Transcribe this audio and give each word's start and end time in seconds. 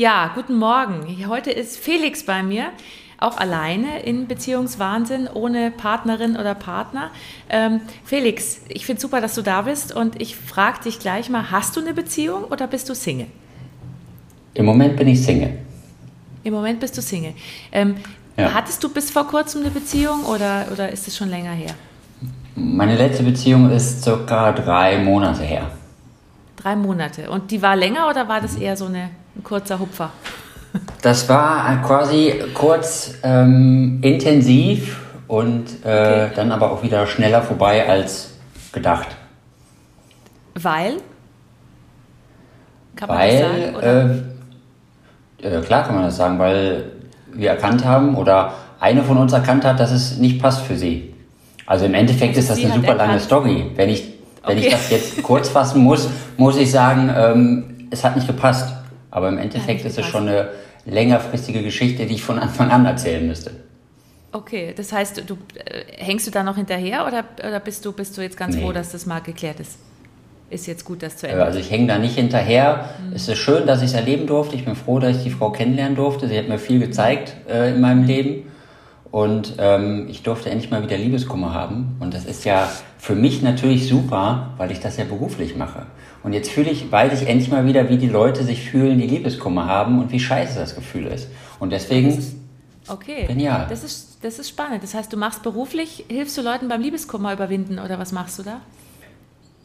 Ja, 0.00 0.30
guten 0.34 0.56
Morgen. 0.56 1.28
Heute 1.28 1.50
ist 1.50 1.76
Felix 1.76 2.24
bei 2.24 2.42
mir, 2.42 2.70
auch 3.18 3.36
alleine 3.36 4.00
in 4.02 4.26
Beziehungswahnsinn, 4.26 5.28
ohne 5.28 5.70
Partnerin 5.70 6.38
oder 6.38 6.54
Partner. 6.54 7.10
Ähm, 7.50 7.82
Felix, 8.06 8.62
ich 8.68 8.86
finde 8.86 9.02
super, 9.02 9.20
dass 9.20 9.34
du 9.34 9.42
da 9.42 9.60
bist 9.60 9.94
und 9.94 10.18
ich 10.18 10.36
frage 10.36 10.84
dich 10.84 11.00
gleich 11.00 11.28
mal, 11.28 11.50
hast 11.50 11.76
du 11.76 11.82
eine 11.82 11.92
Beziehung 11.92 12.44
oder 12.44 12.66
bist 12.66 12.88
du 12.88 12.94
Single? 12.94 13.26
Im 14.54 14.64
Moment 14.64 14.96
bin 14.96 15.06
ich 15.06 15.22
Single. 15.22 15.58
Im 16.44 16.54
Moment 16.54 16.80
bist 16.80 16.96
du 16.96 17.02
Single. 17.02 17.34
Ähm, 17.70 17.96
ja. 18.38 18.54
Hattest 18.54 18.82
du 18.82 18.88
bis 18.88 19.10
vor 19.10 19.26
kurzem 19.26 19.60
eine 19.60 19.70
Beziehung 19.70 20.24
oder, 20.24 20.68
oder 20.72 20.90
ist 20.90 21.08
es 21.08 21.14
schon 21.14 21.28
länger 21.28 21.52
her? 21.52 21.74
Meine 22.54 22.96
letzte 22.96 23.22
Beziehung 23.22 23.70
ist 23.70 24.02
circa 24.02 24.52
drei 24.52 24.96
Monate 25.04 25.42
her. 25.42 25.70
Drei 26.56 26.74
Monate. 26.74 27.30
Und 27.30 27.50
die 27.50 27.60
war 27.60 27.76
länger 27.76 28.08
oder 28.08 28.28
war 28.28 28.40
das 28.40 28.56
eher 28.56 28.78
so 28.78 28.86
eine, 28.86 29.10
ein 29.36 29.44
kurzer 29.44 29.78
Hupfer? 29.78 30.10
Das 31.02 31.28
war 31.28 31.82
quasi 31.82 32.34
kurz 32.54 33.14
ähm, 33.22 33.98
intensiv 34.02 35.00
und 35.26 35.84
äh, 35.84 36.26
okay. 36.26 36.30
dann 36.36 36.52
aber 36.52 36.70
auch 36.70 36.82
wieder 36.82 37.06
schneller 37.06 37.42
vorbei 37.42 37.88
als 37.88 38.34
gedacht. 38.72 39.08
Weil? 40.54 40.96
Kann 42.96 43.08
man 43.08 43.18
weil, 43.18 43.40
das 43.40 43.82
sagen? 43.82 44.32
Äh, 45.42 45.58
äh, 45.58 45.60
klar 45.62 45.84
kann 45.84 45.94
man 45.94 46.04
das 46.04 46.16
sagen, 46.16 46.38
weil 46.38 46.92
wir 47.32 47.50
erkannt 47.50 47.84
haben 47.84 48.16
oder 48.16 48.54
eine 48.80 49.02
von 49.02 49.16
uns 49.16 49.32
erkannt 49.32 49.64
hat, 49.64 49.80
dass 49.80 49.90
es 49.90 50.18
nicht 50.18 50.40
passt 50.40 50.62
für 50.62 50.76
sie. 50.76 51.14
Also 51.66 51.84
im 51.84 51.94
Endeffekt 51.94 52.36
ist 52.36 52.50
das 52.50 52.58
eine 52.58 52.74
super 52.74 52.94
lange 52.94 53.20
Story. 53.20 53.70
Wenn 53.76 53.88
ich, 53.88 54.02
wenn 54.44 54.58
okay. 54.58 54.66
ich 54.66 54.72
das 54.72 54.90
jetzt 54.90 55.22
kurz 55.22 55.48
fassen 55.48 55.82
muss, 55.82 56.08
muss 56.36 56.56
ich 56.56 56.70
sagen, 56.70 57.12
ähm, 57.16 57.88
es 57.90 58.02
hat 58.02 58.16
nicht 58.16 58.26
gepasst. 58.26 58.74
Aber 59.10 59.28
im 59.28 59.38
Endeffekt 59.38 59.84
ist 59.84 59.98
es 59.98 60.06
schon 60.06 60.28
eine 60.28 60.50
längerfristige 60.84 61.62
Geschichte, 61.62 62.06
die 62.06 62.14
ich 62.14 62.22
von 62.22 62.38
Anfang 62.38 62.70
an 62.70 62.86
erzählen 62.86 63.26
müsste. 63.26 63.52
Okay, 64.32 64.72
das 64.76 64.92
heißt, 64.92 65.24
du 65.26 65.34
äh, 65.64 65.82
hängst 65.96 66.26
du 66.26 66.30
da 66.30 66.42
noch 66.42 66.56
hinterher 66.56 67.06
oder, 67.06 67.24
oder 67.46 67.58
bist, 67.58 67.84
du, 67.84 67.92
bist 67.92 68.16
du 68.16 68.22
jetzt 68.22 68.36
ganz 68.36 68.54
nee. 68.54 68.62
froh, 68.62 68.72
dass 68.72 68.92
das 68.92 69.04
mal 69.06 69.20
geklärt 69.20 69.58
ist? 69.58 69.78
Ist 70.50 70.66
jetzt 70.66 70.84
gut, 70.84 71.02
das 71.02 71.16
zu 71.16 71.28
Ende. 71.28 71.44
Also 71.44 71.58
ich 71.58 71.70
hänge 71.70 71.86
da 71.86 71.98
nicht 71.98 72.16
hinterher. 72.16 72.90
Mhm. 73.04 73.12
Es 73.14 73.28
ist 73.28 73.38
schön, 73.38 73.66
dass 73.66 73.80
ich 73.82 73.88
es 73.88 73.94
erleben 73.94 74.26
durfte. 74.26 74.56
Ich 74.56 74.64
bin 74.64 74.74
froh, 74.74 74.98
dass 74.98 75.16
ich 75.16 75.22
die 75.22 75.30
Frau 75.30 75.50
kennenlernen 75.50 75.96
durfte. 75.96 76.28
Sie 76.28 76.36
hat 76.36 76.48
mir 76.48 76.58
viel 76.58 76.80
gezeigt 76.80 77.34
äh, 77.48 77.70
in 77.70 77.80
meinem 77.80 78.04
Leben. 78.04 78.50
Und 79.12 79.54
ähm, 79.58 80.06
ich 80.08 80.22
durfte 80.22 80.50
endlich 80.50 80.70
mal 80.70 80.82
wieder 80.82 80.96
Liebeskummer 80.96 81.52
haben. 81.52 81.96
Und 82.00 82.14
das 82.14 82.24
ist 82.24 82.44
ja 82.44 82.68
für 82.98 83.14
mich 83.14 83.42
natürlich 83.42 83.88
super, 83.88 84.54
weil 84.56 84.70
ich 84.70 84.80
das 84.80 84.96
ja 84.96 85.04
beruflich 85.04 85.56
mache. 85.56 85.86
Und 86.22 86.32
jetzt 86.32 86.50
fühle 86.50 86.70
ich, 86.70 86.90
weiß 86.90 87.20
ich 87.20 87.28
endlich 87.28 87.50
mal 87.50 87.64
wieder, 87.66 87.88
wie 87.88 87.96
die 87.96 88.08
Leute 88.08 88.44
sich 88.44 88.70
fühlen, 88.70 88.98
die 88.98 89.06
Liebeskummer 89.06 89.66
haben 89.66 89.98
und 89.98 90.12
wie 90.12 90.20
scheiße 90.20 90.58
das 90.58 90.74
Gefühl 90.74 91.06
ist. 91.06 91.28
Und 91.58 91.70
deswegen. 91.70 92.08
Ist, 92.08 92.36
okay. 92.88 93.24
Genial. 93.26 93.66
Das 93.68 93.84
ist, 93.84 94.18
das 94.22 94.38
ist 94.38 94.50
spannend. 94.50 94.82
Das 94.82 94.94
heißt, 94.94 95.12
du 95.12 95.16
machst 95.16 95.42
beruflich, 95.42 96.04
hilfst 96.08 96.36
du 96.36 96.42
Leuten 96.42 96.68
beim 96.68 96.82
Liebeskummer 96.82 97.32
überwinden 97.32 97.78
oder 97.78 97.98
was 97.98 98.12
machst 98.12 98.38
du 98.38 98.42
da? 98.42 98.60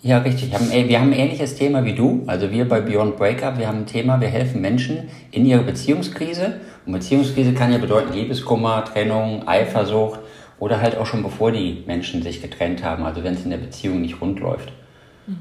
Ja, 0.02 0.20
richtig. 0.20 0.52
Wir 0.52 1.00
haben 1.00 1.12
ein 1.12 1.20
ähnliches 1.20 1.56
Thema 1.56 1.84
wie 1.84 1.94
du. 1.94 2.24
Also 2.28 2.52
wir 2.52 2.70
bei 2.70 2.80
Beyond 2.80 3.18
Breakup, 3.18 3.58
wir 3.58 3.68
haben 3.68 3.80
ein 3.80 3.86
Thema, 3.88 4.22
wir 4.22 4.28
helfen 4.28 4.62
Menschen 4.62 5.10
in 5.32 5.46
ihrer 5.46 5.64
Beziehungskrise. 5.64 6.62
Und 6.86 6.94
Beziehungskrise 6.94 7.54
kann 7.54 7.72
ja 7.72 7.80
bedeuten 7.80 8.14
Liebeskummer, 8.14 8.86
Trennung, 8.86 9.48
Eifersucht 9.48 10.20
oder 10.60 10.80
halt 10.80 10.96
auch 10.98 11.08
schon 11.08 11.24
bevor 11.24 11.52
die 11.52 11.84
Menschen 11.88 12.22
sich 12.22 12.42
getrennt 12.42 12.84
haben, 12.84 13.04
also 13.04 13.24
wenn 13.24 13.34
es 13.34 13.44
in 13.44 13.50
der 13.50 13.58
Beziehung 13.58 14.02
nicht 14.02 14.22
rund 14.22 14.40
läuft. 14.40 14.72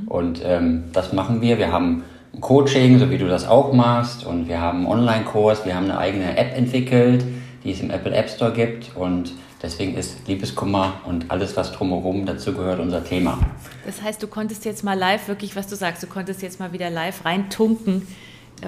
Und 0.06 0.40
ähm, 0.44 0.84
das 0.92 1.12
machen 1.12 1.40
wir. 1.40 1.58
Wir 1.58 1.72
haben 1.72 2.04
ein 2.32 2.40
Coaching, 2.40 2.98
so 2.98 3.10
wie 3.10 3.18
du 3.18 3.28
das 3.28 3.46
auch 3.46 3.72
machst, 3.72 4.24
und 4.24 4.48
wir 4.48 4.60
haben 4.60 4.78
einen 4.78 4.86
Online-Kurs, 4.86 5.64
wir 5.64 5.74
haben 5.74 5.84
eine 5.84 5.98
eigene 5.98 6.36
App 6.36 6.56
entwickelt, 6.56 7.24
die 7.62 7.72
es 7.72 7.80
im 7.80 7.90
Apple 7.90 8.14
App 8.14 8.28
Store 8.28 8.52
gibt 8.52 8.96
und 8.96 9.32
deswegen 9.62 9.96
ist 9.96 10.26
Liebeskummer 10.26 10.94
und 11.06 11.30
alles, 11.30 11.56
was 11.56 11.72
drumherum 11.72 12.26
dazu 12.26 12.52
gehört, 12.52 12.80
unser 12.80 13.04
Thema. 13.04 13.38
Das 13.86 14.02
heißt, 14.02 14.22
du 14.22 14.26
konntest 14.26 14.64
jetzt 14.64 14.84
mal 14.84 14.98
live, 14.98 15.28
wirklich, 15.28 15.56
was 15.56 15.66
du 15.66 15.76
sagst, 15.76 16.02
du 16.02 16.06
konntest 16.06 16.42
jetzt 16.42 16.60
mal 16.60 16.72
wieder 16.72 16.90
live 16.90 17.24
reintunken, 17.24 18.06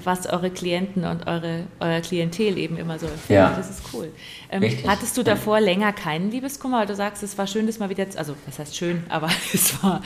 was 0.05 0.27
eure 0.27 0.51
Klienten 0.51 1.05
und 1.05 1.27
eure, 1.27 1.65
euer 1.81 2.01
Klientel 2.01 2.59
eben 2.59 2.77
immer 2.77 2.99
so 2.99 3.07
empfinden. 3.07 3.35
Ja. 3.35 3.55
Das 3.57 3.71
ist 3.71 3.83
cool. 3.93 4.11
Ähm, 4.51 4.63
hattest 4.87 5.17
du 5.17 5.23
davor 5.23 5.61
länger 5.61 5.93
keinen 5.93 6.31
Liebeskummer, 6.31 6.81
weil 6.81 6.87
du 6.87 6.95
sagst, 6.95 7.23
es 7.23 7.37
war 7.39 7.47
schön, 7.47 7.67
das 7.67 7.79
mal 7.79 7.89
wieder, 7.89 8.07
also 8.17 8.35
was 8.47 8.59
heißt 8.59 8.77
schön, 8.77 9.05
aber 9.09 9.29
es 9.53 9.83
war 9.83 10.03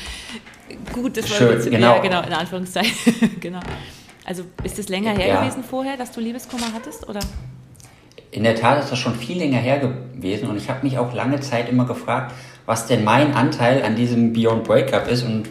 gut, 0.93 1.17
das 1.17 1.31
war 1.31 1.37
schön, 1.37 1.61
zu, 1.61 1.71
genau. 1.71 1.97
Ja, 1.97 1.99
genau, 2.03 2.23
in 2.23 2.33
Anführungszeichen, 2.33 3.37
genau. 3.41 3.61
Also 4.25 4.45
ist 4.63 4.79
es 4.79 4.89
länger 4.89 5.13
her 5.13 5.27
ja. 5.27 5.41
gewesen 5.41 5.65
vorher, 5.65 5.97
dass 5.97 6.13
du 6.13 6.21
Liebeskummer 6.21 6.73
hattest, 6.73 7.09
oder? 7.09 7.21
In 8.31 8.45
der 8.45 8.55
Tat 8.55 8.79
ist 8.79 8.93
das 8.93 8.99
schon 8.99 9.17
viel 9.17 9.39
länger 9.39 9.59
her 9.59 9.79
gewesen 9.79 10.49
und 10.49 10.57
ich 10.57 10.71
habe 10.71 10.85
mich 10.85 10.99
auch 10.99 11.13
lange 11.15 11.41
Zeit 11.41 11.69
immer 11.69 11.85
gefragt, 11.85 12.33
was 12.67 12.87
denn 12.87 13.03
mein 13.03 13.35
Anteil 13.35 13.83
an 13.83 13.97
diesem 13.97 14.33
Beyond 14.33 14.63
Breakup 14.63 15.09
ist 15.09 15.25
und 15.25 15.49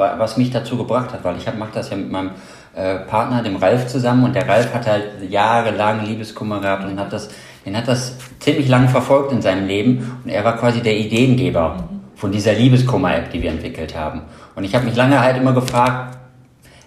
was 0.00 0.38
mich 0.38 0.50
dazu 0.50 0.78
gebracht 0.78 1.12
hat, 1.12 1.24
weil 1.24 1.36
ich 1.36 1.46
mache 1.58 1.72
das 1.74 1.90
ja 1.90 1.96
mit 1.96 2.10
meinem 2.10 2.30
äh, 2.74 2.96
Partner, 2.96 3.42
dem 3.42 3.56
Ralf, 3.56 3.86
zusammen 3.86 4.24
und 4.24 4.34
der 4.34 4.48
Ralf 4.48 4.72
hat 4.72 4.86
halt 4.86 5.04
jahrelang 5.28 6.04
Liebeskummer 6.04 6.60
gehabt 6.60 6.84
und 6.84 6.98
hat 6.98 7.12
das, 7.12 7.30
den 7.66 7.76
hat 7.76 7.88
das 7.88 8.16
ziemlich 8.38 8.68
lang 8.68 8.88
verfolgt 8.88 9.32
in 9.32 9.42
seinem 9.42 9.66
Leben 9.66 10.20
und 10.24 10.30
er 10.30 10.44
war 10.44 10.56
quasi 10.56 10.80
der 10.80 10.96
Ideengeber 10.96 11.88
von 12.14 12.32
dieser 12.32 12.52
Liebeskummer-App, 12.52 13.30
die 13.30 13.42
wir 13.42 13.50
entwickelt 13.50 13.96
haben. 13.96 14.22
Und 14.54 14.64
ich 14.64 14.74
habe 14.74 14.84
mich 14.84 14.94
lange 14.94 15.20
halt 15.20 15.38
immer 15.38 15.52
gefragt, 15.54 16.18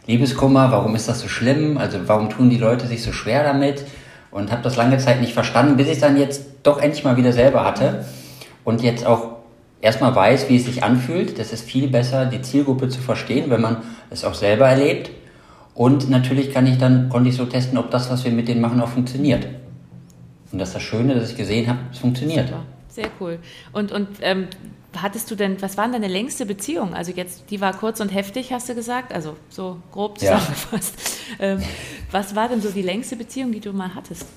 Liebeskummer, 0.06 0.72
warum 0.72 0.96
ist 0.96 1.08
das 1.08 1.22
so 1.22 1.28
schlimm? 1.28 1.78
Also 1.78 1.98
warum 2.08 2.30
tun 2.30 2.50
die 2.50 2.58
Leute 2.58 2.88
sich 2.88 3.02
so 3.02 3.12
schwer 3.12 3.44
damit? 3.44 3.86
Und 4.32 4.52
habe 4.52 4.62
das 4.62 4.76
lange 4.76 4.98
Zeit 4.98 5.22
nicht 5.22 5.34
verstanden, 5.34 5.78
bis 5.78 5.88
ich 5.88 6.00
dann 6.00 6.18
jetzt 6.18 6.44
doch 6.64 6.80
endlich 6.82 7.04
mal 7.04 7.18
wieder 7.18 7.32
selber 7.32 7.64
hatte 7.64 8.06
und 8.64 8.82
jetzt 8.82 9.06
auch 9.06 9.38
erstmal 9.82 10.16
weiß, 10.16 10.50
wie 10.50 10.58
es 10.58 10.66
sich 10.66 10.84
anfühlt. 10.84 11.40
Das 11.40 11.54
ist 11.54 11.70
viel 11.70 11.88
besser, 11.88 12.26
die 12.26 12.42
Zielgruppe 12.42 12.90
zu 12.90 13.02
verstehen, 13.02 13.50
wenn 13.50 13.62
man 13.62 13.78
es 14.10 14.26
auch 14.26 14.34
selber 14.34 14.68
erlebt. 14.68 15.12
Und 15.76 16.10
natürlich 16.10 16.54
kann 16.54 16.68
ich 16.68 16.78
dann, 16.78 17.10
konnte 17.10 17.30
ich 17.30 17.36
so 17.36 17.46
testen, 17.46 17.78
ob 17.78 17.90
das, 17.90 18.10
was 18.10 18.24
wir 18.24 18.32
mit 18.32 18.48
denen 18.48 18.62
machen, 18.62 18.80
auch 18.80 18.90
funktioniert. 18.90 19.48
Und 20.52 20.60
das 20.60 20.70
ist 20.70 20.76
das 20.76 20.84
Schöne, 20.84 21.16
dass 21.16 21.32
ich 21.32 21.38
gesehen 21.38 21.68
habe, 21.68 21.80
es 21.92 21.98
funktioniert. 21.98 22.48
Super. 22.48 22.64
Sehr 22.90 23.08
cool. 23.20 23.40
Und, 23.72 23.92
und 23.92 24.08
ähm, 24.22 24.48
hattest 24.96 25.32
du 25.32 25.36
denn, 25.36 25.60
was 25.64 25.78
war 25.78 25.86
denn 25.86 25.94
deine 25.94 26.08
längste 26.08 26.46
Beziehung? 26.46 26.94
Also 26.94 27.12
jetzt, 27.12 27.50
die 27.50 27.60
war 27.60 27.74
kurz 27.74 28.00
und 28.00 28.10
heftig, 28.10 28.54
hast 28.54 28.70
du 28.70 28.76
gesagt, 28.76 29.14
also 29.14 29.36
so 29.50 29.78
grob 29.92 30.20
zusammengefasst. 30.20 30.96
Ja. 31.40 31.46
Ähm, 31.46 31.64
was 32.12 32.36
war 32.36 32.50
denn 32.50 32.62
so 32.62 32.70
die 32.70 32.84
längste 32.84 33.16
Beziehung, 33.16 33.52
die 33.52 33.60
du 33.60 33.74
mal 33.74 33.96
hattest? 33.96 34.28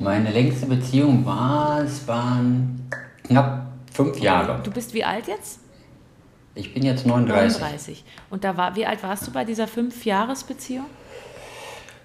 Meine 0.00 0.32
längste 0.32 0.66
Beziehung 0.66 1.24
war, 1.24 1.84
es 1.84 2.08
waren 2.08 2.88
knapp 3.22 3.68
fünf 3.92 4.18
Jahre. 4.18 4.60
Du 4.64 4.72
bist 4.72 4.92
wie 4.92 5.04
alt 5.04 5.28
jetzt? 5.28 5.60
Ich 6.54 6.74
bin 6.74 6.82
jetzt 6.84 7.06
39. 7.06 7.60
39. 7.60 8.04
Und 8.30 8.44
da 8.44 8.56
war, 8.56 8.76
wie 8.76 8.86
alt 8.86 9.02
warst 9.02 9.26
du 9.26 9.30
bei 9.30 9.44
dieser 9.44 9.66
Fünf-Jahres-Beziehung? 9.66 10.86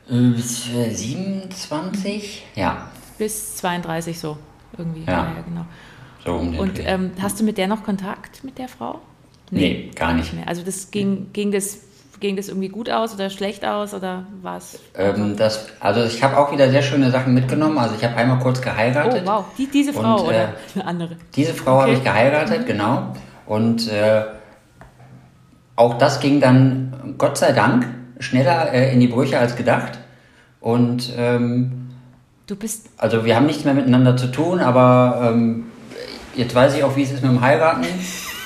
Bis 0.07 0.63
27, 0.63 2.45
ja. 2.55 2.89
Bis 3.17 3.57
32 3.57 4.17
so, 4.17 4.37
irgendwie. 4.77 5.03
Ja, 5.05 5.33
ja 5.35 5.43
genau. 5.45 5.65
So 6.23 6.35
um 6.35 6.51
den 6.51 6.61
Und 6.61 6.79
ähm, 6.79 7.11
hast 7.21 7.39
du 7.39 7.43
mit 7.43 7.57
der 7.57 7.67
noch 7.67 7.83
Kontakt, 7.83 8.43
mit 8.45 8.57
der 8.57 8.69
Frau? 8.69 9.01
Nee, 9.51 9.59
nee 9.59 9.91
gar 9.93 10.13
nicht. 10.13 10.33
Mehr. 10.33 10.47
Also 10.47 10.63
das 10.63 10.91
ging, 10.91 11.33
ging 11.33 11.51
das 11.51 11.79
ging 12.19 12.35
das 12.35 12.47
irgendwie 12.47 12.69
gut 12.69 12.89
aus 12.89 13.13
oder 13.13 13.29
schlecht 13.29 13.63
aus 13.63 13.93
oder 13.93 14.25
war 14.41 14.57
es? 14.57 14.79
Ähm, 14.95 15.35
das, 15.37 15.67
also 15.79 16.03
ich 16.03 16.23
habe 16.23 16.37
auch 16.37 16.51
wieder 16.51 16.69
sehr 16.69 16.81
schöne 16.81 17.11
Sachen 17.11 17.33
mitgenommen. 17.33 17.77
Also 17.77 17.95
ich 17.95 18.03
habe 18.03 18.15
einmal 18.15 18.39
kurz 18.39 18.61
geheiratet. 18.61 19.23
Oh 19.25 19.29
wow, 19.29 19.45
Die, 19.57 19.67
diese 19.67 19.93
Frau 19.93 20.21
und, 20.21 20.27
oder 20.27 20.43
äh, 20.43 20.47
eine 20.75 20.85
andere? 20.85 21.17
Diese 21.35 21.53
Frau 21.53 21.75
okay. 21.75 21.81
habe 21.81 21.93
ich 21.93 22.03
geheiratet, 22.03 22.65
genau. 22.65 23.13
Und 23.45 23.87
äh, 23.89 24.23
auch 25.77 25.97
das 25.97 26.19
ging 26.19 26.41
dann, 26.41 27.15
Gott 27.17 27.37
sei 27.37 27.53
Dank, 27.53 27.87
schneller 28.19 28.73
äh, 28.73 28.91
in 28.91 28.99
die 28.99 29.07
Brüche 29.07 29.39
als 29.39 29.55
gedacht. 29.55 29.99
Und 30.59 31.13
ähm, 31.15 31.89
du 32.47 32.55
bist. 32.55 32.89
Also 32.97 33.23
wir 33.23 33.35
haben 33.35 33.45
nichts 33.45 33.63
mehr 33.63 33.75
miteinander 33.75 34.17
zu 34.17 34.27
tun, 34.27 34.59
aber 34.59 35.31
ähm, 35.31 35.67
jetzt 36.35 36.53
weiß 36.53 36.75
ich 36.75 36.83
auch, 36.83 36.95
wie 36.95 37.03
es 37.03 37.11
ist 37.11 37.21
mit 37.21 37.31
dem 37.31 37.41
Heiraten. 37.41 37.85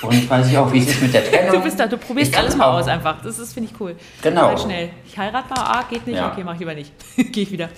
Und 0.02 0.28
weiß 0.28 0.48
ich 0.48 0.58
auch, 0.58 0.72
wie 0.72 0.80
es 0.80 0.88
ist 0.88 1.00
mit 1.00 1.14
der 1.14 1.24
Trennung. 1.24 1.52
Du 1.52 1.60
bist 1.62 1.78
da, 1.78 1.86
du 1.86 1.96
probierst 1.96 2.36
alles 2.36 2.56
mal 2.56 2.66
aus 2.66 2.88
einfach. 2.88 3.22
Das 3.22 3.38
ist, 3.38 3.52
finde 3.54 3.70
ich 3.72 3.80
cool. 3.80 3.94
Genau. 4.20 4.48
Halt 4.48 4.58
schnell. 4.58 4.90
Ich 5.06 5.16
heirate 5.16 5.48
mal, 5.50 5.60
ah, 5.60 5.84
geht 5.88 6.04
nicht, 6.08 6.16
ja. 6.16 6.32
okay, 6.32 6.42
mach 6.44 6.54
ich 6.54 6.58
lieber 6.58 6.74
nicht. 6.74 6.92
Gehe 7.16 7.44
ich 7.44 7.52
wieder. 7.52 7.68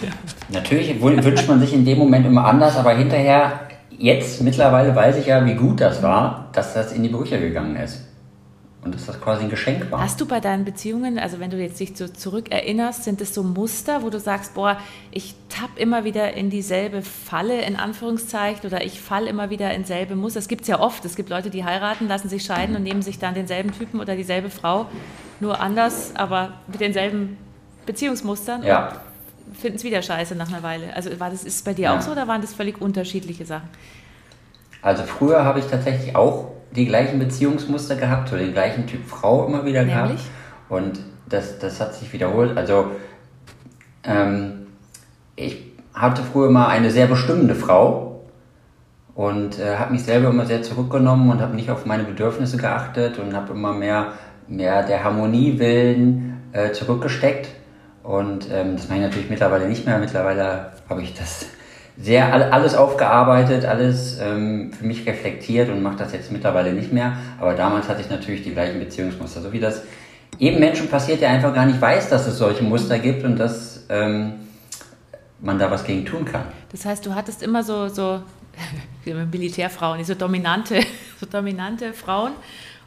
Ja. 0.00 0.10
Natürlich 0.48 1.02
wünscht 1.02 1.48
man 1.48 1.58
sich 1.58 1.74
in 1.74 1.84
dem 1.84 1.98
Moment 1.98 2.24
immer 2.24 2.44
anders, 2.44 2.76
aber 2.76 2.92
hinterher, 2.92 3.62
jetzt 3.90 4.42
mittlerweile 4.42 4.94
weiß 4.94 5.16
ich 5.16 5.26
ja, 5.26 5.44
wie 5.44 5.54
gut 5.54 5.80
das 5.80 6.04
war, 6.04 6.50
dass 6.52 6.72
das 6.72 6.92
in 6.92 7.02
die 7.02 7.08
Brüche 7.08 7.40
gegangen 7.40 7.74
ist 7.74 8.07
und 8.84 8.94
dass 8.94 9.06
das 9.06 9.20
quasi 9.20 9.42
ein 9.42 9.50
Geschenk 9.50 9.90
war. 9.90 10.00
Hast 10.00 10.20
du 10.20 10.26
bei 10.26 10.38
deinen 10.38 10.64
Beziehungen, 10.64 11.18
also 11.18 11.40
wenn 11.40 11.50
du 11.50 11.60
jetzt 11.60 11.80
dich 11.80 11.96
so 11.96 12.06
zurückerinnerst, 12.06 13.02
sind 13.02 13.20
es 13.20 13.34
so 13.34 13.42
Muster, 13.42 14.02
wo 14.02 14.10
du 14.10 14.20
sagst, 14.20 14.54
boah, 14.54 14.78
ich 15.10 15.34
tapp 15.48 15.70
immer 15.76 16.04
wieder 16.04 16.34
in 16.34 16.48
dieselbe 16.48 17.02
Falle, 17.02 17.60
in 17.62 17.74
Anführungszeichen, 17.74 18.64
oder 18.64 18.84
ich 18.84 19.00
falle 19.00 19.28
immer 19.28 19.50
wieder 19.50 19.74
in 19.74 19.84
selbe 19.84 20.14
Muster. 20.14 20.38
Das 20.38 20.48
gibt 20.48 20.62
es 20.62 20.68
ja 20.68 20.78
oft. 20.78 21.04
Es 21.04 21.16
gibt 21.16 21.28
Leute, 21.28 21.50
die 21.50 21.64
heiraten, 21.64 22.06
lassen 22.06 22.28
sich 22.28 22.44
scheiden 22.44 22.76
und 22.76 22.84
nehmen 22.84 23.02
sich 23.02 23.18
dann 23.18 23.34
denselben 23.34 23.72
Typen 23.72 23.98
oder 23.98 24.14
dieselbe 24.14 24.48
Frau, 24.48 24.86
nur 25.40 25.60
anders, 25.60 26.14
aber 26.14 26.54
mit 26.68 26.80
denselben 26.80 27.36
Beziehungsmustern 27.84 28.62
ja. 28.62 29.00
finden 29.58 29.76
es 29.76 29.84
wieder 29.84 30.02
scheiße 30.02 30.36
nach 30.36 30.48
einer 30.48 30.62
Weile. 30.62 30.94
Also 30.94 31.18
war 31.18 31.30
das, 31.30 31.42
ist 31.42 31.56
es 31.56 31.62
bei 31.62 31.74
dir 31.74 31.84
ja. 31.84 31.96
auch 31.96 32.00
so 32.00 32.12
oder 32.12 32.28
waren 32.28 32.42
das 32.42 32.54
völlig 32.54 32.80
unterschiedliche 32.80 33.44
Sachen? 33.44 33.68
Also 34.82 35.02
früher 35.02 35.44
habe 35.44 35.58
ich 35.58 35.66
tatsächlich 35.66 36.14
auch 36.14 36.52
die 36.72 36.86
gleichen 36.86 37.18
Beziehungsmuster 37.18 37.96
gehabt, 37.96 38.28
so 38.28 38.36
den 38.36 38.52
gleichen 38.52 38.86
Typ 38.86 39.06
Frau 39.06 39.46
immer 39.46 39.64
wieder 39.64 39.84
Nämlich? 39.84 39.96
gehabt. 39.96 40.20
Und 40.68 41.00
das, 41.28 41.58
das 41.58 41.80
hat 41.80 41.94
sich 41.94 42.12
wiederholt. 42.12 42.56
Also 42.56 42.92
ähm, 44.04 44.66
ich 45.36 45.62
hatte 45.94 46.22
früher 46.22 46.50
mal 46.50 46.68
eine 46.68 46.90
sehr 46.90 47.06
bestimmende 47.06 47.54
Frau 47.54 48.24
und 49.14 49.58
äh, 49.58 49.76
habe 49.76 49.92
mich 49.92 50.04
selber 50.04 50.28
immer 50.28 50.46
sehr 50.46 50.62
zurückgenommen 50.62 51.30
und 51.30 51.40
habe 51.40 51.56
nicht 51.56 51.70
auf 51.70 51.86
meine 51.86 52.04
Bedürfnisse 52.04 52.56
geachtet 52.56 53.18
und 53.18 53.34
habe 53.34 53.52
immer 53.52 53.72
mehr, 53.72 54.12
mehr 54.46 54.84
der 54.84 55.02
Harmonie 55.04 55.58
willen 55.58 56.40
äh, 56.52 56.72
zurückgesteckt. 56.72 57.48
Und 58.02 58.48
ähm, 58.52 58.76
das 58.76 58.88
mache 58.88 58.98
ich 58.98 59.04
natürlich 59.04 59.30
mittlerweile 59.30 59.68
nicht 59.68 59.84
mehr. 59.86 59.98
Mittlerweile 59.98 60.72
habe 60.88 61.02
ich 61.02 61.14
das 61.14 61.46
sehr 62.00 62.32
alles 62.52 62.74
aufgearbeitet, 62.74 63.64
alles 63.64 64.18
ähm, 64.20 64.72
für 64.72 64.86
mich 64.86 65.04
reflektiert 65.06 65.68
und 65.68 65.82
mache 65.82 65.96
das 65.96 66.12
jetzt 66.12 66.30
mittlerweile 66.30 66.72
nicht 66.72 66.92
mehr. 66.92 67.14
Aber 67.40 67.54
damals 67.54 67.88
hatte 67.88 68.00
ich 68.00 68.08
natürlich 68.08 68.42
die 68.44 68.52
gleichen 68.52 68.78
Beziehungsmuster, 68.78 69.40
so 69.40 69.52
wie 69.52 69.58
das 69.58 69.82
eben 70.38 70.60
Menschen 70.60 70.88
passiert, 70.88 71.20
der 71.20 71.30
einfach 71.30 71.52
gar 71.52 71.66
nicht 71.66 71.80
weiß, 71.80 72.08
dass 72.08 72.26
es 72.26 72.38
solche 72.38 72.62
Muster 72.62 72.98
gibt 73.00 73.24
und 73.24 73.36
dass 73.36 73.84
ähm, 73.88 74.34
man 75.40 75.58
da 75.58 75.70
was 75.70 75.84
gegen 75.84 76.04
tun 76.04 76.24
kann. 76.24 76.42
Das 76.70 76.84
heißt, 76.84 77.04
du 77.04 77.14
hattest 77.14 77.42
immer 77.42 77.64
so, 77.64 77.88
so 77.88 78.22
Militärfrauen, 79.04 80.04
so 80.04 80.14
dominante, 80.14 80.80
so 81.20 81.26
dominante 81.26 81.92
Frauen 81.92 82.32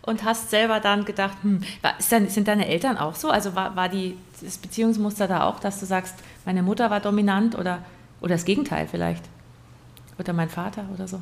und 0.04 0.24
hast 0.24 0.50
selber 0.50 0.80
dann 0.80 1.04
gedacht, 1.04 1.38
hm, 1.42 1.62
dann, 1.82 2.30
sind 2.30 2.48
deine 2.48 2.68
Eltern 2.68 2.98
auch 2.98 3.16
so? 3.16 3.30
Also 3.30 3.56
war, 3.56 3.76
war 3.76 3.90
die, 3.90 4.18
das 4.42 4.58
Beziehungsmuster 4.58 5.28
da 5.28 5.44
auch, 5.44 5.60
dass 5.60 5.80
du 5.80 5.86
sagst, 5.86 6.16
meine 6.46 6.64
Mutter 6.64 6.90
war 6.90 7.02
dominant 7.02 7.58
oder, 7.58 7.80
oder 8.22 8.36
das 8.36 8.46
Gegenteil 8.46 8.88
vielleicht? 8.90 9.24
Oder 10.20 10.34
mein 10.34 10.50
Vater 10.50 10.86
oder 10.94 11.08
so? 11.08 11.22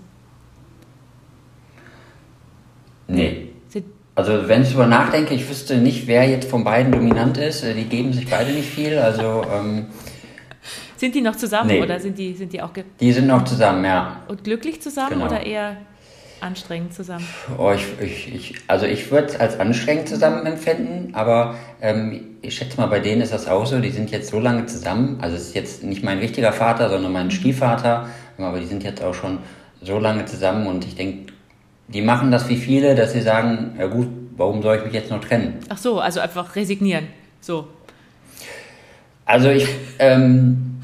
Nee. 3.07 3.49
Sind 3.69 3.85
also 4.15 4.47
wenn 4.47 4.61
ich 4.61 4.69
darüber 4.69 4.87
nachdenke, 4.87 5.33
ich 5.33 5.49
wüsste 5.49 5.77
nicht, 5.77 6.05
wer 6.07 6.27
jetzt 6.29 6.49
von 6.49 6.63
beiden 6.63 6.91
dominant 6.91 7.37
ist. 7.37 7.63
Äh, 7.63 7.73
die 7.73 7.85
geben 7.85 8.11
sich 8.13 8.29
beide 8.29 8.51
nicht 8.51 8.69
viel. 8.69 8.97
Also 8.97 9.45
ähm, 9.51 9.87
sind 10.97 11.15
die 11.15 11.21
noch 11.21 11.37
zusammen 11.37 11.69
nee. 11.69 11.81
oder 11.81 11.99
sind 11.99 12.17
die, 12.17 12.33
sind 12.33 12.51
die 12.51 12.61
auch... 12.61 12.71
Die 12.99 13.13
sind 13.13 13.27
noch 13.27 13.45
zusammen, 13.45 13.85
ja. 13.85 14.21
Und 14.27 14.43
glücklich 14.43 14.81
zusammen 14.81 15.11
genau. 15.11 15.27
oder 15.27 15.45
eher 15.45 15.77
anstrengend 16.41 16.94
zusammen? 16.94 17.25
Oh, 17.57 17.71
ich, 17.71 17.86
ich, 18.01 18.33
ich, 18.33 18.56
also 18.68 18.86
ich 18.86 19.12
würde 19.12 19.27
es 19.27 19.39
als 19.39 19.59
anstrengend 19.59 20.07
zusammen 20.07 20.45
empfinden, 20.45 21.13
aber 21.13 21.56
ähm, 21.81 22.38
ich 22.41 22.56
schätze 22.56 22.77
mal, 22.77 22.88
bei 22.88 23.00
denen 23.00 23.21
ist 23.21 23.33
das 23.33 23.47
auch 23.47 23.65
so. 23.65 23.80
Die 23.80 23.91
sind 23.91 24.12
jetzt 24.12 24.30
so 24.30 24.39
lange 24.39 24.65
zusammen. 24.65 25.19
Also 25.21 25.36
es 25.36 25.47
ist 25.47 25.56
jetzt 25.56 25.83
nicht 25.83 26.03
mein 26.03 26.19
richtiger 26.19 26.53
Vater, 26.53 26.89
sondern 26.89 27.12
mein 27.12 27.31
Stiefvater. 27.31 28.09
Aber 28.38 28.59
die 28.59 28.65
sind 28.65 28.83
jetzt 28.83 29.03
auch 29.03 29.13
schon 29.13 29.39
so 29.81 30.00
lange 30.00 30.25
zusammen 30.25 30.68
und 30.68 30.86
ich 30.86 30.95
denke, 30.95 31.33
die 31.88 32.01
machen 32.01 32.31
das 32.31 32.47
wie 32.50 32.57
viele, 32.57 32.95
dass 32.95 33.13
sie 33.13 33.21
sagen, 33.21 33.75
ja 33.77 33.88
gut, 33.88 34.07
warum 34.38 34.62
soll 34.62 34.77
ich 34.77 34.85
mich 34.85 34.94
jetzt 34.94 35.09
noch 35.09 35.21
trennen? 35.21 35.59
Ach 35.69 35.77
so, 35.77 36.00
also 36.00 36.19
einfach 36.19 36.56
resignieren. 36.56 37.07
So. 37.42 37.68
Also 39.25 39.50
ich, 39.50 39.68
ähm, 40.00 40.78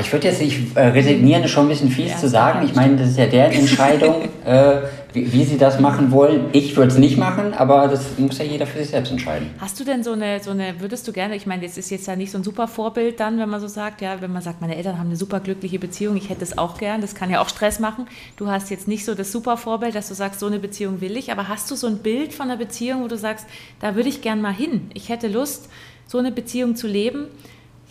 ich 0.00 0.12
würde 0.12 0.28
jetzt 0.28 0.40
nicht 0.40 0.76
äh, 0.76 0.88
resignieren, 0.88 1.44
ist 1.44 1.50
schon 1.50 1.66
ein 1.66 1.68
bisschen 1.68 1.90
fies 1.90 2.12
ja, 2.12 2.18
zu 2.18 2.28
sagen. 2.28 2.66
Ich 2.66 2.74
meine, 2.74 2.96
das 2.96 3.10
ist 3.10 3.18
ja 3.18 3.26
deren 3.26 3.52
Entscheidung. 3.52 4.28
äh, 4.44 4.82
wie, 5.14 5.32
wie, 5.32 5.44
sie 5.44 5.56
das 5.56 5.78
machen 5.78 6.10
wollen. 6.10 6.46
Ich 6.52 6.76
würde 6.76 6.90
es 6.90 6.98
nicht 6.98 7.16
machen, 7.16 7.54
aber 7.54 7.86
das 7.86 8.18
muss 8.18 8.38
ja 8.38 8.44
jeder 8.44 8.66
für 8.66 8.78
sich 8.78 8.88
selbst 8.88 9.12
entscheiden. 9.12 9.48
Hast 9.58 9.78
du 9.78 9.84
denn 9.84 10.02
so 10.02 10.12
eine, 10.12 10.42
so 10.42 10.50
eine, 10.50 10.80
würdest 10.80 11.06
du 11.06 11.12
gerne, 11.12 11.36
ich 11.36 11.46
meine, 11.46 11.62
das 11.62 11.78
ist 11.78 11.90
jetzt 11.90 12.08
ja 12.08 12.16
nicht 12.16 12.32
so 12.32 12.38
ein 12.38 12.44
super 12.44 12.66
Vorbild 12.66 13.20
dann, 13.20 13.38
wenn 13.38 13.48
man 13.48 13.60
so 13.60 13.68
sagt, 13.68 14.00
ja, 14.00 14.20
wenn 14.20 14.32
man 14.32 14.42
sagt, 14.42 14.60
meine 14.60 14.74
Eltern 14.74 14.98
haben 14.98 15.06
eine 15.06 15.16
super 15.16 15.38
glückliche 15.38 15.78
Beziehung, 15.78 16.16
ich 16.16 16.30
hätte 16.30 16.42
es 16.42 16.58
auch 16.58 16.78
gern, 16.78 17.00
das 17.00 17.14
kann 17.14 17.30
ja 17.30 17.40
auch 17.40 17.48
Stress 17.48 17.78
machen. 17.78 18.06
Du 18.36 18.48
hast 18.48 18.70
jetzt 18.70 18.88
nicht 18.88 19.04
so 19.04 19.14
das 19.14 19.30
super 19.30 19.56
Vorbild, 19.56 19.94
dass 19.94 20.08
du 20.08 20.14
sagst, 20.14 20.40
so 20.40 20.46
eine 20.46 20.58
Beziehung 20.58 21.00
will 21.00 21.16
ich, 21.16 21.30
aber 21.30 21.46
hast 21.46 21.70
du 21.70 21.76
so 21.76 21.86
ein 21.86 21.98
Bild 21.98 22.34
von 22.34 22.50
einer 22.50 22.56
Beziehung, 22.56 23.04
wo 23.04 23.08
du 23.08 23.16
sagst, 23.16 23.46
da 23.80 23.94
würde 23.94 24.08
ich 24.08 24.20
gern 24.20 24.42
mal 24.42 24.52
hin. 24.52 24.90
Ich 24.94 25.10
hätte 25.10 25.28
Lust, 25.28 25.68
so 26.08 26.18
eine 26.18 26.32
Beziehung 26.32 26.76
zu 26.76 26.86
leben. 26.86 27.26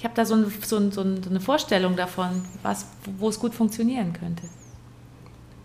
Ich 0.03 0.05
habe 0.05 0.17
da 0.17 0.25
so, 0.25 0.35
ein, 0.35 0.51
so, 0.61 0.75
ein, 0.75 0.91
so 0.91 1.01
eine 1.29 1.39
Vorstellung 1.39 1.95
davon, 1.95 2.41
was, 2.61 2.87
wo 3.19 3.29
es 3.29 3.39
gut 3.39 3.55
funktionieren 3.55 4.11
könnte. 4.11 4.43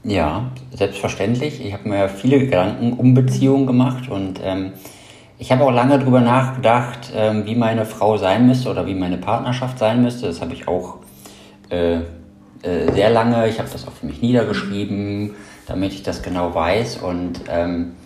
Ja, 0.04 0.52
selbstverständlich. 0.72 1.60
Ich 1.60 1.72
habe 1.72 1.88
mir 1.88 2.08
viele 2.08 2.38
Gedanken 2.38 2.92
um 2.92 3.14
Beziehungen 3.14 3.66
gemacht 3.66 4.08
und 4.08 4.38
ähm, 4.40 4.74
ich 5.40 5.50
habe 5.50 5.64
auch 5.64 5.72
lange 5.72 5.98
darüber 5.98 6.20
nachgedacht, 6.20 7.10
ähm, 7.16 7.46
wie 7.46 7.56
meine 7.56 7.84
Frau 7.84 8.16
sein 8.16 8.46
müsste 8.46 8.70
oder 8.70 8.86
wie 8.86 8.94
meine 8.94 9.18
Partnerschaft 9.18 9.80
sein 9.80 10.04
müsste. 10.04 10.28
Das 10.28 10.40
habe 10.40 10.52
ich 10.52 10.68
auch 10.68 10.98
äh, 11.70 11.96
äh, 11.96 12.92
sehr 12.94 13.10
lange. 13.10 13.48
Ich 13.48 13.58
habe 13.58 13.68
das 13.68 13.88
auch 13.88 13.92
für 13.92 14.06
mich 14.06 14.22
niedergeschrieben, 14.22 15.34
damit 15.66 15.94
ich 15.94 16.04
das 16.04 16.22
genau 16.22 16.54
weiß. 16.54 16.98
Und 16.98 17.40
ähm, 17.48 17.96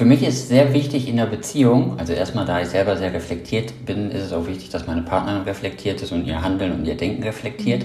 für 0.00 0.06
mich 0.06 0.22
ist 0.22 0.48
sehr 0.48 0.72
wichtig 0.72 1.08
in 1.08 1.18
der 1.18 1.26
Beziehung, 1.26 1.98
also 1.98 2.14
erstmal, 2.14 2.46
da 2.46 2.58
ich 2.62 2.68
selber 2.68 2.96
sehr 2.96 3.12
reflektiert 3.12 3.84
bin, 3.84 4.10
ist 4.10 4.22
es 4.22 4.32
auch 4.32 4.46
wichtig, 4.46 4.70
dass 4.70 4.86
meine 4.86 5.02
Partnerin 5.02 5.42
reflektiert 5.42 6.00
ist 6.00 6.10
und 6.10 6.26
ihr 6.26 6.40
Handeln 6.40 6.72
und 6.72 6.86
ihr 6.86 6.96
Denken 6.96 7.22
reflektiert. 7.22 7.84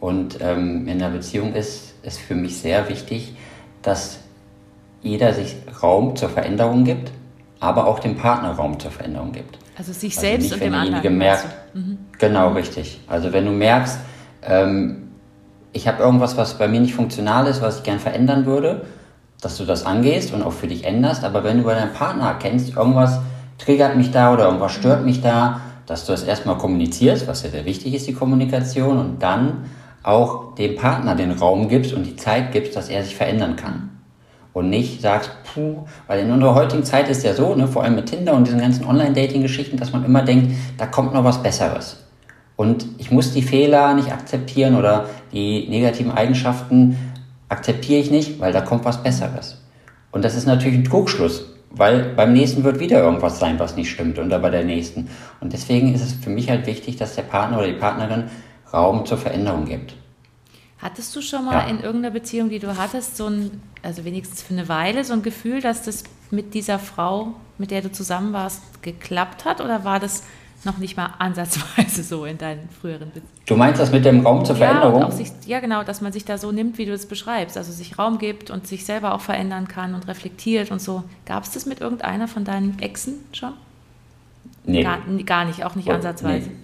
Und 0.00 0.38
ähm, 0.40 0.88
in 0.88 0.98
der 0.98 1.10
Beziehung 1.10 1.52
ist 1.52 1.96
es 2.02 2.16
für 2.16 2.34
mich 2.34 2.56
sehr 2.56 2.88
wichtig, 2.88 3.36
dass 3.82 4.20
jeder 5.02 5.34
sich 5.34 5.54
Raum 5.82 6.16
zur 6.16 6.30
Veränderung 6.30 6.84
gibt, 6.84 7.10
aber 7.60 7.88
auch 7.88 7.98
dem 7.98 8.16
Partner 8.16 8.52
Raum 8.52 8.80
zur 8.80 8.92
Veränderung 8.92 9.32
gibt. 9.32 9.58
Also 9.76 9.92
sich 9.92 10.16
also 10.16 10.26
selbst 10.26 10.44
nicht, 10.44 10.54
und 10.54 10.62
dem 10.62 10.72
anderen. 10.72 11.18
Merkt, 11.18 11.44
mhm. 11.74 11.98
Genau, 12.18 12.52
richtig. 12.52 13.00
Also 13.06 13.34
wenn 13.34 13.44
du 13.44 13.52
merkst, 13.52 13.98
ähm, 14.44 15.10
ich 15.74 15.86
habe 15.88 16.02
irgendwas, 16.02 16.38
was 16.38 16.56
bei 16.56 16.68
mir 16.68 16.80
nicht 16.80 16.94
funktional 16.94 17.46
ist, 17.48 17.60
was 17.60 17.80
ich 17.80 17.82
gern 17.82 18.00
verändern 18.00 18.46
würde, 18.46 18.86
dass 19.40 19.56
du 19.56 19.64
das 19.64 19.84
angehst 19.84 20.32
und 20.32 20.42
auch 20.42 20.52
für 20.52 20.66
dich 20.66 20.84
änderst. 20.84 21.24
Aber 21.24 21.44
wenn 21.44 21.58
du 21.58 21.64
bei 21.64 21.74
deinem 21.74 21.92
Partner 21.92 22.28
erkennst, 22.28 22.76
irgendwas 22.76 23.20
triggert 23.58 23.96
mich 23.96 24.10
da 24.10 24.32
oder 24.32 24.44
irgendwas 24.46 24.72
stört 24.72 25.04
mich 25.04 25.20
da, 25.20 25.60
dass 25.86 26.06
du 26.06 26.12
das 26.12 26.22
erstmal 26.22 26.56
kommunizierst, 26.56 27.28
was 27.28 27.42
ja 27.42 27.50
sehr 27.50 27.64
wichtig 27.64 27.94
ist, 27.94 28.06
die 28.06 28.14
Kommunikation, 28.14 28.98
und 28.98 29.22
dann 29.22 29.64
auch 30.02 30.54
dem 30.54 30.76
Partner 30.76 31.14
den 31.14 31.32
Raum 31.32 31.68
gibst 31.68 31.92
und 31.92 32.04
die 32.04 32.16
Zeit 32.16 32.52
gibst, 32.52 32.76
dass 32.76 32.88
er 32.88 33.02
sich 33.02 33.16
verändern 33.16 33.56
kann. 33.56 33.90
Und 34.52 34.70
nicht 34.70 35.02
sagst, 35.02 35.30
puh, 35.52 35.84
weil 36.06 36.20
in 36.20 36.30
unserer 36.30 36.54
heutigen 36.54 36.84
Zeit 36.84 37.08
ist 37.08 37.24
ja 37.24 37.34
so, 37.34 37.54
ne, 37.54 37.66
vor 37.66 37.82
allem 37.82 37.96
mit 37.96 38.06
Tinder 38.06 38.34
und 38.34 38.46
diesen 38.46 38.60
ganzen 38.60 38.86
Online-Dating-Geschichten, 38.86 39.76
dass 39.76 39.92
man 39.92 40.04
immer 40.04 40.22
denkt, 40.22 40.52
da 40.78 40.86
kommt 40.86 41.12
noch 41.12 41.24
was 41.24 41.42
Besseres. 41.42 42.04
Und 42.56 42.86
ich 42.98 43.10
muss 43.10 43.32
die 43.32 43.42
Fehler 43.42 43.94
nicht 43.94 44.12
akzeptieren 44.12 44.76
oder 44.76 45.06
die 45.32 45.66
negativen 45.68 46.12
Eigenschaften 46.12 46.96
akzeptiere 47.48 48.00
ich 48.00 48.10
nicht, 48.10 48.40
weil 48.40 48.52
da 48.52 48.60
kommt 48.60 48.84
was 48.84 49.02
Besseres. 49.02 49.60
Und 50.10 50.24
das 50.24 50.34
ist 50.34 50.46
natürlich 50.46 50.78
ein 50.78 50.84
Trugschluss, 50.84 51.46
weil 51.70 52.14
beim 52.14 52.32
nächsten 52.32 52.64
wird 52.64 52.78
wieder 52.78 53.00
irgendwas 53.00 53.38
sein, 53.38 53.58
was 53.58 53.76
nicht 53.76 53.90
stimmt 53.90 54.18
oder 54.18 54.38
bei 54.38 54.50
der 54.50 54.64
nächsten. 54.64 55.08
Und 55.40 55.52
deswegen 55.52 55.94
ist 55.94 56.02
es 56.02 56.12
für 56.12 56.30
mich 56.30 56.48
halt 56.50 56.66
wichtig, 56.66 56.96
dass 56.96 57.14
der 57.14 57.22
Partner 57.22 57.58
oder 57.58 57.66
die 57.66 57.74
Partnerin 57.74 58.24
Raum 58.72 59.06
zur 59.06 59.18
Veränderung 59.18 59.64
gibt. 59.66 59.94
Hattest 60.78 61.14
du 61.16 61.22
schon 61.22 61.46
mal 61.46 61.54
ja. 61.54 61.66
in 61.68 61.80
irgendeiner 61.80 62.12
Beziehung, 62.12 62.50
die 62.50 62.58
du 62.58 62.76
hattest, 62.76 63.16
so 63.16 63.26
ein, 63.26 63.62
also 63.82 64.04
wenigstens 64.04 64.42
für 64.42 64.52
eine 64.52 64.68
Weile, 64.68 65.04
so 65.04 65.14
ein 65.14 65.22
Gefühl, 65.22 65.60
dass 65.60 65.82
das 65.82 66.04
mit 66.30 66.54
dieser 66.54 66.78
Frau, 66.78 67.34
mit 67.58 67.70
der 67.70 67.80
du 67.80 67.90
zusammen 67.90 68.32
warst, 68.32 68.82
geklappt 68.82 69.44
hat? 69.44 69.60
Oder 69.60 69.84
war 69.84 69.98
das 69.98 70.24
noch 70.64 70.78
nicht 70.78 70.96
mal 70.96 71.14
ansatzweise 71.18 72.02
so 72.02 72.24
in 72.24 72.38
deinen 72.38 72.68
früheren 72.68 73.08
Beziehungen? 73.08 73.28
Du 73.46 73.56
meinst 73.56 73.80
das 73.80 73.92
mit 73.92 74.04
dem 74.04 74.26
Raum 74.26 74.44
zur 74.44 74.56
ja, 74.56 74.66
Veränderung? 74.66 75.10
Sich, 75.10 75.32
ja, 75.46 75.60
genau, 75.60 75.82
dass 75.82 76.00
man 76.00 76.12
sich 76.12 76.24
da 76.24 76.38
so 76.38 76.52
nimmt, 76.52 76.78
wie 76.78 76.86
du 76.86 76.92
es 76.92 77.06
beschreibst. 77.06 77.56
Also 77.56 77.72
sich 77.72 77.98
Raum 77.98 78.18
gibt 78.18 78.50
und 78.50 78.66
sich 78.66 78.84
selber 78.84 79.14
auch 79.14 79.20
verändern 79.20 79.68
kann 79.68 79.94
und 79.94 80.08
reflektiert 80.08 80.70
und 80.70 80.80
so. 80.80 81.04
Gab 81.26 81.44
es 81.44 81.50
das 81.50 81.66
mit 81.66 81.80
irgendeiner 81.80 82.28
von 82.28 82.44
deinen 82.44 82.78
Exen 82.78 83.14
schon? 83.32 83.52
Nee. 84.64 84.82
Gar, 84.82 84.98
gar 85.26 85.44
nicht, 85.44 85.64
auch 85.64 85.74
nicht 85.74 85.90
ansatzweise. 85.90 86.48
Nee. 86.48 86.56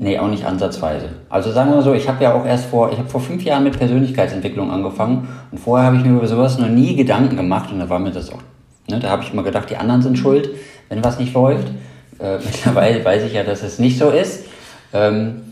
Nee, 0.00 0.18
auch 0.18 0.28
nicht 0.28 0.44
ansatzweise. 0.44 1.08
Also 1.28 1.50
sagen 1.50 1.72
wir 1.72 1.82
so, 1.82 1.92
ich 1.92 2.08
habe 2.08 2.22
ja 2.22 2.32
auch 2.32 2.46
erst 2.46 2.66
vor, 2.66 2.92
ich 2.92 2.98
habe 2.98 3.08
vor 3.08 3.20
fünf 3.20 3.42
Jahren 3.42 3.64
mit 3.64 3.76
Persönlichkeitsentwicklung 3.76 4.70
angefangen 4.70 5.26
und 5.50 5.58
vorher 5.58 5.86
habe 5.86 5.96
ich 5.96 6.04
mir 6.04 6.12
über 6.12 6.28
sowas 6.28 6.56
noch 6.56 6.68
nie 6.68 6.94
Gedanken 6.94 7.36
gemacht 7.36 7.72
und 7.72 7.80
da 7.80 7.88
war 7.90 7.98
mir 7.98 8.12
das 8.12 8.32
auch, 8.32 8.38
ne, 8.88 9.00
da 9.00 9.10
habe 9.10 9.24
ich 9.24 9.32
immer 9.32 9.42
gedacht, 9.42 9.68
die 9.70 9.76
anderen 9.76 10.00
sind 10.00 10.16
schuld, 10.16 10.50
wenn 10.88 11.04
was 11.04 11.18
nicht 11.18 11.34
läuft. 11.34 11.68
Äh, 12.18 12.38
mittlerweile 12.44 13.04
weiß 13.04 13.24
ich 13.24 13.32
ja, 13.32 13.44
dass 13.44 13.62
es 13.62 13.78
nicht 13.78 13.98
so 13.98 14.10
ist. 14.10 14.44
Ähm, 14.92 15.42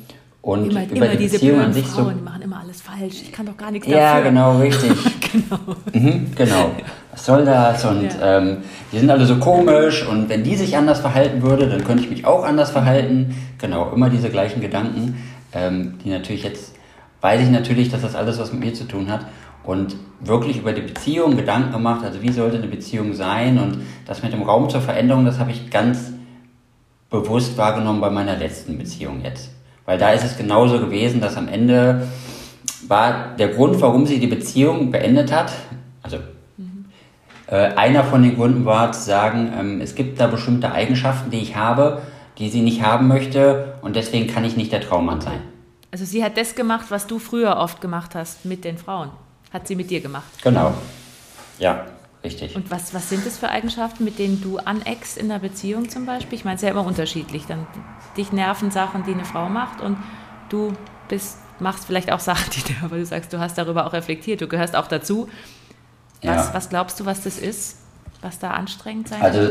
und 0.42 0.70
immer, 0.70 0.84
über 0.84 0.96
immer 0.96 1.06
die 1.08 1.16
diese 1.16 1.38
Beziehung 1.38 1.60
an 1.60 1.72
sich 1.72 1.86
Frauen, 1.86 2.04
so. 2.04 2.10
Die 2.12 2.22
machen 2.22 2.42
immer 2.42 2.60
alles 2.60 2.80
falsch. 2.80 3.22
Ich 3.22 3.32
kann 3.32 3.46
doch 3.46 3.56
gar 3.56 3.72
nichts 3.72 3.88
dafür. 3.88 4.00
Ja, 4.00 4.20
genau, 4.20 4.58
richtig. 4.58 4.92
genau. 5.32 5.76
Mhm, 5.92 6.30
genau. 6.36 6.70
Was 7.10 7.26
soll 7.26 7.44
das? 7.44 7.84
Und 7.84 8.04
ja. 8.04 8.38
ähm, 8.38 8.58
die 8.92 8.98
sind 9.00 9.10
alle 9.10 9.26
so 9.26 9.36
komisch 9.36 10.06
und 10.06 10.28
wenn 10.28 10.44
die 10.44 10.54
sich 10.54 10.76
anders 10.76 11.00
verhalten 11.00 11.42
würde, 11.42 11.68
dann 11.68 11.82
könnte 11.82 12.04
ich 12.04 12.10
mich 12.10 12.24
auch 12.26 12.44
anders 12.44 12.70
verhalten. 12.70 13.34
Genau, 13.58 13.90
immer 13.92 14.08
diese 14.08 14.30
gleichen 14.30 14.60
Gedanken, 14.60 15.20
ähm, 15.52 15.98
die 16.04 16.10
natürlich 16.10 16.44
jetzt 16.44 16.76
weiß 17.22 17.40
ich 17.40 17.50
natürlich, 17.50 17.90
dass 17.90 18.02
das 18.02 18.14
alles 18.14 18.38
was 18.38 18.52
mit 18.52 18.60
mir 18.60 18.74
zu 18.74 18.84
tun 18.84 19.10
hat. 19.10 19.26
Und 19.66 19.96
wirklich 20.20 20.58
über 20.58 20.72
die 20.72 20.82
Beziehung 20.82 21.36
Gedanken 21.36 21.72
gemacht, 21.72 22.04
also 22.04 22.22
wie 22.22 22.32
sollte 22.32 22.56
eine 22.56 22.68
Beziehung 22.68 23.12
sein 23.14 23.58
und 23.58 23.78
das 24.06 24.22
mit 24.22 24.32
dem 24.32 24.42
Raum 24.42 24.70
zur 24.70 24.80
Veränderung, 24.80 25.24
das 25.24 25.38
habe 25.38 25.50
ich 25.50 25.70
ganz 25.70 26.12
bewusst 27.10 27.56
wahrgenommen 27.58 28.00
bei 28.00 28.10
meiner 28.10 28.36
letzten 28.36 28.78
Beziehung 28.78 29.22
jetzt. 29.22 29.50
Weil 29.84 29.98
da 29.98 30.10
ist 30.10 30.24
es 30.24 30.36
genauso 30.36 30.80
gewesen, 30.80 31.20
dass 31.20 31.36
am 31.36 31.48
Ende 31.48 32.08
war 32.88 33.36
der 33.36 33.48
Grund, 33.48 33.80
warum 33.80 34.06
sie 34.06 34.18
die 34.18 34.26
Beziehung 34.26 34.90
beendet 34.90 35.32
hat, 35.32 35.52
also 36.02 36.18
mhm. 36.56 36.86
äh, 37.46 37.54
einer 37.74 38.04
von 38.04 38.22
den 38.22 38.36
Gründen 38.36 38.64
war 38.64 38.92
zu 38.92 39.02
sagen, 39.02 39.52
ähm, 39.58 39.80
es 39.80 39.94
gibt 39.94 40.20
da 40.20 40.26
bestimmte 40.26 40.72
Eigenschaften, 40.72 41.30
die 41.30 41.38
ich 41.38 41.56
habe, 41.56 42.02
die 42.38 42.48
sie 42.48 42.60
nicht 42.60 42.82
haben 42.82 43.08
möchte 43.08 43.74
und 43.82 43.96
deswegen 43.96 44.32
kann 44.32 44.44
ich 44.44 44.56
nicht 44.56 44.72
der 44.72 44.80
Traummann 44.80 45.20
sein. 45.20 45.40
Also 45.90 46.04
sie 46.04 46.22
hat 46.22 46.36
das 46.36 46.54
gemacht, 46.54 46.86
was 46.90 47.06
du 47.06 47.18
früher 47.18 47.56
oft 47.56 47.80
gemacht 47.80 48.14
hast 48.14 48.44
mit 48.44 48.64
den 48.64 48.76
Frauen. 48.76 49.10
Hat 49.52 49.66
sie 49.68 49.76
mit 49.76 49.90
dir 49.90 50.00
gemacht. 50.00 50.26
Genau. 50.42 50.74
Ja, 51.58 51.86
richtig. 52.24 52.56
Und 52.56 52.70
was, 52.70 52.92
was 52.92 53.08
sind 53.08 53.24
das 53.24 53.38
für 53.38 53.48
Eigenschaften, 53.48 54.04
mit 54.04 54.18
denen 54.18 54.42
du 54.42 54.58
aneckst 54.58 55.16
in 55.16 55.28
der 55.28 55.38
Beziehung 55.38 55.88
zum 55.88 56.06
Beispiel? 56.06 56.38
Ich 56.38 56.44
meine, 56.44 56.56
es 56.56 56.62
ist 56.62 56.66
ja 56.66 56.72
immer 56.72 56.86
unterschiedlich. 56.86 57.46
Dann 57.46 57.66
dich 58.16 58.32
nerven 58.32 58.70
Sachen, 58.70 59.04
die 59.04 59.12
eine 59.12 59.24
Frau 59.24 59.48
macht 59.48 59.80
und 59.80 59.96
du 60.48 60.72
bist, 61.08 61.38
machst 61.60 61.86
vielleicht 61.86 62.12
auch 62.12 62.20
Sachen, 62.20 62.50
die 62.68 62.76
aber 62.82 62.96
du 62.96 63.06
sagst, 63.06 63.32
du 63.32 63.38
hast 63.38 63.56
darüber 63.58 63.86
auch 63.86 63.92
reflektiert, 63.92 64.40
du 64.40 64.48
gehörst 64.48 64.76
auch 64.76 64.88
dazu. 64.88 65.28
Was, 66.22 66.48
ja. 66.48 66.54
was 66.54 66.68
glaubst 66.68 66.98
du, 66.98 67.06
was 67.06 67.22
das 67.22 67.38
ist, 67.38 67.78
was 68.22 68.38
da 68.38 68.52
anstrengend 68.52 69.08
sein 69.08 69.20
also, 69.20 69.50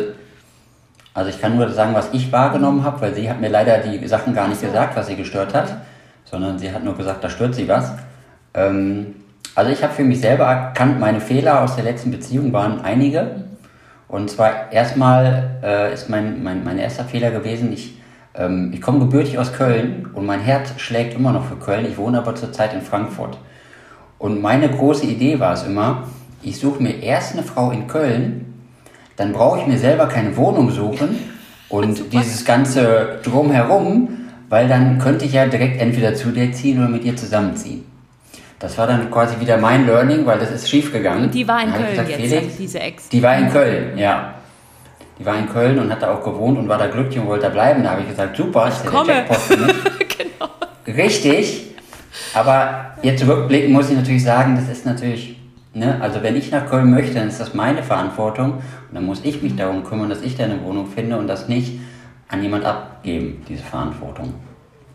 Also 1.14 1.30
ich 1.30 1.40
kann 1.40 1.56
nur 1.56 1.70
sagen, 1.70 1.94
was 1.94 2.10
ich 2.12 2.32
wahrgenommen 2.32 2.84
habe, 2.84 3.02
weil 3.02 3.14
sie 3.14 3.30
hat 3.30 3.40
mir 3.40 3.50
leider 3.50 3.78
die 3.80 4.06
Sachen 4.08 4.34
gar 4.34 4.48
nicht 4.48 4.60
so. 4.60 4.68
gesagt, 4.68 4.96
was 4.96 5.08
sie 5.08 5.16
gestört 5.16 5.54
hat, 5.54 5.78
sondern 6.26 6.58
sie 6.60 6.72
hat 6.72 6.84
nur 6.84 6.96
gesagt, 6.96 7.24
da 7.24 7.30
stört 7.30 7.56
sie 7.56 7.68
was. 7.68 7.94
Ähm, 8.54 9.16
also 9.56 9.72
ich 9.72 9.82
habe 9.82 9.94
für 9.94 10.04
mich 10.04 10.20
selber 10.20 10.44
erkannt, 10.44 11.00
meine 11.00 11.22
Fehler 11.22 11.64
aus 11.64 11.76
der 11.76 11.86
letzten 11.86 12.12
Beziehung 12.12 12.52
waren 12.52 12.82
einige. 12.82 13.46
Und 14.08 14.30
zwar 14.30 14.72
erstmal 14.72 15.58
äh, 15.64 15.94
ist 15.94 16.10
mein, 16.10 16.44
mein, 16.44 16.64
mein 16.64 16.78
erster 16.78 17.06
Fehler 17.06 17.32
gewesen, 17.32 17.72
ich, 17.74 17.98
ähm, 18.36 18.72
ich 18.74 18.82
komme 18.82 19.00
gebürtig 19.00 19.40
aus 19.40 19.54
Köln 19.54 20.10
und 20.14 20.26
mein 20.26 20.42
Herz 20.42 20.74
schlägt 20.78 21.16
immer 21.16 21.32
noch 21.32 21.46
für 21.46 21.56
Köln. 21.56 21.86
Ich 21.86 21.98
wohne 21.98 22.20
aber 22.20 22.36
zurzeit 22.36 22.74
in 22.74 22.82
Frankfurt. 22.82 23.38
Und 24.20 24.42
meine 24.42 24.70
große 24.70 25.06
Idee 25.06 25.40
war 25.40 25.54
es 25.54 25.64
immer, 25.64 26.04
ich 26.42 26.60
suche 26.60 26.84
mir 26.84 27.02
erst 27.02 27.34
eine 27.34 27.44
Frau 27.44 27.72
in 27.72 27.88
Köln, 27.88 28.54
dann 29.16 29.34
brauche 29.34 29.60
ich 29.60 29.68
mir 29.68 29.78
selber 29.78 30.08
keine 30.08 30.36
Wohnung 30.36 30.70
suchen 30.70 31.18
und 31.70 32.14
dieses 32.14 32.46
ganze 32.46 33.20
drumherum, 33.24 34.10
weil 34.50 34.68
dann 34.68 35.00
könnte 35.00 35.26
ich 35.26 35.34
ja 35.34 35.48
direkt 35.48 35.82
entweder 35.82 36.14
zu 36.14 36.32
dir 36.32 36.52
ziehen 36.52 36.80
oder 36.80 36.90
mit 36.90 37.04
ihr 37.04 37.16
zusammenziehen. 37.16 37.95
Das 38.66 38.80
war 38.80 38.88
dann 38.88 39.12
quasi 39.12 39.40
wieder 39.40 39.58
mein 39.58 39.86
Learning, 39.86 40.26
weil 40.26 40.40
das 40.40 40.50
ist 40.50 40.68
schief 40.68 40.92
gegangen. 40.92 41.26
Und 41.26 41.36
die 41.36 41.48
war 41.48 41.62
in 41.62 41.72
Köln 41.72 41.88
gesagt, 41.92 42.10
jetzt, 42.10 42.34
Felix, 42.34 42.58
diese 42.58 42.80
Ex. 42.80 43.10
Die 43.10 43.22
war 43.22 43.38
in 43.38 43.52
Köln, 43.52 43.96
ja. 43.96 44.34
Die 45.20 45.26
war 45.26 45.38
in 45.38 45.48
Köln 45.48 45.78
und 45.78 45.92
hat 45.92 46.02
da 46.02 46.12
auch 46.12 46.24
gewohnt 46.24 46.58
und 46.58 46.68
war 46.68 46.80
da 46.80 46.88
glücklich 46.88 47.20
und 47.20 47.28
wollte 47.28 47.44
da 47.44 47.50
bleiben. 47.50 47.84
Da 47.84 47.92
habe 47.92 48.02
ich 48.02 48.08
gesagt, 48.08 48.36
super, 48.36 48.72
der 48.84 49.04
Jackpot 49.06 49.38
genau. 50.18 50.50
Richtig. 50.98 51.76
Aber 52.34 52.96
jetzt 53.04 53.28
rückblickend 53.28 53.72
muss 53.72 53.92
ich 53.92 53.98
natürlich 53.98 54.24
sagen, 54.24 54.56
das 54.56 54.76
ist 54.76 54.84
natürlich, 54.84 55.40
ne, 55.76 56.00
also 56.02 56.24
wenn 56.24 56.36
ich 56.36 56.50
nach 56.50 56.68
Köln 56.68 56.90
möchte, 56.90 57.14
dann 57.14 57.28
ist 57.28 57.40
das 57.40 57.54
meine 57.54 57.84
Verantwortung 57.84 58.54
und 58.54 58.64
dann 58.94 59.06
muss 59.06 59.20
ich 59.24 59.44
mich 59.44 59.56
darum 59.56 59.84
kümmern, 59.84 60.10
dass 60.10 60.24
ich 60.24 60.36
da 60.36 60.46
eine 60.46 60.64
Wohnung 60.64 60.88
finde 60.88 61.20
und 61.20 61.28
das 61.28 61.48
nicht 61.48 61.80
an 62.30 62.42
jemand 62.42 62.66
abgeben, 62.66 63.46
diese 63.48 63.62
Verantwortung. 63.62 64.34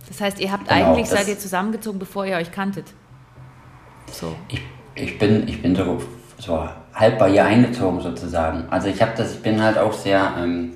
Das 0.08 0.20
heißt, 0.20 0.40
ihr 0.40 0.50
habt 0.50 0.68
genau, 0.68 0.90
eigentlich, 0.90 1.06
seid 1.06 1.28
ihr 1.28 1.38
zusammengezogen, 1.38 2.00
bevor 2.00 2.26
ihr 2.26 2.34
euch 2.36 2.50
kanntet? 2.50 2.86
So. 4.12 4.34
Ich, 4.48 4.60
ich, 4.94 5.18
bin, 5.18 5.48
ich 5.48 5.62
bin 5.62 5.74
so, 5.74 6.00
so 6.38 6.68
halb 6.94 7.18
bei 7.18 7.30
ihr 7.30 7.44
eingezogen 7.44 8.00
sozusagen. 8.00 8.64
Also 8.70 8.88
ich 8.88 9.00
habe 9.00 9.12
das, 9.16 9.34
ich 9.34 9.42
bin 9.42 9.62
halt 9.62 9.78
auch 9.78 9.92
sehr, 9.92 10.34
ähm, 10.38 10.72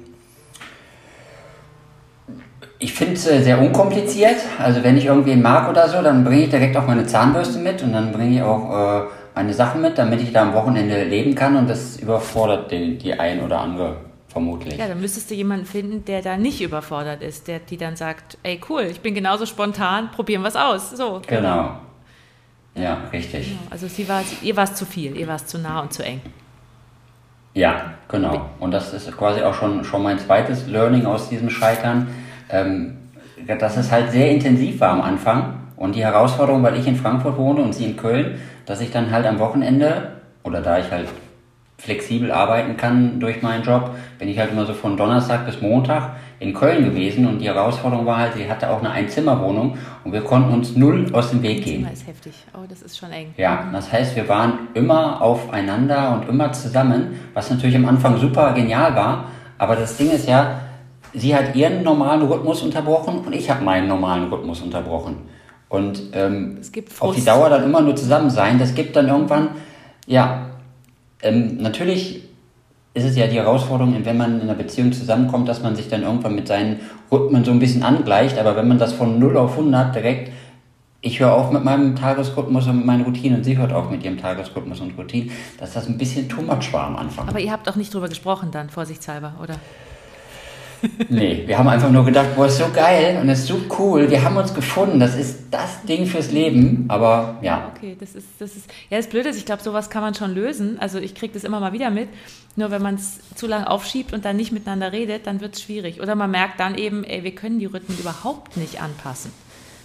ich 2.78 2.92
finde 2.92 3.14
es 3.14 3.26
äh, 3.26 3.42
sehr 3.42 3.60
unkompliziert. 3.60 4.36
Also 4.58 4.82
wenn 4.82 4.96
ich 4.96 5.06
irgendwen 5.06 5.42
mag 5.42 5.68
oder 5.68 5.88
so, 5.88 6.02
dann 6.02 6.24
bringe 6.24 6.44
ich 6.44 6.50
direkt 6.50 6.76
auch 6.76 6.86
meine 6.86 7.06
Zahnbürste 7.06 7.58
mit 7.58 7.82
und 7.82 7.92
dann 7.92 8.12
bringe 8.12 8.36
ich 8.36 8.42
auch 8.42 9.02
äh, 9.02 9.06
meine 9.34 9.52
Sachen 9.52 9.80
mit, 9.80 9.98
damit 9.98 10.22
ich 10.22 10.32
da 10.32 10.42
am 10.42 10.54
Wochenende 10.54 11.02
leben 11.04 11.34
kann 11.34 11.56
und 11.56 11.68
das 11.68 11.96
überfordert 11.96 12.70
die, 12.70 12.96
die 12.96 13.18
ein 13.18 13.42
oder 13.42 13.60
andere 13.60 13.96
vermutlich. 14.28 14.76
Ja, 14.76 14.88
dann 14.88 15.00
müsstest 15.00 15.30
du 15.30 15.34
jemanden 15.34 15.64
finden, 15.66 16.04
der 16.04 16.20
da 16.20 16.36
nicht 16.36 16.60
überfordert 16.60 17.22
ist, 17.22 17.48
der 17.48 17.60
die 17.60 17.76
dann 17.76 17.96
sagt, 17.96 18.36
ey 18.42 18.60
cool, 18.68 18.82
ich 18.90 19.00
bin 19.00 19.14
genauso 19.14 19.46
spontan, 19.46 20.10
probieren 20.10 20.42
wir 20.42 20.48
es 20.48 20.56
aus. 20.56 20.90
So. 20.90 21.22
Genau. 21.26 21.76
Ja, 22.75 22.99
richtig. 23.12 23.49
Genau. 23.49 23.61
Also 23.71 23.87
sie 23.87 24.09
war, 24.09 24.23
ihr 24.43 24.57
war 24.57 24.64
es 24.64 24.75
zu 24.75 24.85
viel, 24.85 25.16
ihr 25.16 25.28
war 25.28 25.37
es 25.37 25.47
zu 25.47 25.59
nah 25.59 25.81
und 25.81 25.93
zu 25.93 26.04
eng. 26.04 26.21
Ja, 27.54 27.95
genau. 28.09 28.50
Und 28.59 28.73
das 28.73 28.93
ist 28.93 29.16
quasi 29.16 29.43
auch 29.43 29.54
schon, 29.54 29.85
schon 29.85 30.02
mein 30.02 30.19
zweites 30.19 30.66
Learning 30.66 31.07
aus 31.07 31.28
diesem 31.28 31.50
Scheitern, 31.50 32.09
ähm, 32.50 32.97
dass 33.59 33.76
es 33.76 33.93
halt 33.93 34.11
sehr 34.11 34.31
intensiv 34.31 34.81
war 34.81 34.90
am 34.90 35.02
Anfang. 35.02 35.61
Und 35.76 35.95
die 35.95 36.04
Herausforderung, 36.04 36.62
weil 36.62 36.76
ich 36.76 36.87
in 36.87 36.97
Frankfurt 36.97 37.37
wohne 37.37 37.61
und 37.61 37.73
sie 37.73 37.85
in 37.85 37.97
Köln, 37.97 38.40
dass 38.66 38.81
ich 38.81 38.90
dann 38.90 39.11
halt 39.12 39.26
am 39.26 39.38
Wochenende, 39.38 40.12
oder 40.43 40.61
da 40.61 40.78
ich 40.78 40.90
halt 40.90 41.09
flexibel 41.78 42.33
arbeiten 42.33 42.76
kann 42.76 43.21
durch 43.21 43.43
meinen 43.43 43.62
Job, 43.62 43.95
bin 44.19 44.28
ich 44.28 44.38
halt 44.38 44.50
immer 44.50 44.66
so 44.66 44.75
von 44.75 44.97
Donnerstag 44.97 45.47
bis 45.47 45.61
Montag 45.61 46.16
in 46.40 46.52
Köln 46.52 46.84
gewesen 46.84 47.26
und 47.26 47.38
die 47.38 47.46
Herausforderung 47.46 48.06
war 48.06 48.18
halt, 48.18 48.34
sie 48.34 48.48
hatte 48.48 48.70
auch 48.70 48.80
eine 48.80 48.90
Einzimmerwohnung 48.90 49.78
und 50.04 50.12
wir 50.12 50.22
konnten 50.22 50.52
uns 50.52 50.76
null 50.76 51.06
aus 51.12 51.30
dem 51.30 51.42
Weg 51.42 51.64
gehen. 51.64 51.84
Das 51.88 52.00
ist 52.00 52.06
heftig. 52.06 52.32
Oh, 52.54 52.64
das 52.68 52.82
ist 52.82 52.98
schon 52.98 53.10
eng. 53.12 53.34
Ja, 53.36 53.68
das 53.72 53.92
heißt, 53.92 54.16
wir 54.16 54.28
waren 54.28 54.68
immer 54.74 55.22
aufeinander 55.22 56.14
und 56.14 56.28
immer 56.28 56.52
zusammen, 56.52 57.18
was 57.34 57.50
natürlich 57.50 57.76
am 57.76 57.86
Anfang 57.86 58.18
super 58.18 58.52
genial 58.52 58.94
war, 58.94 59.26
aber 59.58 59.76
das 59.76 59.96
Ding 59.96 60.10
ist 60.10 60.28
ja, 60.28 60.60
sie 61.12 61.34
hat 61.34 61.54
ihren 61.54 61.82
normalen 61.82 62.22
Rhythmus 62.22 62.62
unterbrochen 62.62 63.20
und 63.20 63.32
ich 63.32 63.48
habe 63.48 63.64
meinen 63.64 63.88
normalen 63.88 64.32
Rhythmus 64.32 64.60
unterbrochen. 64.60 65.16
Und 65.68 66.02
ähm, 66.12 66.60
auf 67.00 67.14
die 67.14 67.24
Dauer 67.24 67.48
dann 67.48 67.64
immer 67.64 67.80
nur 67.80 67.96
zusammen 67.96 68.30
sein, 68.30 68.58
das 68.58 68.74
gibt 68.74 68.94
dann 68.96 69.08
irgendwann, 69.08 69.50
ja, 70.06 70.50
ähm, 71.22 71.56
natürlich 71.60 72.24
ist 72.94 73.04
es 73.04 73.16
ja 73.16 73.26
die 73.26 73.36
Herausforderung, 73.36 73.96
wenn 74.04 74.16
man 74.16 74.40
in 74.40 74.42
einer 74.42 74.54
Beziehung 74.54 74.92
zusammenkommt, 74.92 75.48
dass 75.48 75.62
man 75.62 75.74
sich 75.74 75.88
dann 75.88 76.02
irgendwann 76.02 76.36
mit 76.36 76.46
seinen 76.46 76.80
Rhythmen 77.10 77.44
so 77.44 77.50
ein 77.50 77.58
bisschen 77.58 77.82
angleicht. 77.82 78.38
Aber 78.38 78.56
wenn 78.56 78.68
man 78.68 78.78
das 78.78 78.92
von 78.92 79.18
0 79.18 79.36
auf 79.36 79.58
100 79.58 79.94
direkt, 79.94 80.32
ich 81.00 81.20
höre 81.20 81.32
auf 81.32 81.50
mit 81.50 81.64
meinem 81.64 81.96
Tagesrhythmus 81.96 82.66
und 82.68 82.76
mit 82.78 82.86
meinen 82.86 83.02
Routinen 83.02 83.38
und 83.38 83.44
sie 83.44 83.58
hört 83.58 83.72
auf 83.72 83.90
mit 83.90 84.04
ihrem 84.04 84.16
Tagesrhythmus 84.16 84.80
und 84.80 84.96
Routinen, 84.96 85.32
dass 85.58 85.74
das 85.74 85.86
ein 85.88 85.98
bisschen 85.98 86.28
too 86.28 86.40
much 86.40 86.72
war 86.72 86.86
am 86.86 86.96
Anfang. 86.96 87.28
Aber 87.28 87.40
ihr 87.40 87.52
habt 87.52 87.68
auch 87.68 87.76
nicht 87.76 87.92
drüber 87.92 88.08
gesprochen 88.08 88.50
dann, 88.52 88.70
vorsichtshalber, 88.70 89.34
oder? 89.42 89.56
Nee, 91.08 91.44
wir 91.46 91.58
haben 91.58 91.68
einfach 91.68 91.90
nur 91.90 92.04
gedacht, 92.04 92.34
boah, 92.36 92.46
ist 92.46 92.58
so 92.58 92.68
geil 92.72 93.18
und 93.20 93.28
ist 93.28 93.46
so 93.46 93.60
cool. 93.78 94.10
Wir 94.10 94.22
haben 94.22 94.36
uns 94.36 94.54
gefunden. 94.54 95.00
Das 95.00 95.14
ist 95.14 95.44
das 95.50 95.82
Ding 95.82 96.06
fürs 96.06 96.30
Leben. 96.30 96.84
Aber 96.88 97.38
ja. 97.42 97.72
Okay, 97.74 97.96
das 97.98 98.14
ist, 98.14 98.26
das 98.38 98.56
ist, 98.56 98.70
ja, 98.90 98.96
das 98.96 99.06
Blöde 99.06 99.28
ist, 99.28 99.36
ich 99.36 99.46
glaube, 99.46 99.62
sowas 99.62 99.90
kann 99.90 100.02
man 100.02 100.14
schon 100.14 100.34
lösen. 100.34 100.78
Also 100.78 100.98
ich 100.98 101.14
kriege 101.14 101.34
das 101.34 101.44
immer 101.44 101.60
mal 101.60 101.72
wieder 101.72 101.90
mit. 101.90 102.08
Nur 102.56 102.70
wenn 102.70 102.82
man 102.82 102.94
es 102.94 103.20
zu 103.34 103.46
lange 103.46 103.68
aufschiebt 103.68 104.12
und 104.12 104.24
dann 104.24 104.36
nicht 104.36 104.52
miteinander 104.52 104.92
redet, 104.92 105.26
dann 105.26 105.40
wird 105.40 105.54
es 105.54 105.62
schwierig. 105.62 106.00
Oder 106.00 106.14
man 106.14 106.30
merkt 106.30 106.60
dann 106.60 106.76
eben, 106.76 107.04
ey, 107.04 107.24
wir 107.24 107.34
können 107.34 107.58
die 107.58 107.66
Rhythmen 107.66 107.98
überhaupt 107.98 108.56
nicht 108.56 108.80
anpassen 108.80 109.32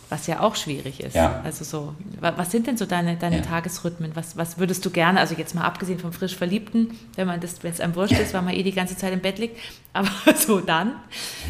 was 0.09 0.25
ja 0.25 0.39
auch 0.39 0.55
schwierig 0.55 1.01
ist. 1.01 1.15
Ja. 1.15 1.41
Also 1.43 1.63
so, 1.63 1.93
was 2.19 2.51
sind 2.51 2.65
denn 2.65 2.77
so 2.77 2.85
deine, 2.85 3.15
deine 3.15 3.37
ja. 3.37 3.41
Tagesrhythmen? 3.43 4.15
Was, 4.15 4.35
was 4.37 4.57
würdest 4.57 4.83
du 4.85 4.89
gerne, 4.89 5.19
also 5.19 5.35
jetzt 5.35 5.53
mal 5.53 5.63
abgesehen 5.63 5.99
vom 5.99 6.11
frisch 6.11 6.35
Verliebten, 6.35 6.89
wenn 7.15 7.27
man 7.27 7.39
das, 7.39 7.63
wenn 7.63 7.71
es 7.71 7.79
einem 7.79 7.95
wurscht 7.95 8.19
ist, 8.19 8.33
weil 8.33 8.41
man 8.41 8.55
eh 8.55 8.63
die 8.63 8.73
ganze 8.73 8.97
Zeit 8.97 9.13
im 9.13 9.19
Bett 9.19 9.37
liegt, 9.37 9.57
aber 9.93 10.09
so 10.35 10.59
dann, 10.59 10.93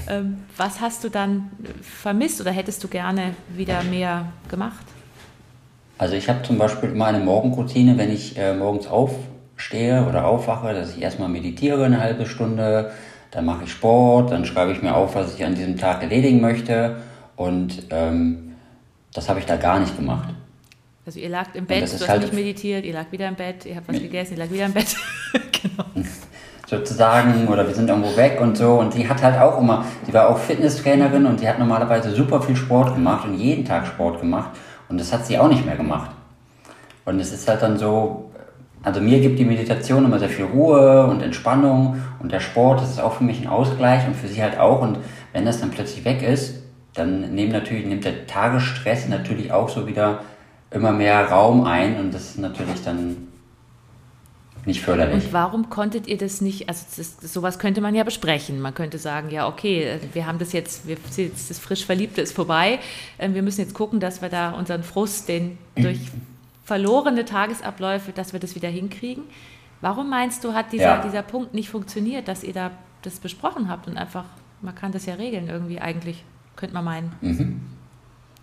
ähm, 0.10 0.40
was 0.58 0.82
hast 0.82 1.04
du 1.04 1.10
dann 1.10 1.50
vermisst 1.82 2.42
oder 2.42 2.52
hättest 2.52 2.84
du 2.84 2.90
gerne 2.90 3.34
wieder 3.56 3.84
mehr 3.84 4.26
gemacht? 4.50 4.86
Also 5.98 6.16
ich 6.16 6.30
habe 6.30 6.44
zum 6.44 6.58
Beispiel 6.58 6.92
immer 6.92 7.08
eine 7.08 7.20
Morgenroutine, 7.20 7.98
wenn 7.98 8.12
ich 8.12 8.38
äh, 8.38 8.54
morgens 8.54 8.88
aufstehe 8.88 10.06
oder 10.06 10.26
aufwache, 10.26 10.74
dass 10.74 10.96
ich 10.96 11.02
erstmal 11.02 11.30
meditiere 11.30 11.86
eine 11.86 12.00
halbe 12.00 12.26
Stunde, 12.26 12.92
dann 13.32 13.46
mache 13.46 13.66
ich 13.66 13.72
Sport, 13.72 14.32
dann 14.32 14.46
schreibe 14.46 14.72
ich 14.72 14.82
mir 14.82 14.96
auf, 14.96 15.16
was 15.16 15.36
ich 15.36 15.46
an 15.46 15.56
diesem 15.56 15.78
Tag 15.78 16.02
erledigen 16.02 16.42
möchte 16.42 16.98
und 17.36 17.84
ähm, 17.90 18.49
das 19.14 19.30
habe 19.30 19.40
ich 19.40 19.46
da 19.46 19.56
gar 19.58 19.80
nicht 19.80 19.96
gemacht. 19.96 20.30
Also 21.06 21.20
ihr 21.20 21.30
lagt 21.30 21.56
im 21.56 21.66
Bett, 21.66 21.88
du 21.88 21.94
hast 21.94 22.08
halt 22.08 22.22
nicht 22.22 22.34
meditiert, 22.34 22.86
ihr 22.86 22.94
lagt 22.94 23.12
wieder 23.12 23.28
im 23.28 23.36
Bett, 23.36 23.66
ihr 23.66 23.76
habt 23.76 23.88
was 23.88 24.00
gegessen, 24.00 24.34
ihr 24.34 24.40
lagt 24.40 24.54
wieder 24.54 24.66
im 24.66 24.74
Bett. 24.74 24.96
genau. 25.34 26.08
Sozusagen, 26.68 27.48
oder 27.48 27.66
wir 27.66 27.74
sind 27.74 27.90
irgendwo 27.90 28.16
weg 28.16 28.40
und 28.40 28.56
so. 28.56 28.74
Und 28.74 28.94
sie 28.94 29.10
hat 29.10 29.24
halt 29.24 29.40
auch 29.40 29.60
immer, 29.60 29.86
sie 30.06 30.14
war 30.14 30.30
auch 30.30 30.38
Fitnesstrainerin 30.38 31.26
und 31.26 31.40
sie 31.40 31.50
hat 31.50 31.58
normalerweise 31.58 32.12
super 32.12 32.42
viel 32.42 32.56
Sport 32.56 32.94
gemacht 32.94 33.26
und 33.26 33.34
jeden 33.34 33.66
Tag 33.66 33.88
Sport 33.88 34.22
gemacht. 34.22 34.52
Und 34.88 35.00
das 35.00 35.12
hat 35.12 35.26
sie 35.26 35.40
auch 35.40 35.48
nicht 35.48 35.66
mehr 35.66 35.76
gemacht. 35.76 36.12
Und 37.06 37.20
es 37.20 37.34
ist 37.34 37.48
halt 37.48 37.64
dann 37.64 37.80
so, 37.80 38.30
also 38.84 39.02
mir 39.02 39.20
gibt 39.20 39.40
die 39.40 39.46
Meditation 39.46 40.06
immer 40.06 40.20
sehr 40.20 40.30
viel 40.30 40.46
Ruhe 40.46 41.08
und 41.08 41.22
Entspannung 41.22 42.00
und 42.20 42.32
der 42.32 42.40
Sport, 42.40 42.82
das 42.82 42.92
ist 42.92 43.02
auch 43.02 43.14
für 43.14 43.24
mich 43.24 43.42
ein 43.42 43.48
Ausgleich 43.48 44.06
und 44.06 44.16
für 44.16 44.28
sie 44.28 44.44
halt 44.44 44.60
auch. 44.60 44.82
Und 44.82 45.00
wenn 45.34 45.46
das 45.46 45.60
dann 45.60 45.72
plötzlich 45.72 46.06
weg 46.06 46.22
ist, 46.22 46.59
dann 46.94 47.34
nehmen 47.34 47.52
natürlich, 47.52 47.86
nimmt 47.86 48.06
der 48.06 48.28
Tagesstress 48.28 49.08
natürlich 49.08 49.52
auch 49.52 49.70
so 49.70 49.88
wieder 49.88 50.24
immer 50.72 50.92
mehr 50.92 51.26
Raum 51.30 51.64
ein 51.64 51.98
und 52.00 52.14
das 52.14 52.32
ist 52.32 52.40
natürlich 52.40 52.84
dann 52.84 53.30
nicht 54.66 54.82
förderlich. 54.82 55.26
Und 55.26 55.34
warum 55.34 55.70
konntet 55.70 56.08
ihr 56.08 56.18
das 56.18 56.42
nicht, 56.42 56.68
also 56.70 56.86
das, 56.98 57.34
sowas 57.34 57.60
könnte 57.60 57.82
man 57.82 57.96
ja 57.96 58.04
besprechen. 58.04 58.60
Man 58.60 58.74
könnte 58.74 58.98
sagen, 58.98 59.30
ja, 59.32 59.48
okay, 59.48 60.00
wir 60.14 60.26
haben 60.26 60.38
das 60.38 60.52
jetzt, 60.52 60.88
wir, 60.88 60.98
jetzt 61.16 61.50
das 61.50 61.60
frisch 61.60 61.86
Verliebte 61.86 62.22
ist 62.22 62.34
vorbei. 62.36 62.80
Ähm, 63.18 63.34
wir 63.34 63.42
müssen 63.42 63.62
jetzt 63.62 63.74
gucken, 63.74 64.00
dass 64.00 64.22
wir 64.22 64.30
da 64.30 64.52
unseren 64.52 64.84
Frust, 64.84 65.30
den 65.30 65.58
durch 65.76 66.00
verlorene 66.66 67.26
Tagesabläufe, 67.26 68.12
dass 68.12 68.34
wir 68.34 68.40
das 68.40 68.54
wieder 68.54 68.70
hinkriegen. 68.70 69.24
Warum 69.82 70.10
meinst 70.10 70.44
du, 70.44 70.54
hat 70.54 70.72
dieser, 70.72 70.84
ja. 70.84 71.02
dieser 71.02 71.24
Punkt 71.24 71.54
nicht 71.54 71.70
funktioniert, 71.70 72.28
dass 72.28 72.44
ihr 72.44 72.54
da 72.54 72.72
das 73.02 73.20
besprochen 73.20 73.70
habt 73.70 73.88
und 73.88 73.98
einfach, 73.98 74.26
man 74.62 74.76
kann 74.76 74.92
das 74.92 75.06
ja 75.06 75.16
regeln 75.16 75.48
irgendwie 75.48 75.80
eigentlich, 75.80 76.24
könnte 76.60 76.76
man 76.76 76.84
meinen. 76.86 77.12
Mhm. 77.22 77.62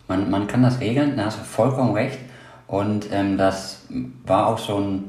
Man, 0.09 0.31
man 0.31 0.47
kann 0.47 0.63
das 0.63 0.81
regeln, 0.81 1.17
da 1.17 1.27
hast 1.27 1.39
du 1.39 1.45
vollkommen 1.45 1.93
recht. 1.93 2.19
Und 2.67 3.13
ähm, 3.13 3.37
das 3.37 3.83
war 4.25 4.47
auch 4.47 4.59
so 4.59 4.79
ein, 4.79 5.05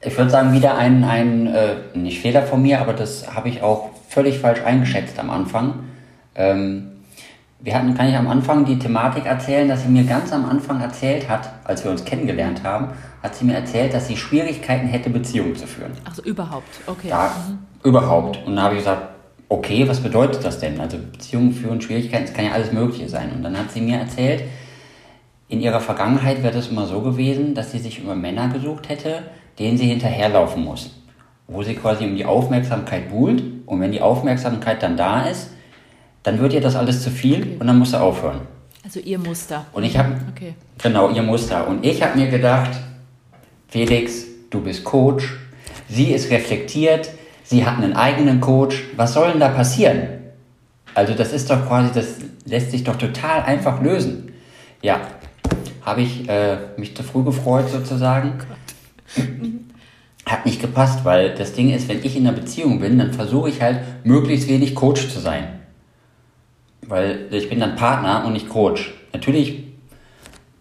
ich 0.00 0.16
würde 0.16 0.30
sagen, 0.30 0.52
wieder 0.52 0.76
ein, 0.76 1.04
ein 1.04 1.46
äh, 1.46 1.76
nicht 1.94 2.20
Fehler 2.20 2.42
von 2.42 2.62
mir, 2.62 2.80
aber 2.80 2.92
das 2.92 3.34
habe 3.34 3.48
ich 3.48 3.62
auch 3.62 3.90
völlig 4.08 4.38
falsch 4.38 4.62
eingeschätzt 4.62 5.18
am 5.18 5.30
Anfang. 5.30 5.80
Ähm, 6.34 6.92
wir 7.60 7.74
hatten, 7.74 7.94
kann 7.94 8.08
ich 8.08 8.16
am 8.16 8.28
Anfang 8.28 8.64
die 8.64 8.78
Thematik 8.78 9.24
erzählen, 9.24 9.66
dass 9.68 9.82
sie 9.82 9.88
mir 9.88 10.04
ganz 10.04 10.32
am 10.32 10.44
Anfang 10.44 10.80
erzählt 10.80 11.28
hat, 11.28 11.50
als 11.64 11.82
wir 11.82 11.90
uns 11.90 12.04
kennengelernt 12.04 12.62
haben, 12.62 12.88
hat 13.22 13.34
sie 13.34 13.46
mir 13.46 13.54
erzählt, 13.54 13.94
dass 13.94 14.06
sie 14.06 14.16
Schwierigkeiten 14.16 14.86
hätte, 14.86 15.08
Beziehungen 15.08 15.56
zu 15.56 15.66
führen. 15.66 15.92
Also 16.04 16.22
überhaupt, 16.22 16.68
okay. 16.86 17.08
Da, 17.08 17.30
mhm. 17.48 17.58
Überhaupt. 17.82 18.38
Und 18.46 18.56
dann 18.56 18.64
habe 18.64 18.74
ich 18.74 18.80
gesagt, 18.80 19.13
okay, 19.54 19.88
was 19.88 20.00
bedeutet 20.00 20.44
das 20.44 20.58
denn? 20.58 20.80
Also 20.80 20.98
Beziehungen 20.98 21.52
führen, 21.52 21.80
Schwierigkeiten, 21.80 22.24
es 22.24 22.34
kann 22.34 22.44
ja 22.44 22.52
alles 22.52 22.72
Mögliche 22.72 23.08
sein. 23.08 23.32
Und 23.32 23.42
dann 23.42 23.56
hat 23.56 23.70
sie 23.70 23.80
mir 23.80 23.98
erzählt, 23.98 24.44
in 25.48 25.60
ihrer 25.60 25.80
Vergangenheit 25.80 26.42
wäre 26.42 26.54
das 26.54 26.68
immer 26.68 26.86
so 26.86 27.00
gewesen, 27.00 27.54
dass 27.54 27.72
sie 27.72 27.78
sich 27.78 28.00
immer 28.00 28.14
Männer 28.14 28.48
gesucht 28.48 28.88
hätte, 28.88 29.22
denen 29.58 29.78
sie 29.78 29.86
hinterherlaufen 29.86 30.64
muss. 30.64 30.90
Wo 31.46 31.62
sie 31.62 31.74
quasi 31.74 32.04
um 32.04 32.16
die 32.16 32.24
Aufmerksamkeit 32.24 33.10
buhlt. 33.10 33.42
Und 33.66 33.80
wenn 33.80 33.92
die 33.92 34.00
Aufmerksamkeit 34.00 34.82
dann 34.82 34.96
da 34.96 35.26
ist, 35.26 35.50
dann 36.22 36.40
wird 36.40 36.54
ihr 36.54 36.60
das 36.60 36.74
alles 36.74 37.02
zu 37.02 37.10
viel 37.10 37.42
okay. 37.42 37.56
und 37.60 37.66
dann 37.66 37.78
muss 37.78 37.90
sie 37.90 38.00
aufhören. 38.00 38.40
Also 38.82 39.00
ihr 39.00 39.18
Muster. 39.18 39.64
Und 39.72 39.84
ich 39.84 39.96
habe, 39.96 40.16
okay. 40.34 40.54
genau, 40.82 41.10
ihr 41.10 41.22
Muster. 41.22 41.66
Und 41.68 41.84
ich 41.84 42.02
habe 42.02 42.18
mir 42.18 42.28
gedacht, 42.28 42.72
Felix, 43.68 44.24
du 44.50 44.60
bist 44.60 44.84
Coach, 44.84 45.36
sie 45.88 46.12
ist 46.12 46.30
reflektiert, 46.30 47.10
sie 47.44 47.64
hat 47.64 47.78
einen 47.78 47.94
eigenen 47.94 48.40
Coach, 48.40 48.84
was 48.96 49.14
soll 49.14 49.30
denn 49.30 49.40
da 49.40 49.48
passieren? 49.48 50.08
Also 50.94 51.14
das 51.14 51.32
ist 51.32 51.48
doch 51.50 51.66
quasi, 51.66 51.90
das 51.94 52.16
lässt 52.44 52.72
sich 52.72 52.82
doch 52.84 52.96
total 52.96 53.42
einfach 53.42 53.80
lösen. 53.80 54.32
Ja, 54.82 55.00
habe 55.82 56.02
ich 56.02 56.28
äh, 56.28 56.56
mich 56.76 56.96
zu 56.96 57.02
früh 57.02 57.22
gefreut 57.22 57.68
sozusagen. 57.70 58.34
Oh 59.16 59.22
hat 60.26 60.46
nicht 60.46 60.60
gepasst, 60.60 61.04
weil 61.04 61.34
das 61.34 61.52
Ding 61.52 61.70
ist, 61.70 61.88
wenn 61.88 62.02
ich 62.02 62.16
in 62.16 62.26
einer 62.26 62.36
Beziehung 62.36 62.80
bin, 62.80 62.98
dann 62.98 63.12
versuche 63.12 63.48
ich 63.48 63.60
halt 63.60 63.80
möglichst 64.04 64.48
wenig 64.48 64.74
Coach 64.74 65.08
zu 65.08 65.20
sein. 65.20 65.60
Weil 66.86 67.26
ich 67.30 67.48
bin 67.48 67.60
dann 67.60 67.76
Partner 67.76 68.24
und 68.26 68.32
nicht 68.32 68.48
Coach. 68.48 68.94
Natürlich, 69.12 69.64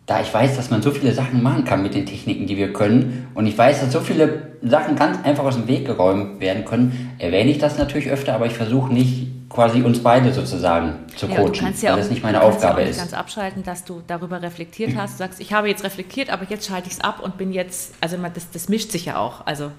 da 0.05 0.21
ich 0.21 0.33
weiß, 0.33 0.57
dass 0.57 0.69
man 0.69 0.81
so 0.81 0.91
viele 0.91 1.13
Sachen 1.13 1.41
machen 1.41 1.63
kann 1.63 1.81
mit 1.81 1.93
den 1.93 2.05
Techniken, 2.05 2.45
die 2.45 2.57
wir 2.57 2.73
können, 2.73 3.27
und 3.33 3.47
ich 3.47 3.57
weiß, 3.57 3.81
dass 3.81 3.91
so 3.91 4.01
viele 4.01 4.53
Sachen 4.61 4.95
ganz 4.95 5.23
einfach 5.23 5.45
aus 5.45 5.55
dem 5.55 5.67
Weg 5.67 5.85
geräumt 5.85 6.39
werden 6.39 6.65
können, 6.65 7.15
erwähne 7.19 7.51
ich 7.51 7.57
das 7.57 7.77
natürlich 7.77 8.09
öfter, 8.09 8.35
aber 8.35 8.45
ich 8.45 8.53
versuche 8.53 8.93
nicht 8.93 9.27
quasi 9.53 9.81
uns 9.81 9.99
beide 9.99 10.33
sozusagen 10.33 11.05
zu 11.15 11.27
ja, 11.27 11.35
coachen, 11.35 11.73
ja 11.79 11.91
weil 11.91 11.99
das 11.99 12.09
nicht 12.09 12.23
meine 12.23 12.41
Aufgabe 12.41 12.81
ja 12.81 12.87
auch 12.87 12.89
ist. 12.89 12.97
ganz 12.97 13.13
abschalten, 13.13 13.63
dass 13.63 13.85
du 13.85 14.01
darüber 14.07 14.41
reflektiert 14.41 14.95
hast. 14.97 15.13
Du 15.13 15.17
sagst, 15.19 15.39
ich 15.39 15.53
habe 15.53 15.69
jetzt 15.69 15.83
reflektiert, 15.83 16.31
aber 16.31 16.45
jetzt 16.49 16.67
schalte 16.67 16.87
ich 16.87 16.93
es 16.93 17.01
ab 17.01 17.19
und 17.21 17.37
bin 17.37 17.53
jetzt, 17.53 17.93
also 18.01 18.17
das, 18.33 18.49
das 18.49 18.67
mischt 18.67 18.91
sich 18.91 19.05
ja 19.05 19.17
auch. 19.17 19.45
Also 19.45 19.71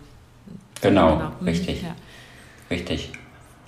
genau, 0.80 1.16
genau. 1.16 1.30
Mhm, 1.40 1.48
richtig, 1.48 1.82
ja. 1.82 1.94
richtig. 2.70 3.10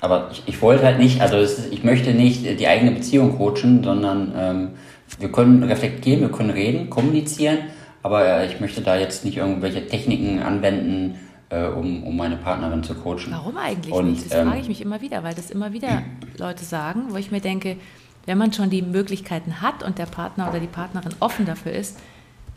Aber 0.01 0.29
ich, 0.31 0.43
ich 0.47 0.63
wollte 0.63 0.85
halt 0.85 0.99
nicht, 0.99 1.21
also 1.21 1.39
ist, 1.39 1.73
ich 1.73 1.83
möchte 1.83 2.13
nicht 2.13 2.61
die 2.61 2.69
eigene 2.69 2.93
Beziehung 2.93 3.37
coachen, 3.37 3.83
sondern 3.83 4.33
ähm, 4.37 4.69
wir 5.19 5.33
können 5.33 5.63
reflektieren, 5.63 6.21
wir 6.21 6.31
können 6.31 6.51
reden, 6.51 6.91
kommunizieren, 6.91 7.59
aber 8.03 8.25
äh, 8.25 8.47
ich 8.47 8.61
möchte 8.61 8.81
da 8.83 8.97
jetzt 8.97 9.25
nicht 9.25 9.37
irgendwelche 9.37 9.87
Techniken 9.87 10.41
anwenden, 10.41 11.19
äh, 11.49 11.67
um, 11.67 12.03
um 12.05 12.17
meine 12.17 12.37
Partnerin 12.37 12.83
zu 12.83 12.95
coachen. 12.95 13.29
Warum 13.31 13.57
eigentlich 13.57 13.93
Und, 13.93 14.11
nicht? 14.11 14.27
Das 14.27 14.39
ähm, 14.39 14.49
frage 14.49 14.61
ich 14.61 14.69
mich 14.69 14.81
immer 14.81 15.01
wieder, 15.01 15.23
weil 15.23 15.35
das 15.35 15.51
immer 15.51 15.73
wieder 15.73 16.03
Leute 16.39 16.65
sagen, 16.65 17.07
wo 17.11 17.17
ich 17.17 17.31
mir 17.31 17.41
denke, 17.41 17.77
wenn 18.27 18.39
man 18.39 18.53
schon 18.53 18.71
die 18.71 18.83
Möglichkeiten 18.83 19.61
hat 19.61 19.83
und 19.83 19.99
der 19.99 20.07
Partner 20.07 20.49
oder 20.51 20.61
die 20.61 20.67
Partnerin 20.67 21.15
offen 21.21 21.47
dafür 21.47 21.73
ist, 21.73 21.99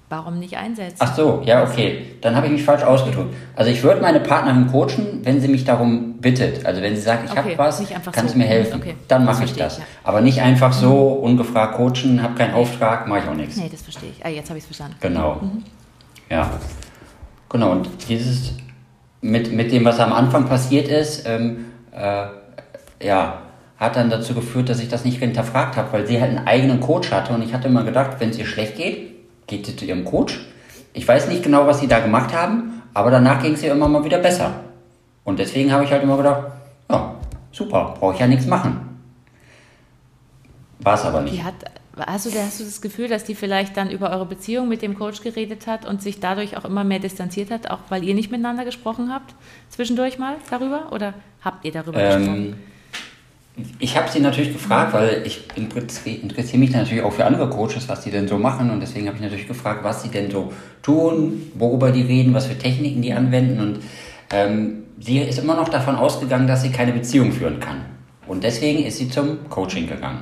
warum 0.10 0.40
nicht 0.40 0.58
einsetzen? 0.58 0.98
Ach 1.00 1.16
so, 1.16 1.42
ja, 1.46 1.64
okay. 1.64 2.06
Dann 2.22 2.36
habe 2.36 2.48
ich 2.48 2.52
mich 2.52 2.64
falsch 2.64 2.84
ausgedrückt. 2.84 3.34
Also 3.56 3.72
ich 3.72 3.84
würde 3.84 4.02
meine 4.02 4.20
Partnerin 4.20 4.68
coachen, 4.68 5.22
wenn 5.24 5.40
sie 5.40 5.48
mich 5.48 5.64
darum 5.64 6.18
bittet. 6.20 6.66
Also 6.66 6.82
wenn 6.82 6.96
sie 6.96 7.02
sagt, 7.02 7.26
ich 7.26 7.32
okay, 7.32 7.56
habe 7.56 7.58
was, 7.58 7.84
kannst 8.12 8.22
du 8.22 8.28
so. 8.30 8.38
mir 8.38 8.46
helfen, 8.46 8.82
okay. 8.82 8.96
dann 9.08 9.24
mache 9.24 9.44
ich 9.44 9.54
das. 9.54 9.78
Ich, 9.78 9.80
ja. 9.80 9.86
Aber 10.04 10.22
nicht 10.22 10.42
einfach 10.42 10.74
so 10.74 11.18
mhm. 11.18 11.32
ungefragt 11.32 11.76
coachen, 11.76 12.22
habe 12.22 12.36
keinen 12.36 12.54
Auftrag, 12.54 13.08
mache 13.08 13.20
ich 13.20 13.28
auch 13.28 13.36
nichts. 13.36 13.58
Nee, 13.58 13.70
das 13.72 13.82
verstehe 13.82 14.10
ich. 14.10 14.26
Ah, 14.26 14.30
jetzt 14.30 14.50
habe 14.50 14.58
ich 14.58 14.64
es 14.64 14.68
verstanden. 14.68 14.98
Genau. 15.00 15.36
Mhm. 15.42 15.64
Ja. 16.30 16.50
Genau, 17.50 17.72
und 17.72 17.88
dieses 18.08 18.54
mit, 19.22 19.52
mit 19.52 19.72
dem, 19.72 19.86
was 19.86 20.00
am 20.00 20.14
Anfang 20.14 20.46
passiert 20.46 20.88
ist, 20.88 21.28
ähm, 21.28 21.66
äh, 21.92 22.26
ja, 23.06 23.42
hat 23.78 23.96
dann 23.96 24.10
dazu 24.10 24.34
geführt, 24.34 24.70
dass 24.70 24.80
ich 24.80 24.90
das 24.90 25.06
nicht 25.06 25.20
hinterfragt 25.20 25.78
habe, 25.78 25.92
weil 25.94 26.06
sie 26.06 26.20
halt 26.20 26.36
einen 26.36 26.48
eigenen 26.48 26.80
Coach 26.80 27.12
hatte 27.12 27.34
und 27.34 27.42
ich 27.42 27.54
hatte 27.54 27.70
immer 27.70 27.84
gedacht, 27.84 28.18
wenn 28.20 28.30
es 28.30 28.38
ihr 28.38 28.46
schlecht 28.46 28.76
geht, 28.76 29.09
geht 29.50 29.66
sie 29.66 29.76
zu 29.76 29.84
ihrem 29.84 30.06
Coach. 30.06 30.40
Ich 30.94 31.08
weiß 31.08 31.28
nicht 31.28 31.44
genau, 31.44 31.68
was 31.68 31.80
sie 31.82 31.88
da 31.88 32.00
gemacht 32.00 32.34
haben, 32.34 32.82
aber 32.94 33.12
danach 33.12 33.42
ging 33.42 33.54
es 33.54 33.64
ihr 33.64 33.72
immer 33.72 33.88
mal 33.88 34.04
wieder 34.04 34.20
besser. 34.20 34.64
Und 35.24 35.40
deswegen 35.40 35.72
habe 35.72 35.84
ich 35.84 35.92
halt 35.92 36.04
immer 36.04 36.18
gedacht, 36.18 36.44
ja, 36.90 37.16
super, 37.52 37.96
brauche 38.00 38.14
ich 38.14 38.20
ja 38.20 38.28
nichts 38.28 38.46
machen. 38.46 38.80
War 40.80 40.96
es 40.96 41.04
aber 41.04 41.22
nicht. 41.22 41.44
Hat, 41.44 41.56
hast, 41.98 42.26
du, 42.26 42.32
hast 42.32 42.60
du 42.60 42.64
das 42.64 42.82
Gefühl, 42.82 43.08
dass 43.08 43.26
die 43.26 43.36
vielleicht 43.36 43.76
dann 43.76 43.92
über 43.92 44.12
eure 44.12 44.26
Beziehung 44.26 44.70
mit 44.70 44.82
dem 44.82 44.98
Coach 44.98 45.22
geredet 45.22 45.68
hat 45.68 45.86
und 45.86 46.02
sich 46.02 46.20
dadurch 46.20 46.58
auch 46.58 46.66
immer 46.66 46.84
mehr 46.84 47.00
distanziert 47.00 47.52
hat, 47.52 47.70
auch 47.70 47.80
weil 47.90 48.04
ihr 48.04 48.16
nicht 48.16 48.32
miteinander 48.32 48.66
gesprochen 48.66 49.14
habt, 49.14 49.36
zwischendurch 49.70 50.18
mal 50.18 50.36
darüber? 50.50 50.92
Oder 50.92 51.14
habt 51.42 51.66
ihr 51.66 51.72
darüber 51.72 52.00
ähm, 52.00 52.18
gesprochen? 52.18 52.56
Ich 53.80 53.98
habe 53.98 54.10
sie 54.10 54.20
natürlich 54.20 54.54
gefragt, 54.54 54.94
weil 54.94 55.24
ich 55.26 55.44
interessiere 55.56 56.58
mich 56.58 56.72
natürlich 56.72 57.04
auch 57.04 57.12
für 57.12 57.26
andere 57.26 57.50
Coaches, 57.50 57.90
was 57.90 58.02
die 58.02 58.12
denn 58.12 58.28
so 58.28 58.38
machen. 58.38 58.70
Und 58.70 58.80
deswegen 58.80 59.08
habe 59.08 59.18
ich 59.18 59.24
natürlich 59.24 59.48
gefragt, 59.48 59.84
was 59.84 60.04
sie 60.04 60.10
denn 60.10 60.32
so 60.32 60.54
tun, 60.82 61.52
worüber 61.56 61.92
die 61.92 62.04
reden, 62.04 62.34
was 62.34 62.46
für 62.46 62.58
Techniken 62.58 63.02
die 63.02 63.12
anwenden. 63.12 63.60
Und 63.60 63.80
ähm, 64.32 64.84
sie 65.00 65.20
ist 65.20 65.40
immer 65.40 65.56
noch 65.56 65.70
davon 65.70 65.96
ausgegangen, 65.96 66.48
dass 66.48 66.62
sie 66.62 66.70
keine 66.70 66.94
Beziehung 66.94 67.32
führen 67.32 67.60
kann. 67.60 67.82
Und 68.28 68.44
deswegen 68.44 68.86
ist 68.86 68.98
sie 68.98 69.10
zum 69.10 69.50
Coaching 69.50 69.88
gegangen. 69.88 70.20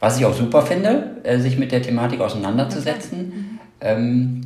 Was 0.00 0.18
ich 0.18 0.24
auch 0.24 0.34
super 0.34 0.62
finde, 0.62 1.20
äh, 1.24 1.38
sich 1.38 1.58
mit 1.58 1.70
der 1.70 1.82
Thematik 1.82 2.20
auseinanderzusetzen. 2.20 3.58
Ähm, 3.80 4.40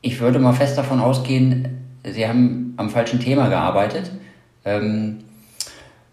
ich 0.00 0.20
würde 0.20 0.38
mal 0.38 0.52
fest 0.52 0.78
davon 0.78 1.00
ausgehen, 1.00 1.68
sie 2.04 2.26
haben 2.26 2.74
am 2.76 2.90
falschen 2.90 3.20
Thema 3.20 3.48
gearbeitet. 3.48 4.10
Ähm, 4.64 5.18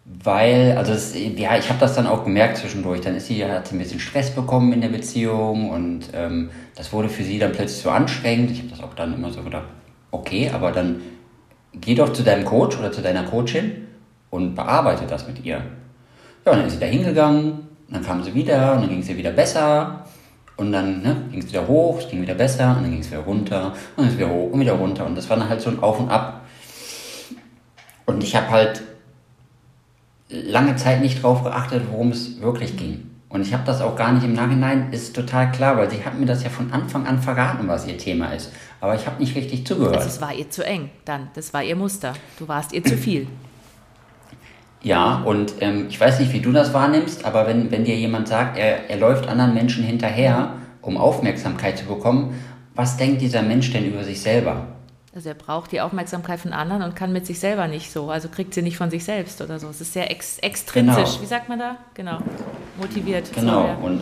weil, 0.05 0.77
also 0.77 0.93
es, 0.93 1.15
ja, 1.15 1.57
ich 1.57 1.67
habe 1.69 1.79
das 1.79 1.95
dann 1.95 2.05
auch 2.05 2.23
gemerkt 2.23 2.57
zwischendurch. 2.57 3.01
Dann 3.01 3.15
ist 3.15 3.25
sie, 3.25 3.43
hat 3.43 3.67
sie 3.67 3.75
ein 3.75 3.79
bisschen 3.79 3.99
Stress 3.99 4.29
bekommen 4.29 4.71
in 4.71 4.81
der 4.81 4.89
Beziehung 4.89 5.71
und 5.71 6.09
ähm, 6.13 6.51
das 6.75 6.93
wurde 6.93 7.09
für 7.09 7.23
sie 7.23 7.39
dann 7.39 7.51
plötzlich 7.51 7.81
so 7.81 7.89
anstrengend. 7.89 8.51
Ich 8.51 8.59
habe 8.59 8.69
das 8.69 8.81
auch 8.81 8.93
dann 8.93 9.15
immer 9.15 9.31
so 9.31 9.41
gedacht, 9.41 9.65
okay, 10.11 10.51
aber 10.53 10.71
dann 10.71 11.01
geh 11.73 11.95
doch 11.95 12.13
zu 12.13 12.21
deinem 12.21 12.45
Coach 12.45 12.77
oder 12.77 12.91
zu 12.91 13.01
deiner 13.01 13.23
Coachin 13.23 13.87
und 14.29 14.53
bearbeite 14.53 15.05
das 15.07 15.27
mit 15.27 15.43
ihr. 15.43 15.61
Ja, 16.45 16.51
und 16.51 16.59
dann 16.59 16.67
ist 16.67 16.73
sie 16.73 16.79
da 16.79 16.85
hingegangen, 16.85 17.67
dann 17.89 18.03
kam 18.03 18.23
sie 18.23 18.33
wieder 18.35 18.73
und 18.73 18.81
dann 18.81 18.89
ging 18.89 18.99
es 18.99 19.09
ihr 19.09 19.17
wieder 19.17 19.31
besser. 19.31 20.05
Und 20.57 20.71
dann 20.71 21.01
ne, 21.01 21.17
ging 21.31 21.41
es 21.41 21.49
wieder 21.49 21.67
hoch, 21.67 21.99
es 21.99 22.07
ging 22.07 22.21
wieder 22.21 22.35
besser 22.35 22.75
und 22.77 22.83
dann 22.83 22.91
ging 22.91 23.01
es 23.01 23.11
wieder 23.11 23.21
runter 23.21 23.73
und 23.97 24.03
dann 24.03 24.07
ist 24.07 24.17
wieder 24.17 24.29
hoch 24.29 24.51
und 24.51 24.59
wieder 24.59 24.73
runter. 24.73 25.05
Und 25.05 25.15
das 25.15 25.29
war 25.29 25.35
dann 25.35 25.49
halt 25.49 25.59
so 25.59 25.69
ein 25.69 25.81
Auf 25.81 25.99
und 25.99 26.09
Ab. 26.09 26.45
Und 28.05 28.23
ich 28.23 28.35
habe 28.35 28.49
halt 28.51 28.81
lange 30.43 30.75
Zeit 30.75 31.01
nicht 31.01 31.23
darauf 31.23 31.43
geachtet, 31.43 31.83
worum 31.91 32.11
es 32.11 32.41
wirklich 32.41 32.77
ging. 32.77 33.09
Und 33.29 33.41
ich 33.41 33.53
habe 33.53 33.63
das 33.65 33.81
auch 33.81 33.95
gar 33.95 34.13
nicht 34.13 34.23
im 34.23 34.33
Nachhinein, 34.33 34.93
ist 34.93 35.15
total 35.15 35.51
klar, 35.51 35.77
weil 35.77 35.89
sie 35.89 36.05
hat 36.05 36.17
mir 36.17 36.25
das 36.25 36.43
ja 36.43 36.49
von 36.49 36.71
Anfang 36.71 37.05
an 37.05 37.21
verraten, 37.21 37.67
was 37.67 37.85
ihr 37.85 37.97
Thema 37.97 38.27
ist. 38.27 38.51
Aber 38.79 38.95
ich 38.95 39.05
habe 39.05 39.19
nicht 39.19 39.35
richtig 39.35 39.65
zugehört. 39.65 39.97
Also 39.97 40.07
es 40.07 40.21
war 40.21 40.33
ihr 40.33 40.49
zu 40.49 40.65
eng 40.65 40.89
dann, 41.03 41.29
das 41.33 41.53
war 41.53 41.63
ihr 41.63 41.75
Muster. 41.75 42.13
Du 42.39 42.47
warst 42.47 42.71
ihr 42.71 42.83
zu 42.83 42.95
viel. 42.97 43.27
Ja, 44.81 45.23
und 45.25 45.55
ähm, 45.61 45.87
ich 45.89 45.99
weiß 45.99 46.19
nicht, 46.19 46.31
wie 46.31 46.41
du 46.41 46.51
das 46.51 46.71
wahrnimmst, 46.71 47.25
aber 47.25 47.47
wenn, 47.47 47.71
wenn 47.71 47.85
dir 47.85 47.95
jemand 47.95 48.27
sagt, 48.27 48.55
er, 48.55 48.89
er 48.89 48.97
läuft 48.97 49.27
anderen 49.27 49.55
Menschen 49.55 49.83
hinterher, 49.83 50.53
um 50.83 50.95
Aufmerksamkeit 50.95 51.79
zu 51.79 51.85
bekommen, 51.85 52.35
was 52.75 52.95
denkt 52.95 53.21
dieser 53.21 53.41
Mensch 53.41 53.73
denn 53.73 53.85
über 53.85 54.03
sich 54.03 54.21
selber? 54.21 54.67
Also 55.15 55.29
er 55.29 55.35
braucht 55.35 55.71
die 55.71 55.79
Aufmerksamkeit 55.79 56.41
von 56.41 56.51
anderen 56.51 56.83
und 56.83 56.93
kann 56.93 57.13
mit 57.13 57.25
sich 57.25 57.39
selber 57.39 57.69
nicht 57.69 57.89
so, 57.89 58.09
also 58.09 58.27
kriegt 58.27 58.53
sie 58.53 58.61
nicht 58.61 58.75
von 58.75 58.91
sich 58.91 59.05
selbst 59.05 59.41
oder 59.41 59.59
so. 59.59 59.69
Es 59.69 59.79
ist 59.79 59.93
sehr 59.93 60.11
ex 60.11 60.39
extrinsisch, 60.39 61.11
genau. 61.11 61.21
wie 61.21 61.25
sagt 61.25 61.47
man 61.47 61.57
da? 61.57 61.77
Genau, 61.93 62.17
motiviert. 62.77 63.31
Genau, 63.33 63.61
so, 63.61 63.67
ja. 63.67 63.75
und 63.75 64.01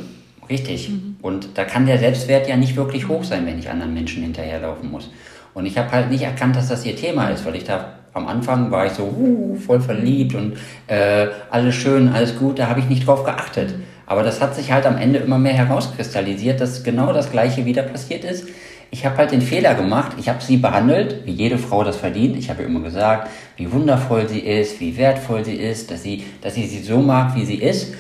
Richtig. 0.49 0.89
Mhm. 0.89 1.17
Und 1.21 1.49
da 1.57 1.65
kann 1.65 1.85
der 1.85 1.99
Selbstwert 1.99 2.49
ja 2.49 2.57
nicht 2.57 2.75
wirklich 2.75 3.07
hoch 3.07 3.23
sein, 3.23 3.45
wenn 3.45 3.59
ich 3.59 3.69
anderen 3.69 3.93
Menschen 3.93 4.23
hinterherlaufen 4.23 4.91
muss. 4.91 5.09
Und 5.53 5.65
ich 5.65 5.77
habe 5.77 5.91
halt 5.91 6.09
nicht 6.09 6.23
erkannt, 6.23 6.55
dass 6.55 6.67
das 6.67 6.85
ihr 6.85 6.95
Thema 6.95 7.29
ist, 7.29 7.45
weil 7.45 7.55
ich 7.55 7.63
da 7.63 7.99
am 8.13 8.27
Anfang 8.27 8.71
war 8.71 8.85
ich 8.85 8.93
so 8.93 9.03
uh, 9.03 9.55
voll 9.55 9.79
verliebt 9.81 10.35
und 10.35 10.57
äh, 10.87 11.27
alles 11.49 11.75
schön, 11.75 12.09
alles 12.09 12.37
gut, 12.37 12.59
da 12.59 12.67
habe 12.67 12.79
ich 12.79 12.89
nicht 12.89 13.07
drauf 13.07 13.23
geachtet. 13.23 13.73
Aber 14.05 14.23
das 14.23 14.41
hat 14.41 14.53
sich 14.53 14.71
halt 14.71 14.85
am 14.85 14.97
Ende 14.97 15.19
immer 15.19 15.39
mehr 15.39 15.53
herauskristallisiert, 15.53 16.59
dass 16.59 16.83
genau 16.83 17.13
das 17.13 17.31
gleiche 17.31 17.65
wieder 17.65 17.83
passiert 17.83 18.23
ist. 18.23 18.47
Ich 18.93 19.05
habe 19.05 19.17
halt 19.17 19.31
den 19.31 19.41
Fehler 19.41 19.73
gemacht, 19.73 20.11
ich 20.19 20.29
habe 20.29 20.41
sie 20.41 20.57
behandelt, 20.57 21.25
wie 21.25 21.31
jede 21.31 21.57
Frau 21.57 21.83
das 21.83 21.95
verdient. 21.95 22.37
Ich 22.37 22.49
habe 22.49 22.61
ihr 22.61 22.67
immer 22.67 22.81
gesagt, 22.81 23.27
wie 23.57 23.71
wundervoll 23.71 24.29
sie 24.29 24.39
ist, 24.39 24.79
wie 24.79 24.95
wertvoll 24.97 25.43
sie 25.43 25.55
ist, 25.55 25.89
dass 25.89 26.03
sie, 26.03 26.23
dass 26.41 26.55
ich 26.55 26.69
sie 26.69 26.83
so 26.83 26.99
mag, 26.99 27.35
wie 27.35 27.43
sie 27.43 27.55
ist. 27.55 27.95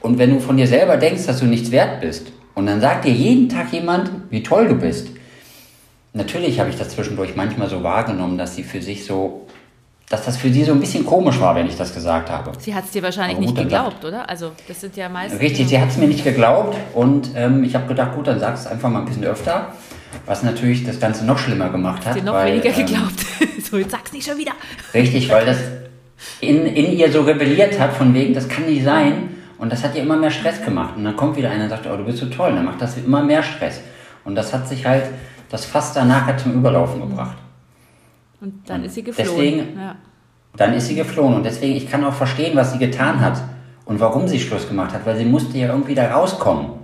Und 0.00 0.18
wenn 0.18 0.30
du 0.30 0.40
von 0.40 0.56
dir 0.56 0.66
selber 0.66 0.96
denkst, 0.96 1.26
dass 1.26 1.40
du 1.40 1.46
nichts 1.46 1.70
wert 1.72 2.00
bist, 2.00 2.32
und 2.54 2.66
dann 2.66 2.80
sagt 2.80 3.04
dir 3.04 3.12
jeden 3.12 3.48
Tag 3.48 3.72
jemand, 3.72 4.10
wie 4.30 4.42
toll 4.42 4.68
du 4.68 4.74
bist, 4.74 5.08
Natürlich 6.12 6.58
habe 6.58 6.70
ich 6.70 6.76
das 6.76 6.88
zwischendurch 6.90 7.36
manchmal 7.36 7.68
so 7.68 7.84
wahrgenommen, 7.84 8.36
dass 8.36 8.56
sie 8.56 8.64
für 8.64 8.82
sich 8.82 9.04
so, 9.04 9.46
dass 10.08 10.24
das 10.24 10.36
für 10.36 10.50
sie 10.50 10.64
so 10.64 10.72
ein 10.72 10.80
bisschen 10.80 11.06
komisch 11.06 11.40
war, 11.40 11.54
wenn 11.54 11.66
ich 11.66 11.76
das 11.76 11.94
gesagt 11.94 12.28
habe. 12.30 12.50
Sie 12.58 12.74
hat 12.74 12.84
es 12.84 12.90
dir 12.90 13.02
wahrscheinlich 13.02 13.36
gut, 13.36 13.46
nicht 13.46 13.56
geglaubt, 13.56 14.04
oder? 14.04 14.28
Also 14.28 14.50
das 14.66 14.80
sind 14.80 14.96
ja 14.96 15.08
meistens... 15.08 15.40
Richtig, 15.40 15.68
sie 15.68 15.80
hat 15.80 15.90
es 15.90 15.98
mir 15.98 16.08
nicht 16.08 16.24
geglaubt 16.24 16.76
und 16.94 17.30
ähm, 17.36 17.62
ich 17.62 17.76
habe 17.76 17.86
gedacht, 17.86 18.16
gut, 18.16 18.26
dann 18.26 18.40
sag 18.40 18.54
es 18.54 18.66
einfach 18.66 18.90
mal 18.90 19.00
ein 19.00 19.04
bisschen 19.04 19.24
öfter. 19.24 19.72
Was 20.26 20.42
natürlich 20.42 20.84
das 20.84 21.00
Ganze 21.00 21.24
noch 21.24 21.38
schlimmer 21.38 21.70
gemacht 21.70 22.06
hat. 22.06 22.14
Sie 22.14 22.22
noch 22.22 22.34
weil, 22.34 22.52
weniger 22.52 22.70
ähm, 22.70 22.86
geglaubt. 22.86 23.26
so, 23.70 23.78
jetzt 23.78 23.90
sag's 23.90 24.12
nicht 24.12 24.28
schon 24.28 24.38
wieder. 24.38 24.52
Richtig, 24.94 25.28
weil 25.30 25.46
das 25.46 25.58
in, 26.40 26.66
in 26.66 26.92
ihr 26.96 27.10
so 27.10 27.22
rebelliert 27.22 27.78
hat, 27.78 27.94
von 27.94 28.14
wegen, 28.14 28.34
das 28.34 28.48
kann 28.48 28.66
nicht 28.66 28.84
sein. 28.84 29.30
Und 29.58 29.70
das 29.72 29.84
hat 29.84 29.94
ihr 29.94 30.02
immer 30.02 30.16
mehr 30.16 30.30
Stress 30.30 30.62
gemacht. 30.64 30.94
Und 30.96 31.04
dann 31.04 31.16
kommt 31.16 31.36
wieder 31.36 31.50
einer 31.50 31.64
und 31.64 31.70
sagt, 31.70 31.86
oh, 31.86 31.96
du 31.96 32.04
bist 32.04 32.18
so 32.18 32.26
toll. 32.26 32.50
Und 32.50 32.56
dann 32.56 32.64
macht 32.64 32.80
das 32.80 32.96
immer 32.96 33.22
mehr 33.22 33.42
Stress. 33.42 33.80
Und 34.24 34.34
das 34.34 34.52
hat 34.52 34.68
sich 34.68 34.86
halt 34.86 35.04
das 35.50 35.64
Fass 35.64 35.92
danach 35.92 36.26
hat 36.26 36.40
zum 36.40 36.54
Überlaufen 36.54 37.00
gebracht. 37.00 37.36
Und 38.40 38.62
dann 38.66 38.80
und 38.80 38.86
ist 38.86 38.94
sie 38.94 39.02
geflohen. 39.02 39.28
Deswegen, 39.28 39.78
ja. 39.78 39.96
Dann 40.56 40.74
ist 40.74 40.86
sie 40.86 40.94
geflohen. 40.94 41.34
Und 41.34 41.44
deswegen, 41.44 41.76
ich 41.76 41.90
kann 41.90 42.04
auch 42.04 42.14
verstehen, 42.14 42.56
was 42.56 42.72
sie 42.72 42.78
getan 42.78 43.20
hat 43.20 43.42
und 43.84 44.00
warum 44.00 44.28
sie 44.28 44.40
Schluss 44.40 44.68
gemacht 44.68 44.94
hat, 44.94 45.04
weil 45.04 45.16
sie 45.16 45.24
musste 45.24 45.58
ja 45.58 45.68
irgendwie 45.68 45.94
da 45.94 46.12
rauskommen. 46.12 46.79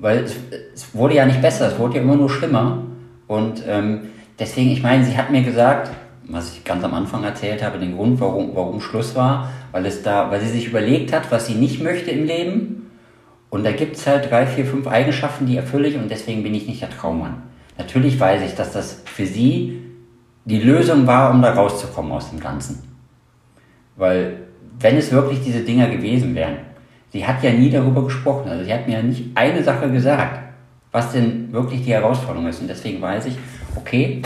Weil 0.00 0.24
es, 0.24 0.36
es 0.74 0.94
wurde 0.94 1.14
ja 1.14 1.26
nicht 1.26 1.42
besser, 1.42 1.68
es 1.68 1.78
wurde 1.78 1.96
ja 1.96 2.02
immer 2.02 2.16
nur 2.16 2.30
schlimmer. 2.30 2.82
Und 3.26 3.62
ähm, 3.68 4.08
deswegen, 4.38 4.70
ich 4.70 4.82
meine, 4.82 5.04
sie 5.04 5.16
hat 5.16 5.30
mir 5.30 5.42
gesagt, 5.42 5.90
was 6.28 6.52
ich 6.52 6.64
ganz 6.64 6.82
am 6.84 6.94
Anfang 6.94 7.24
erzählt 7.24 7.62
habe, 7.62 7.78
den 7.78 7.96
Grund, 7.96 8.20
warum, 8.20 8.54
warum 8.54 8.80
Schluss 8.80 9.14
war, 9.14 9.50
weil 9.72 9.84
es 9.86 10.02
da, 10.02 10.30
weil 10.30 10.40
sie 10.40 10.48
sich 10.48 10.68
überlegt 10.68 11.12
hat, 11.12 11.30
was 11.30 11.46
sie 11.46 11.54
nicht 11.54 11.82
möchte 11.82 12.10
im 12.10 12.24
Leben. 12.24 12.90
Und 13.50 13.64
da 13.64 13.72
gibt 13.72 13.96
es 13.96 14.06
halt 14.06 14.30
drei, 14.30 14.46
vier, 14.46 14.64
fünf 14.64 14.86
Eigenschaften, 14.86 15.46
die 15.46 15.56
erfülle 15.56 15.88
ich 15.88 15.96
und 15.96 16.10
deswegen 16.10 16.42
bin 16.42 16.54
ich 16.54 16.68
nicht 16.68 16.82
der 16.82 16.90
Traummann. 16.90 17.42
Natürlich 17.78 18.18
weiß 18.18 18.42
ich, 18.42 18.54
dass 18.54 18.72
das 18.72 19.02
für 19.04 19.26
sie 19.26 19.82
die 20.44 20.60
Lösung 20.60 21.06
war, 21.06 21.32
um 21.32 21.42
da 21.42 21.52
rauszukommen 21.52 22.12
aus 22.12 22.30
dem 22.30 22.40
Ganzen. 22.40 22.82
Weil, 23.96 24.36
wenn 24.78 24.96
es 24.96 25.10
wirklich 25.10 25.40
diese 25.42 25.60
Dinger 25.60 25.88
gewesen 25.88 26.34
wären, 26.34 26.58
sie 27.12 27.26
hat 27.26 27.42
ja 27.42 27.52
nie 27.52 27.70
darüber 27.70 28.04
gesprochen, 28.04 28.48
also 28.48 28.64
sie 28.64 28.72
hat 28.72 28.86
mir 28.86 28.98
ja 28.98 29.02
nicht 29.02 29.24
eine 29.34 29.62
Sache 29.62 29.90
gesagt, 29.90 30.40
was 30.92 31.12
denn 31.12 31.52
wirklich 31.52 31.84
die 31.84 31.92
Herausforderung 31.92 32.48
ist. 32.48 32.60
Und 32.60 32.68
deswegen 32.68 33.00
weiß 33.00 33.26
ich, 33.26 33.36
okay, 33.76 34.22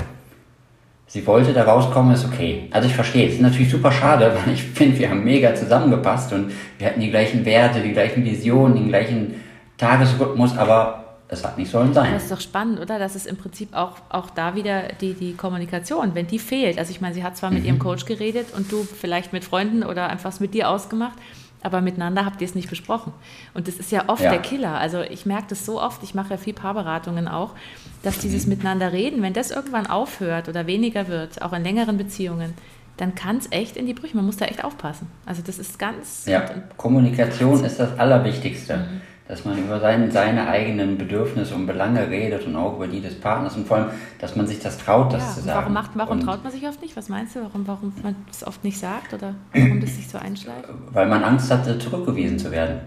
sie 1.07 1.27
wollte 1.27 1.53
da 1.53 1.65
rauskommen, 1.65 2.15
ist 2.15 2.25
okay. 2.25 2.69
Also 2.71 2.89
ich 2.89 2.95
verstehe, 2.95 3.29
es 3.29 3.35
ist 3.35 3.43
natürlich 3.43 3.71
super 3.71 3.93
schade, 3.93 4.33
weil 4.45 4.55
ich 4.55 4.63
finde, 4.63 4.99
wir 4.99 5.11
haben 5.11 5.25
mega 5.25 5.55
zusammengepasst 5.55 6.33
und 6.33 6.53
wir 6.79 6.87
hatten 6.87 7.01
die 7.01 7.11
gleichen 7.11 7.45
Werte, 7.45 7.81
die 7.81 7.93
gleichen 7.93 8.25
Visionen, 8.25 8.77
den 8.77 8.89
gleichen 8.89 9.35
Tagesrhythmus, 9.77 10.57
aber 10.57 11.05
das 11.29 11.45
hat 11.45 11.59
nicht 11.59 11.71
sollen 11.71 11.93
sein. 11.93 12.13
Das 12.13 12.25
ist 12.25 12.33
doch 12.33 12.41
spannend, 12.41 12.81
oder? 12.81 12.99
Das 12.99 13.17
ist 13.17 13.27
im 13.27 13.37
Prinzip 13.37 13.75
auch, 13.75 13.97
auch 14.11 14.31
da 14.31 14.55
wieder 14.55 14.89
die, 15.01 15.15
die 15.15 15.35
Kommunikation, 15.35 16.15
wenn 16.15 16.27
die 16.27 16.39
fehlt. 16.39 16.79
Also 16.79 16.91
ich 16.91 17.01
meine, 17.01 17.15
sie 17.15 17.25
hat 17.25 17.37
zwar 17.37 17.51
mit 17.51 17.63
mhm. 17.63 17.67
ihrem 17.67 17.79
Coach 17.79 18.05
geredet 18.05 18.49
und 18.57 18.71
du 18.71 18.85
vielleicht 18.85 19.33
mit 19.33 19.45
Freunden 19.45 19.83
oder 19.83 20.09
einfach 20.09 20.39
mit 20.39 20.55
dir 20.55 20.69
ausgemacht, 20.69 21.19
aber 21.65 21.81
miteinander 21.81 22.25
habt 22.25 22.41
ihr 22.41 22.47
es 22.47 22.55
nicht 22.55 22.71
besprochen. 22.71 23.13
Und 23.55 23.67
das 23.67 23.77
ist 23.77 23.91
ja 23.91 24.05
oft 24.09 24.23
ja. 24.23 24.31
der 24.31 24.41
Killer. 24.41 24.79
Also 24.79 25.01
ich 25.01 25.27
merke 25.27 25.47
das 25.49 25.67
so 25.67 25.83
oft, 25.83 26.03
ich 26.03 26.15
mache 26.15 26.31
ja 26.31 26.37
viel 26.37 26.55
Paarberatungen 26.55 27.27
auch, 27.27 27.55
dass 28.03 28.19
dieses 28.19 28.45
mhm. 28.45 28.51
Miteinander 28.51 28.93
reden, 28.93 29.23
wenn 29.23 29.33
das 29.33 29.51
irgendwann 29.51 29.87
aufhört 29.87 30.49
oder 30.49 30.67
weniger 30.67 31.09
wird, 31.09 31.43
auch 31.43 31.53
in 31.53 31.65
längeren 31.65 31.97
Beziehungen, 31.97 32.55
dann 32.99 33.15
kann 33.15 33.39
es 33.39 33.51
echt 33.51 33.77
in 33.77 33.87
die 33.87 33.95
Brüche. 33.95 34.15
Man 34.15 34.27
muss 34.27 34.37
da 34.37 34.45
echt 34.45 34.63
aufpassen. 34.63 35.09
Also 35.27 35.43
das 35.45 35.59
ist 35.59 35.79
ganz... 35.79 36.27
Ja, 36.27 36.49
Kommunikation 36.77 37.65
ist 37.65 37.81
das 37.81 37.99
Allerwichtigste. 37.99 38.77
Mhm 38.77 39.14
dass 39.27 39.45
man 39.47 39.57
über 39.59 39.81
sein, 39.81 40.11
seine 40.11 40.49
eigenen 40.49 40.99
Bedürfnisse 40.99 41.55
und 41.55 41.67
Belange 41.67 42.11
redet 42.11 42.47
und 42.47 42.57
auch 42.57 42.77
über 42.77 42.87
die 42.87 43.01
des 43.01 43.19
Partners 43.19 43.57
und 43.57 43.67
vor 43.67 43.79
allem, 43.79 43.91
dass 44.19 44.37
man 44.37 44.47
sich 44.47 44.61
das 44.61 44.77
traut, 44.77 45.13
das 45.13 45.23
ja, 45.23 45.35
zu 45.35 45.41
sagen. 45.41 45.61
Warum, 45.61 45.73
macht, 45.73 45.91
warum 45.95 46.21
traut 46.21 46.43
man 46.43 46.53
sich 46.53 46.67
oft 46.69 46.83
nicht? 46.83 46.95
Was 46.97 47.09
meinst 47.09 47.35
du, 47.35 47.43
warum, 47.43 47.67
warum 47.67 47.93
man 48.03 48.17
das 48.29 48.47
oft 48.47 48.63
nicht 48.65 48.79
sagt 48.79 49.15
oder 49.15 49.35
warum 49.55 49.81
das 49.81 49.97
sich 49.97 50.09
so 50.09 50.19
einschleicht? 50.19 50.69
Weil 50.93 51.09
man 51.09 51.25
Angst 51.25 51.51
hatte, 51.51 51.79
zurückgewiesen 51.79 52.39
zu 52.39 52.51
werden. 52.51 52.81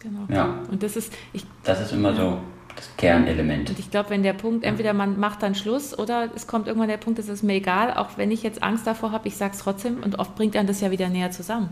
Genau. 0.00 0.20
Ja. 0.28 0.60
Und 0.70 0.82
das 0.82 0.96
ist, 0.96 1.12
ich, 1.32 1.44
das 1.64 1.80
ist 1.82 1.92
immer 1.92 2.14
so 2.14 2.38
das 2.74 2.88
Kernelement. 2.96 3.68
Und 3.68 3.78
ich 3.78 3.90
glaube, 3.90 4.10
wenn 4.10 4.22
der 4.22 4.32
Punkt, 4.32 4.64
entweder 4.64 4.94
man 4.94 5.18
macht 5.18 5.42
dann 5.42 5.54
Schluss 5.54 5.98
oder 5.98 6.30
es 6.34 6.46
kommt 6.46 6.68
irgendwann 6.68 6.88
der 6.88 6.96
Punkt, 6.96 7.18
es 7.18 7.28
ist 7.28 7.42
mir 7.42 7.54
egal, 7.54 7.92
auch 7.92 8.16
wenn 8.16 8.30
ich 8.30 8.42
jetzt 8.42 8.62
Angst 8.62 8.86
davor 8.86 9.10
habe, 9.10 9.28
ich 9.28 9.36
sage 9.36 9.52
es 9.52 9.58
trotzdem 9.58 10.02
und 10.02 10.18
oft 10.18 10.34
bringt 10.36 10.54
dann 10.54 10.66
das 10.66 10.80
ja 10.80 10.90
wieder 10.90 11.08
näher 11.08 11.30
zusammen 11.30 11.70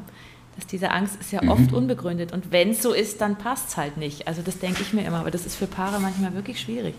dass 0.57 0.67
diese 0.67 0.91
Angst 0.91 1.17
ist 1.21 1.33
ja 1.33 1.43
mhm. 1.43 1.51
oft 1.51 1.73
unbegründet. 1.73 2.33
Und 2.33 2.51
wenn 2.51 2.71
es 2.71 2.83
so 2.83 2.93
ist, 2.93 3.21
dann 3.21 3.37
passt 3.37 3.69
es 3.71 3.77
halt 3.77 3.97
nicht. 3.97 4.27
Also 4.27 4.43
das 4.43 4.59
denke 4.59 4.83
ich 4.83 4.93
mir 4.93 5.05
immer, 5.05 5.19
aber 5.19 5.31
das 5.31 5.47
ist 5.47 5.57
für 5.57 5.67
Paare 5.67 6.01
manchmal 6.01 6.35
wirklich 6.35 6.61
schwierig. 6.61 6.95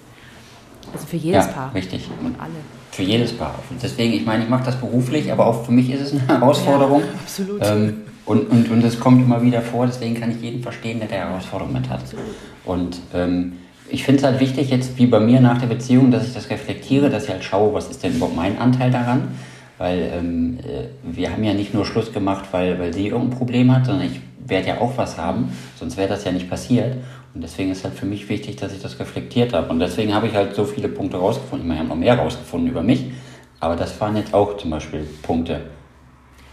Also 0.93 1.05
für 1.05 1.17
jedes 1.17 1.47
ja, 1.47 1.51
Paar. 1.51 1.73
Richtig. 1.73 2.07
Und 2.23 2.39
alle. 2.39 2.51
Für 2.91 3.03
jedes 3.03 3.33
Paar. 3.33 3.59
Und 3.69 3.81
deswegen, 3.81 4.13
ich 4.13 4.25
meine, 4.25 4.43
ich 4.43 4.49
mache 4.49 4.63
das 4.63 4.79
beruflich, 4.79 5.31
aber 5.31 5.47
auch 5.47 5.65
für 5.65 5.71
mich 5.71 5.89
ist 5.89 6.01
es 6.01 6.11
eine 6.13 6.27
Herausforderung. 6.27 7.01
Ja, 7.01 7.07
absolut. 7.19 7.61
Ähm, 7.63 8.01
und, 8.25 8.49
und, 8.51 8.69
und 8.69 8.83
es 8.83 8.99
kommt 8.99 9.21
immer 9.21 9.41
wieder 9.41 9.61
vor, 9.61 9.85
deswegen 9.85 10.19
kann 10.19 10.31
ich 10.31 10.41
jeden 10.41 10.61
verstehen, 10.61 10.99
der 10.99 11.07
da 11.07 11.15
Herausforderungen 11.15 11.73
mit 11.73 11.89
hat. 11.89 12.01
Absolut. 12.01 12.25
Und 12.65 12.99
ähm, 13.13 13.53
ich 13.89 14.03
finde 14.03 14.19
es 14.19 14.25
halt 14.25 14.39
wichtig, 14.39 14.69
jetzt 14.69 14.97
wie 14.97 15.07
bei 15.07 15.19
mir 15.19 15.39
nach 15.39 15.59
der 15.59 15.67
Beziehung, 15.67 16.11
dass 16.11 16.27
ich 16.27 16.33
das 16.33 16.49
reflektiere, 16.49 17.09
dass 17.09 17.23
ich 17.23 17.29
halt 17.29 17.43
schaue, 17.43 17.73
was 17.73 17.87
ist 17.87 18.03
denn 18.03 18.15
überhaupt 18.15 18.35
mein 18.35 18.57
Anteil 18.59 18.91
daran 18.91 19.29
weil 19.77 20.11
ähm, 20.13 20.59
äh, 20.59 20.87
wir 21.03 21.31
haben 21.31 21.43
ja 21.43 21.53
nicht 21.53 21.73
nur 21.73 21.85
Schluss 21.85 22.11
gemacht, 22.11 22.45
weil, 22.51 22.79
weil 22.79 22.93
sie 22.93 23.07
irgendein 23.07 23.37
Problem 23.37 23.73
hat, 23.73 23.85
sondern 23.85 24.07
ich 24.07 24.21
werde 24.45 24.67
ja 24.69 24.81
auch 24.81 24.97
was 24.97 25.17
haben, 25.17 25.51
sonst 25.77 25.97
wäre 25.97 26.07
das 26.09 26.23
ja 26.23 26.31
nicht 26.31 26.49
passiert. 26.49 26.97
Und 27.33 27.41
deswegen 27.41 27.71
ist 27.71 27.83
halt 27.83 27.93
für 27.93 28.05
mich 28.05 28.27
wichtig, 28.29 28.55
dass 28.55 28.73
ich 28.73 28.81
das 28.81 28.99
reflektiert 28.99 29.53
habe. 29.53 29.69
Und 29.69 29.79
deswegen 29.79 30.13
habe 30.13 30.27
ich 30.27 30.33
halt 30.33 30.55
so 30.55 30.65
viele 30.65 30.87
Punkte 30.87 31.17
rausgefunden. 31.17 31.61
Ich 31.61 31.67
meine, 31.67 31.81
ich 31.81 31.89
habe 31.89 31.89
noch 31.89 32.05
mehr 32.05 32.17
rausgefunden 32.17 32.69
über 32.69 32.81
mich, 32.81 33.11
aber 33.59 33.75
das 33.75 33.99
waren 34.01 34.15
jetzt 34.15 34.33
auch 34.33 34.57
zum 34.57 34.71
Beispiel 34.71 35.07
Punkte. 35.21 35.61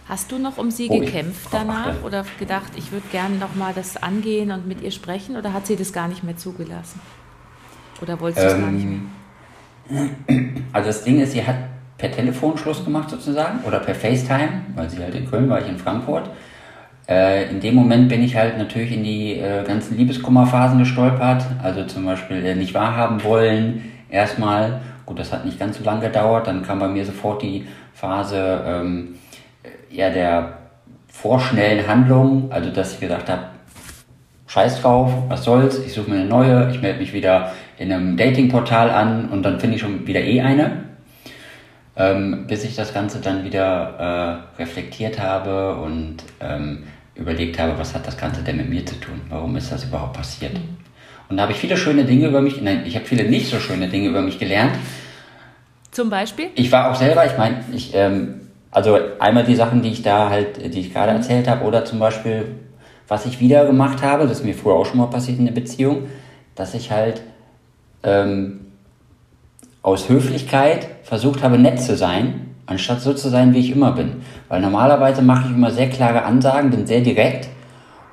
Hast 0.07 0.31
du 0.31 0.37
noch 0.37 0.59
um 0.59 0.69
sie 0.69 0.87
gekämpft 0.87 1.47
danach 1.51 1.87
achte. 1.87 2.03
oder 2.03 2.25
gedacht, 2.37 2.73
ich 2.75 2.91
würde 2.91 3.07
gerne 3.11 3.37
nochmal 3.37 3.73
das 3.73 3.97
angehen 3.97 4.51
und 4.51 4.67
mit 4.67 4.81
ihr 4.81 4.91
sprechen 4.91 5.35
oder 5.35 5.51
hat 5.51 5.65
sie 5.65 5.75
das 5.75 5.91
gar 5.91 6.07
nicht 6.07 6.23
mehr 6.23 6.37
zugelassen? 6.37 6.99
Oder 8.01 8.19
wolltest 8.19 8.45
du 8.45 8.49
es 8.49 8.53
ähm, 8.53 8.61
gar 8.61 8.71
nicht 8.71 8.87
mehr? 8.87 8.99
Also 10.73 10.87
das 10.87 11.03
Ding 11.03 11.19
ist, 11.21 11.31
sie 11.31 11.45
hat 11.45 11.55
per 11.97 12.11
Telefon 12.11 12.57
Schluss 12.57 12.83
gemacht 12.83 13.09
sozusagen 13.09 13.59
oder 13.65 13.79
per 13.79 13.95
FaceTime, 13.95 14.63
weil 14.75 14.89
sie 14.89 15.01
halt 15.01 15.15
in 15.15 15.29
Köln 15.29 15.49
war, 15.49 15.61
ich 15.61 15.69
in 15.69 15.77
Frankfurt. 15.77 16.29
Äh, 17.07 17.49
in 17.49 17.59
dem 17.59 17.75
Moment 17.75 18.09
bin 18.09 18.23
ich 18.23 18.35
halt 18.35 18.57
natürlich 18.57 18.91
in 18.91 19.03
die 19.03 19.39
äh, 19.39 19.63
ganzen 19.63 19.97
Liebeskummerphasen 19.97 20.79
gestolpert, 20.79 21.45
also 21.61 21.85
zum 21.85 22.05
Beispiel 22.05 22.43
äh, 22.43 22.55
nicht 22.55 22.73
wahrhaben 22.73 23.23
wollen, 23.23 23.91
erstmal, 24.09 24.81
gut, 25.05 25.19
das 25.19 25.31
hat 25.31 25.45
nicht 25.45 25.59
ganz 25.59 25.77
so 25.77 25.83
lange 25.83 26.01
gedauert, 26.01 26.47
dann 26.47 26.63
kam 26.63 26.79
bei 26.79 26.87
mir 26.87 27.05
sofort 27.05 27.43
die 27.43 27.67
Phase 27.93 28.61
ähm, 28.65 29.15
ja, 29.91 30.09
der 30.09 30.57
vorschnellen 31.07 31.87
Handlung, 31.87 32.51
also 32.51 32.71
dass 32.71 32.93
ich 32.93 32.99
gedacht 32.99 33.29
habe, 33.29 33.43
scheiß 34.47 34.81
drauf, 34.81 35.11
was 35.29 35.43
soll's, 35.43 35.79
ich 35.79 35.93
suche 35.93 36.09
mir 36.09 36.17
eine 36.17 36.25
neue, 36.25 36.71
ich 36.71 36.81
melde 36.81 36.99
mich 36.99 37.13
wieder 37.13 37.51
in 37.77 37.91
einem 37.91 38.17
Datingportal 38.17 38.89
an 38.89 39.29
und 39.29 39.43
dann 39.43 39.59
finde 39.59 39.75
ich 39.75 39.81
schon 39.81 40.07
wieder 40.07 40.21
eh 40.21 40.41
eine 40.41 40.85
ähm, 41.97 42.45
bis 42.47 42.63
ich 42.63 42.75
das 42.75 42.93
Ganze 42.93 43.19
dann 43.19 43.43
wieder 43.43 44.43
äh, 44.57 44.61
reflektiert 44.61 45.19
habe 45.19 45.75
und 45.75 46.17
ähm, 46.41 46.83
überlegt 47.15 47.57
habe, 47.59 47.77
was 47.77 47.93
hat 47.95 48.05
das 48.05 48.17
Ganze 48.17 48.43
denn 48.43 48.57
mit 48.57 48.69
mir 48.69 48.85
zu 48.85 48.95
tun? 48.99 49.21
Warum 49.29 49.55
ist 49.55 49.71
das 49.71 49.85
überhaupt 49.85 50.13
passiert? 50.13 50.53
Mhm. 50.53 50.77
Und 51.29 51.37
da 51.37 51.43
habe 51.43 51.53
ich 51.53 51.57
viele 51.57 51.77
schöne 51.77 52.05
Dinge 52.05 52.27
über 52.27 52.41
mich, 52.41 52.61
nein, 52.61 52.83
ich 52.85 52.95
habe 52.95 53.05
viele 53.05 53.23
nicht 53.23 53.49
so 53.49 53.59
schöne 53.59 53.87
Dinge 53.87 54.09
über 54.09 54.21
mich 54.21 54.37
gelernt. 54.37 54.75
Zum 55.91 56.09
Beispiel? 56.09 56.49
Ich 56.55 56.71
war 56.71 56.91
auch 56.91 56.95
selber, 56.95 57.25
ich 57.25 57.37
meine, 57.37 57.63
ich, 57.73 57.95
ähm, 57.95 58.41
also 58.69 58.99
einmal 59.19 59.45
die 59.45 59.55
Sachen, 59.55 59.81
die 59.81 59.89
ich 59.89 60.03
da 60.03 60.29
halt, 60.29 60.73
die 60.73 60.79
ich 60.79 60.93
gerade 60.93 61.11
mhm. 61.11 61.17
erzählt 61.19 61.47
habe, 61.47 61.63
oder 61.63 61.85
zum 61.85 61.99
Beispiel, 61.99 62.55
was 63.07 63.25
ich 63.25 63.39
wieder 63.39 63.65
gemacht 63.65 64.03
habe, 64.03 64.27
das 64.27 64.39
ist 64.39 64.45
mir 64.45 64.53
früher 64.53 64.73
auch 64.73 64.85
schon 64.85 64.97
mal 64.97 65.07
passiert 65.07 65.39
in 65.39 65.45
der 65.45 65.53
Beziehung, 65.53 66.09
dass 66.55 66.73
ich 66.73 66.91
halt 66.91 67.21
ähm, 68.03 68.59
aus 69.85 70.09
Höflichkeit 70.09 70.87
versucht 71.03 71.43
habe, 71.43 71.59
nett 71.59 71.79
zu 71.79 71.95
sein, 71.95 72.55
anstatt 72.65 73.01
so 73.01 73.13
zu 73.13 73.29
sein, 73.29 73.53
wie 73.53 73.59
ich 73.59 73.71
immer 73.71 73.91
bin. 73.91 74.13
Weil 74.49 74.59
normalerweise 74.59 75.21
mache 75.21 75.47
ich 75.47 75.55
immer 75.55 75.69
sehr 75.69 75.89
klare 75.89 76.23
Ansagen, 76.23 76.71
bin 76.71 76.87
sehr 76.87 77.01
direkt 77.01 77.49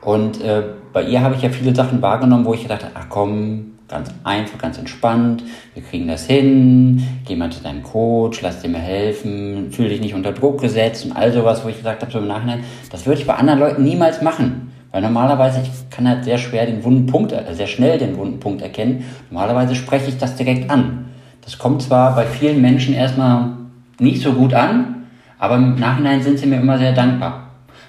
Und 0.03 0.43
äh, 0.43 0.65
bei 0.93 1.03
ihr 1.05 1.23
habe 1.23 1.35
ich 1.35 1.41
ja 1.41 1.49
viele 1.49 1.75
Sachen 1.75 2.03
wahrgenommen, 2.03 2.45
wo 2.45 2.53
ich 2.53 2.65
gedacht 2.65 2.85
habe, 2.85 2.93
ach 2.95 3.07
komm, 3.09 3.79
ganz 3.89 4.11
einfach, 4.23 4.59
ganz 4.59 4.77
entspannt, 4.77 5.45
wir 5.73 5.83
kriegen 5.83 6.09
das 6.09 6.27
hin, 6.27 7.07
geh 7.25 7.37
mal 7.37 7.51
zu 7.51 7.63
deinem 7.63 7.83
Coach, 7.83 8.43
lass 8.43 8.61
dir 8.61 8.69
mal 8.69 8.79
helfen, 8.79 9.71
fühl 9.71 9.89
dich 9.89 10.03
nicht 10.03 10.15
unter 10.15 10.33
Druck 10.33 10.61
gesetzt 10.61 11.07
und 11.07 11.13
all 11.13 11.33
sowas, 11.33 11.65
wo 11.65 11.71
ich 11.71 11.79
gesagt 11.79 12.03
habe, 12.03 12.13
so 12.13 12.19
im 12.19 12.27
Nachhinein, 12.27 12.65
das 12.91 13.07
würde 13.07 13.23
ich 13.23 13.27
bei 13.27 13.35
anderen 13.35 13.61
Leuten 13.61 13.83
niemals 13.83 14.21
machen. 14.21 14.73
Weil 14.91 15.01
normalerweise, 15.01 15.63
ich 15.63 15.89
kann 15.89 16.07
halt 16.07 16.25
sehr 16.25 16.37
schwer 16.37 16.67
den 16.67 16.85
wunden 16.85 17.07
Punkt, 17.07 17.33
äh, 17.33 17.55
sehr 17.55 17.67
schnell 17.67 17.97
den 17.97 18.19
wunden 18.19 18.41
Punkt 18.41 18.61
erkennen. 18.61 19.05
Normalerweise 19.31 19.75
spreche 19.75 20.11
ich 20.11 20.19
das 20.19 20.37
direkt 20.37 20.71
an. 20.71 21.07
Das 21.43 21.59
kommt 21.59 21.83
zwar 21.83 22.15
bei 22.15 22.25
vielen 22.25 22.61
Menschen 22.61 22.95
erstmal 22.95 23.51
nicht 23.99 24.23
so 24.23 24.33
gut 24.33 24.55
an, 24.55 25.07
aber 25.39 25.57
im 25.57 25.75
Nachhinein 25.75 26.23
sind 26.23 26.39
sie 26.39 26.47
mir 26.47 26.61
immer 26.61 26.79
sehr 26.79 26.93
dankbar. 26.93 27.49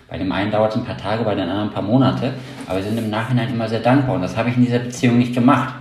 Bei 0.09 0.17
dem 0.17 0.31
einen 0.31 0.51
dauert 0.51 0.71
es 0.71 0.77
ein 0.77 0.85
paar 0.85 0.97
Tage, 0.97 1.23
bei 1.23 1.33
den 1.33 1.49
anderen 1.49 1.69
ein 1.69 1.73
paar 1.73 1.83
Monate, 1.83 2.33
aber 2.67 2.81
sie 2.81 2.89
sind 2.89 2.97
im 2.97 3.09
Nachhinein 3.09 3.49
immer 3.49 3.67
sehr 3.67 3.79
dankbar 3.79 4.15
und 4.15 4.21
das 4.21 4.35
habe 4.35 4.49
ich 4.49 4.57
in 4.57 4.65
dieser 4.65 4.79
Beziehung 4.79 5.17
nicht 5.17 5.33
gemacht. 5.33 5.73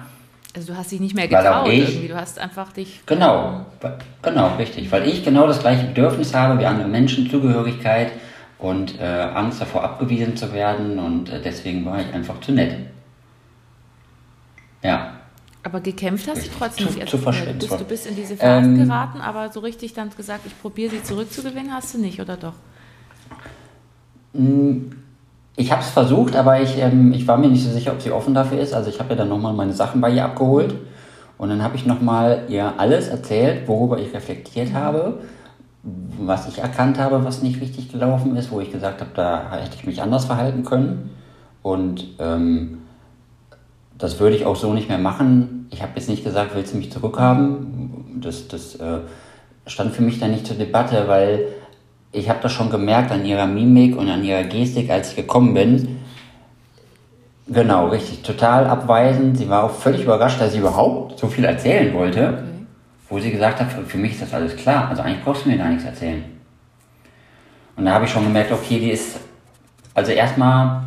Also 0.55 0.73
du 0.73 0.79
hast 0.79 0.93
dich 0.93 1.01
nicht 1.01 1.15
mehr 1.15 1.29
getraut 1.29 1.69
ich, 1.69 1.89
irgendwie, 1.89 2.09
du 2.09 2.15
hast 2.15 2.39
einfach 2.39 2.73
dich... 2.73 3.01
Genau, 3.07 3.65
genau, 4.21 4.55
richtig. 4.57 4.93
Weil 4.93 5.09
ich 5.09 5.25
genau 5.25 5.47
das 5.47 5.61
gleiche 5.61 5.87
Bedürfnis 5.87 6.35
habe 6.35 6.61
wie 6.61 6.67
andere 6.67 6.89
Menschen, 6.89 7.31
Zugehörigkeit 7.31 8.13
und 8.59 9.01
äh, 9.01 9.05
Angst 9.05 9.63
davor 9.63 9.83
abgewiesen 9.83 10.37
zu 10.37 10.53
werden 10.53 10.99
und 10.99 11.31
äh, 11.31 11.41
deswegen 11.43 11.85
war 11.87 12.01
ich 12.01 12.13
einfach 12.13 12.39
zu 12.41 12.53
nett. 12.53 12.77
Ja. 14.83 15.13
Aber 15.65 15.81
gekämpft 15.81 16.29
hast 16.29 16.47
du 16.47 16.51
trotzdem 16.59 16.89
zu, 16.89 16.99
nicht. 16.99 17.09
Zu 17.09 17.19
bist, 17.19 17.81
du 17.81 17.85
bist 17.85 18.07
in 18.07 18.17
diese 18.17 18.37
Phase 18.37 18.69
ähm, 18.69 18.85
geraten, 18.85 19.21
aber 19.21 19.53
so 19.53 19.61
richtig 19.61 19.95
dann 19.95 20.11
gesagt, 20.11 20.41
ich 20.47 20.61
probiere 20.61 20.91
sie 20.91 21.03
zurückzugewinnen, 21.03 21.73
hast 21.73 21.95
du 21.95 21.99
nicht, 21.99 22.21
oder 22.21 22.37
doch? 22.37 22.55
Hm, 24.35 24.91
ich 25.57 25.71
habe 25.71 25.83
es 25.83 25.91
versucht, 25.91 26.35
aber 26.35 26.61
ich, 26.61 26.79
ähm, 26.79 27.13
ich 27.13 27.29
war 27.29 27.39
mir 27.39 27.49
nicht 27.49 27.65
so 27.65 27.71
sicher, 27.71 27.93
ob 27.93 28.03
sie 28.03 28.11
offen 28.11 28.35
dafür 28.35 28.59
ist. 28.59 28.73
Also 28.73 28.91
ich 28.91 28.99
habe 28.99 29.11
ja 29.11 29.17
dann 29.17 29.29
nochmal 29.29 29.53
meine 29.53 29.73
Sachen 29.73 30.01
bei 30.01 30.11
ihr 30.11 30.25
abgeholt 30.25 30.75
und 31.39 31.49
dann 31.49 31.63
habe 31.63 31.77
ich 31.77 31.87
nochmal 31.87 32.45
ihr 32.49 32.75
alles 32.79 33.09
erzählt, 33.09 33.69
worüber 33.69 33.99
ich 33.99 34.13
reflektiert 34.13 34.73
habe 34.73 35.21
was 35.83 36.49
ich 36.49 36.59
erkannt 36.59 36.99
habe, 36.99 37.25
was 37.25 37.43
nicht 37.43 37.61
richtig 37.61 37.91
gelaufen 37.91 38.37
ist, 38.37 38.51
wo 38.51 38.61
ich 38.61 38.71
gesagt 38.71 39.01
habe, 39.01 39.11
da 39.15 39.51
hätte 39.53 39.77
ich 39.77 39.85
mich 39.85 40.01
anders 40.01 40.27
verhalten 40.27 40.65
können. 40.65 41.11
Und 41.63 42.09
ähm, 42.19 42.82
das 44.03 44.19
würde 44.21 44.37
ich 44.37 44.45
auch 44.45 44.57
so 44.57 44.73
nicht 44.73 44.89
mehr 44.89 44.99
machen. 44.99 45.67
Ich 45.71 45.83
habe 45.83 45.93
jetzt 45.95 46.09
nicht 46.09 46.25
gesagt, 46.25 46.55
willst 46.55 46.75
du 46.75 46.79
mich 46.79 46.93
zurückhaben? 46.93 48.21
Das, 48.21 48.49
das 48.49 48.75
äh, 48.77 48.99
stand 49.67 49.95
für 49.95 50.03
mich 50.03 50.19
dann 50.19 50.33
nicht 50.33 50.47
zur 50.47 50.57
Debatte, 50.57 51.05
weil 51.07 51.47
ich 52.13 52.29
habe 52.29 52.41
das 52.43 52.53
schon 52.53 52.71
gemerkt 52.71 53.11
an 53.11 53.25
ihrer 53.25 53.47
Mimik 53.47 53.97
und 53.97 54.09
an 54.09 54.23
ihrer 54.23 54.45
Gestik, 54.45 54.91
als 54.91 55.11
ich 55.11 55.17
gekommen 55.17 55.55
bin. 55.55 55.99
Genau, 57.49 57.89
richtig, 57.89 58.23
total 58.23 58.67
abweisend. 58.67 59.39
Sie 59.39 59.49
war 59.49 59.65
auch 59.65 59.71
völlig 59.71 60.03
überrascht, 60.03 60.41
dass 60.41 60.53
ich 60.53 60.61
überhaupt 60.61 61.19
so 61.19 61.29
viel 61.29 61.45
erzählen 61.45 61.95
wollte 61.95 62.45
wo 63.13 63.19
sie 63.19 63.31
gesagt 63.31 63.61
hat, 63.61 63.71
für 63.71 63.99
mich 63.99 64.13
ist 64.13 64.23
das 64.23 64.33
alles 64.33 64.57
klar, 64.57 64.89
also 64.89 65.03
eigentlich 65.03 65.23
brauchst 65.23 65.45
du 65.45 65.51
mir 65.51 65.59
gar 65.59 65.69
nichts 65.69 65.85
erzählen. 65.85 66.25
Und 67.77 67.85
da 67.85 67.93
habe 67.93 68.07
ich 68.07 68.11
schon 68.11 68.25
gemerkt, 68.25 68.51
okay, 68.51 68.81
die 68.81 68.91
ist, 68.91 69.21
also 69.93 70.13
erstmal 70.13 70.83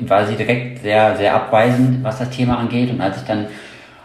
war 0.00 0.26
sie 0.26 0.36
direkt 0.36 0.82
sehr, 0.82 1.16
sehr 1.16 1.34
abweisend, 1.34 2.02
was 2.02 2.18
das 2.18 2.30
Thema 2.30 2.58
angeht. 2.58 2.90
Und 2.90 3.00
als 3.00 3.18
ich 3.18 3.24
dann 3.24 3.46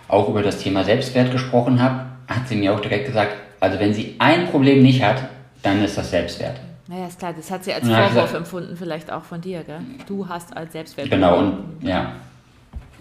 auch 0.08 0.30
über 0.30 0.42
das 0.42 0.60
Thema 0.60 0.84
Selbstwert 0.84 1.32
gesprochen 1.32 1.82
habe, 1.82 2.06
hat 2.28 2.48
sie 2.48 2.56
mir 2.56 2.74
auch 2.74 2.80
direkt 2.80 3.08
gesagt, 3.08 3.34
also 3.60 3.80
wenn 3.80 3.94
sie 3.94 4.16
ein 4.20 4.48
Problem 4.48 4.82
nicht 4.82 5.04
hat, 5.04 5.24
dann 5.64 5.84
ist 5.84 5.98
das 5.98 6.10
Selbstwert. 6.10 6.60
Naja, 6.88 7.08
ist 7.08 7.20
klar, 7.20 7.34
das 7.36 7.52
hat 7.52 7.64
sie 7.64 7.74
als 7.74 7.86
Vorwurf 7.86 8.10
gesagt, 8.10 8.34
empfunden, 8.34 8.78
vielleicht 8.78 9.12
auch 9.12 9.24
von 9.24 9.42
dir, 9.42 9.64
gell? 9.64 9.82
Du 10.08 10.28
hast 10.28 10.56
als 10.56 10.72
Selbstwert. 10.72 11.10
Genau, 11.10 11.40
und 11.40 11.82
ja. 11.82 12.14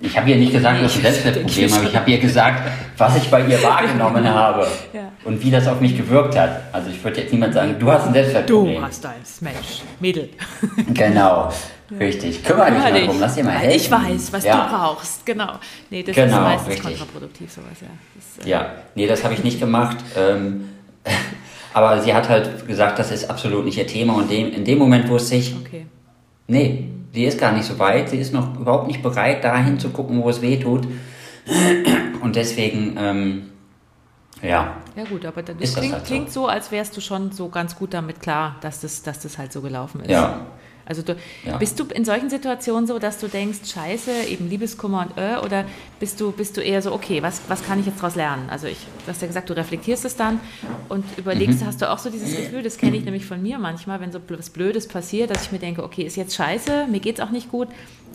Ich 0.01 0.18
habe 0.18 0.29
ihr 0.29 0.37
nicht 0.37 0.53
gesagt, 0.53 0.83
dass 0.83 0.92
ich 0.92 0.99
ein 0.99 1.03
Selbstwertproblem 1.12 1.72
habe. 1.72 1.85
Ich 1.87 1.96
habe 1.96 2.11
ihr 2.11 2.18
gesagt, 2.18 2.70
was 2.99 3.16
ich 3.16 3.31
bei 3.31 3.46
ihr 3.46 3.62
wahrgenommen 3.62 4.29
habe 4.35 4.66
ja. 4.92 5.12
und 5.25 5.42
wie 5.42 5.51
das 5.51 5.66
auf 5.68 5.81
mich 5.81 5.96
gewirkt 5.96 6.37
hat. 6.37 6.62
Also 6.72 6.90
ich 6.90 7.03
würde 7.03 7.20
jetzt 7.20 7.33
niemand 7.33 7.55
sagen, 7.55 7.77
du 7.79 7.90
hast 7.90 8.09
ein 8.09 8.12
Selbstwertproblem. 8.12 8.75
Du 8.77 8.83
hast 8.83 9.07
eins, 9.07 9.40
Mensch, 9.40 9.83
Mädel. 10.01 10.31
Genau. 10.92 11.51
Richtig. 11.90 12.42
Kümmere 12.44 12.70
dich 12.72 12.83
mal 12.83 13.07
drum, 13.07 13.20
lass 13.20 13.35
dir 13.35 13.44
mal 13.44 13.53
helfen. 13.53 13.77
Ich 13.77 13.90
weiß, 13.90 14.33
was 14.33 14.44
ja. 14.44 14.64
du 14.64 14.77
brauchst, 14.77 15.27
genau. 15.27 15.53
Nee, 15.90 16.03
das 16.03 16.14
genau, 16.14 16.37
ist 16.37 16.42
meistens 16.42 16.68
richtig. 16.68 16.99
kontraproduktiv, 16.99 17.53
sowas, 17.53 17.81
ja. 17.81 17.88
Das, 18.14 18.46
äh 18.46 18.51
ja, 18.51 18.75
nee, 18.94 19.07
das 19.07 19.25
habe 19.25 19.35
ich 19.35 19.44
nicht 19.44 19.61
gemacht. 19.61 19.99
Ähm, 20.16 20.68
aber 21.72 22.01
sie 22.03 22.14
hat 22.14 22.29
halt 22.29 22.66
gesagt, 22.66 22.99
das 22.99 23.11
ist 23.11 23.31
absolut 23.31 23.64
nicht 23.64 23.79
ihr 23.79 23.87
Thema 23.87 24.14
und 24.14 24.31
in 24.31 24.64
dem 24.64 24.79
Moment 24.79 25.09
wusste 25.09 25.37
ich, 25.37 25.55
okay. 25.55 25.87
nee, 26.46 26.88
die 27.14 27.25
ist 27.25 27.40
gar 27.40 27.53
nicht 27.53 27.64
so 27.64 27.79
weit, 27.79 28.11
sie 28.11 28.18
ist 28.18 28.33
noch 28.33 28.59
überhaupt 28.59 28.87
nicht 28.87 29.03
bereit, 29.03 29.42
dahin 29.42 29.79
zu 29.79 29.88
gucken, 29.90 30.22
wo 30.22 30.29
es 30.29 30.42
weh 30.42 30.59
tut. 30.59 30.87
Und 32.22 32.35
deswegen, 32.35 32.96
ähm, 32.99 33.51
ja. 34.42 34.77
Ja 34.96 35.05
gut, 35.05 35.25
aber 35.25 35.42
das, 35.42 35.57
das 35.59 35.75
klingt, 35.75 35.92
halt 35.92 36.07
so. 36.07 36.09
klingt, 36.09 36.33
so. 36.33 36.46
als 36.49 36.72
wärst 36.72 36.96
du 36.96 37.01
schon 37.01 37.33
so 37.33 37.49
ganz 37.49 37.77
gut 37.77 37.94
damit 37.94 38.20
klar, 38.20 38.57
dass 38.61 38.81
das, 38.81 39.03
dass 39.03 39.20
das 39.20 39.38
halt 39.38 39.53
so 39.53 39.61
gelaufen 39.61 40.01
ist. 40.01 40.11
Ja, 40.11 40.40
also 40.87 41.03
du, 41.03 41.16
ja. 41.44 41.57
bist 41.57 41.79
du 41.81 41.85
in 41.85 42.05
solchen 42.05 42.31
Situationen 42.31 42.87
so, 42.87 42.99
dass 42.99 43.18
du 43.18 43.27
denkst, 43.27 43.59
scheiße, 43.70 44.11
eben 44.29 44.49
Liebeskummer 44.49 45.07
und 45.09 45.18
äh, 45.20 45.37
oder 45.44 45.64
bist 45.99 46.20
du, 46.20 46.31
bist 46.31 46.57
du 46.57 46.61
eher 46.61 46.81
so, 46.81 46.92
okay, 46.92 47.22
was, 47.22 47.40
was 47.49 47.64
kann 47.64 47.81
ich 47.81 47.87
jetzt 47.87 47.99
daraus 47.99 48.14
lernen? 48.14 48.49
Also 48.49 48.68
ich, 48.68 48.79
du 49.05 49.11
hast 49.11 49.20
ja 49.20 49.27
gesagt, 49.27 49.51
du 49.51 49.57
reflektierst 49.57 50.05
es 50.05 50.16
dann 50.16 50.40
und 50.88 51.05
überlegst, 51.18 51.61
mhm. 51.61 51.66
hast 51.66 51.83
du 51.83 51.90
auch 51.90 51.99
so 51.99 52.09
dieses 52.09 52.37
Gefühl, 52.37 52.62
das 52.62 52.79
kenne 52.79 52.96
ich 52.96 53.05
nämlich 53.05 53.27
von 53.27 53.42
mir 53.42 53.59
manchmal, 53.59 54.01
wenn 54.01 54.12
so 54.12 54.20
was 54.29 54.51
Blödes 54.51 54.87
passiert, 54.87 55.31
dass 55.31 55.42
ich 55.42 55.53
mir 55.53 55.59
denke, 55.59 55.83
okay, 55.83 56.03
ist 56.03 56.16
jetzt 56.16 56.37
scheiße, 56.37 56.87
mir 56.88 57.01
geht 57.01 57.18
es 57.18 57.25
auch 57.25 57.31
nicht 57.31 57.51
gut, 57.51 57.68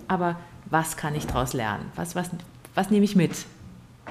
aber 0.07 0.37
was 0.69 0.95
kann 0.95 1.13
ich 1.15 1.27
daraus 1.27 1.53
lernen? 1.53 1.91
Was, 1.95 2.15
was, 2.15 2.29
was 2.73 2.89
nehme 2.89 3.03
ich 3.03 3.15
mit? 3.15 3.31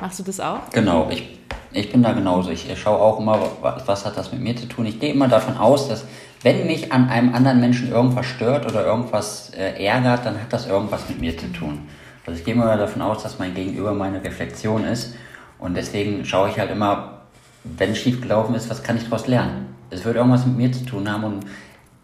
Machst 0.01 0.19
du 0.19 0.23
das 0.23 0.39
auch? 0.39 0.71
Genau, 0.73 1.09
ich, 1.11 1.39
ich 1.73 1.91
bin 1.91 2.03
da 2.03 2.13
genauso. 2.13 2.51
Ich 2.51 2.67
schaue 2.79 2.99
auch 2.99 3.19
immer, 3.19 3.51
was, 3.61 3.87
was 3.87 4.05
hat 4.05 4.17
das 4.17 4.33
mit 4.33 4.41
mir 4.41 4.57
zu 4.57 4.67
tun. 4.67 4.87
Ich 4.87 5.01
gehe 5.01 5.13
immer 5.13 5.29
davon 5.29 5.57
aus, 5.57 5.89
dass 5.89 6.05
wenn 6.43 6.67
mich 6.67 6.93
an 6.93 7.09
einem 7.09 7.35
anderen 7.35 7.61
Menschen 7.61 7.91
irgendwas 7.91 8.27
stört 8.27 8.67
oder 8.67 8.87
irgendwas 8.87 9.51
äh, 9.51 9.85
ärgert, 9.85 10.25
dann 10.25 10.41
hat 10.41 10.53
das 10.53 10.67
irgendwas 10.67 11.09
mit 11.09 11.21
mir 11.21 11.37
zu 11.37 11.53
tun. 11.53 11.81
Also 12.27 12.39
ich 12.39 12.45
gehe 12.45 12.55
mal 12.55 12.79
davon 12.79 13.03
aus, 13.03 13.23
dass 13.23 13.39
mein 13.39 13.55
Gegenüber 13.55 13.93
meine 13.93 14.23
Reflexion 14.23 14.85
ist. 14.85 15.15
Und 15.59 15.77
deswegen 15.77 16.25
schaue 16.25 16.49
ich 16.49 16.59
halt 16.59 16.71
immer, 16.71 17.23
wenn 17.65 17.91
es 17.91 17.99
schief 17.99 18.21
gelaufen 18.21 18.55
ist, 18.55 18.71
was 18.71 18.83
kann 18.83 18.97
ich 18.97 19.05
daraus 19.05 19.27
lernen? 19.27 19.75
Es 19.91 20.05
wird 20.05 20.17
irgendwas 20.17 20.47
mit 20.47 20.57
mir 20.57 20.73
zu 20.73 20.85
tun 20.87 21.11
haben 21.11 21.25
und 21.25 21.47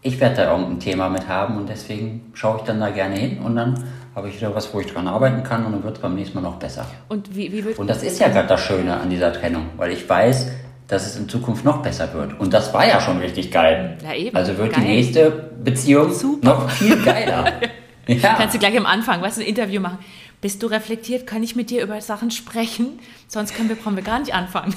ich 0.01 0.19
werde 0.19 0.35
da 0.35 0.51
irgendein 0.51 0.79
Thema 0.79 1.09
mit 1.09 1.27
haben 1.27 1.57
und 1.57 1.67
deswegen 1.69 2.31
schaue 2.33 2.57
ich 2.57 2.63
dann 2.63 2.79
da 2.79 2.89
gerne 2.89 3.15
hin 3.15 3.39
und 3.39 3.55
dann 3.55 3.83
habe 4.15 4.29
ich 4.29 4.37
wieder 4.37 4.53
was, 4.53 4.73
wo 4.73 4.79
ich 4.79 4.87
dran 4.87 5.07
arbeiten 5.07 5.43
kann 5.43 5.65
und 5.65 5.73
dann 5.73 5.83
wird 5.83 5.95
es 5.95 6.01
beim 6.01 6.15
nächsten 6.15 6.35
Mal 6.35 6.49
noch 6.49 6.57
besser. 6.57 6.85
Und, 7.07 7.35
wie, 7.35 7.51
wie 7.51 7.61
und 7.73 7.89
das 7.89 8.03
ist 8.03 8.19
ja 8.19 8.27
gerade 8.27 8.47
das 8.47 8.61
Schöne 8.61 8.99
an 8.99 9.09
dieser 9.09 9.33
Trennung, 9.33 9.67
weil 9.77 9.91
ich 9.91 10.07
weiß, 10.07 10.51
dass 10.87 11.05
es 11.05 11.17
in 11.17 11.27
Zukunft 11.27 11.65
noch 11.65 11.81
besser 11.81 12.13
wird. 12.13 12.39
Und 12.39 12.53
das 12.53 12.73
war 12.73 12.87
ja 12.87 13.01
schon 13.01 13.17
richtig 13.17 13.51
geil. 13.51 13.97
Ja, 14.03 14.13
eben. 14.13 14.35
Also 14.35 14.57
wird 14.57 14.73
Geil. 14.73 14.83
die 14.83 14.89
nächste 14.89 15.31
Beziehung 15.63 16.13
Super. 16.13 16.47
noch 16.47 16.69
viel 16.69 17.03
geiler. 17.03 17.53
ja. 18.07 18.35
Kannst 18.35 18.55
du 18.55 18.59
gleich 18.59 18.77
am 18.77 18.85
Anfang, 18.85 19.21
was 19.21 19.37
ein 19.37 19.45
Interview 19.45 19.81
machen. 19.81 19.99
Bist 20.39 20.63
du 20.63 20.67
reflektiert? 20.67 21.27
Kann 21.27 21.43
ich 21.43 21.55
mit 21.55 21.69
dir 21.69 21.83
über 21.83 21.99
Sachen 21.99 22.31
sprechen? 22.31 22.99
Sonst 23.27 23.55
können 23.55 23.69
wir, 23.69 23.75
brauchen 23.75 23.95
wir 23.97 24.03
gar 24.03 24.19
nicht 24.19 24.33
anfangen. 24.33 24.73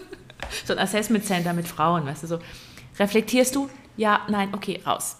so 0.64 0.72
ein 0.72 0.78
Assessment 0.78 1.24
Center 1.24 1.52
mit 1.52 1.68
Frauen, 1.68 2.06
weißt 2.06 2.22
du 2.22 2.26
so. 2.28 2.38
Reflektierst 2.98 3.54
du? 3.54 3.68
Ja, 3.96 4.20
nein, 4.30 4.48
okay, 4.52 4.80
raus. 4.86 5.18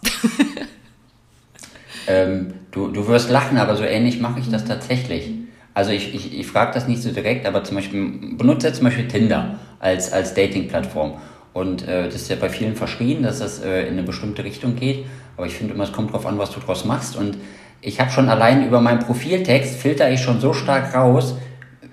ähm, 2.06 2.54
du, 2.70 2.88
du 2.88 3.06
wirst 3.06 3.28
lachen, 3.28 3.58
aber 3.58 3.76
so 3.76 3.82
ähnlich 3.82 4.18
mache 4.20 4.40
ich 4.40 4.48
das 4.48 4.64
tatsächlich. 4.64 5.30
Also 5.74 5.90
ich, 5.90 6.14
ich, 6.14 6.38
ich 6.38 6.46
frage 6.46 6.72
das 6.72 6.86
nicht 6.86 7.02
so 7.02 7.10
direkt, 7.10 7.46
aber 7.46 7.64
zum 7.64 7.76
Beispiel 7.76 8.36
benutze 8.36 8.72
zum 8.72 8.84
Beispiel 8.84 9.08
Tinder 9.08 9.58
als, 9.82 10.12
als 10.12 10.32
Dating-Plattform. 10.32 11.18
Und 11.52 11.86
äh, 11.86 12.06
das 12.06 12.14
ist 12.14 12.30
ja 12.30 12.36
bei 12.36 12.48
vielen 12.48 12.76
verschrien, 12.76 13.22
dass 13.22 13.40
das 13.40 13.62
äh, 13.62 13.82
in 13.82 13.94
eine 13.94 14.02
bestimmte 14.04 14.42
Richtung 14.42 14.74
geht. 14.76 15.04
Aber 15.36 15.46
ich 15.46 15.54
finde 15.54 15.74
immer, 15.74 15.84
es 15.84 15.92
kommt 15.92 16.10
darauf 16.10 16.24
an, 16.24 16.38
was 16.38 16.50
du 16.50 16.60
draus 16.60 16.86
machst. 16.86 17.16
Und 17.16 17.36
ich 17.82 18.00
habe 18.00 18.10
schon 18.10 18.30
allein 18.30 18.66
über 18.66 18.80
meinen 18.80 19.00
Profiltext 19.00 19.76
filter 19.76 20.10
ich 20.10 20.20
schon 20.20 20.40
so 20.40 20.54
stark 20.54 20.94
raus, 20.94 21.36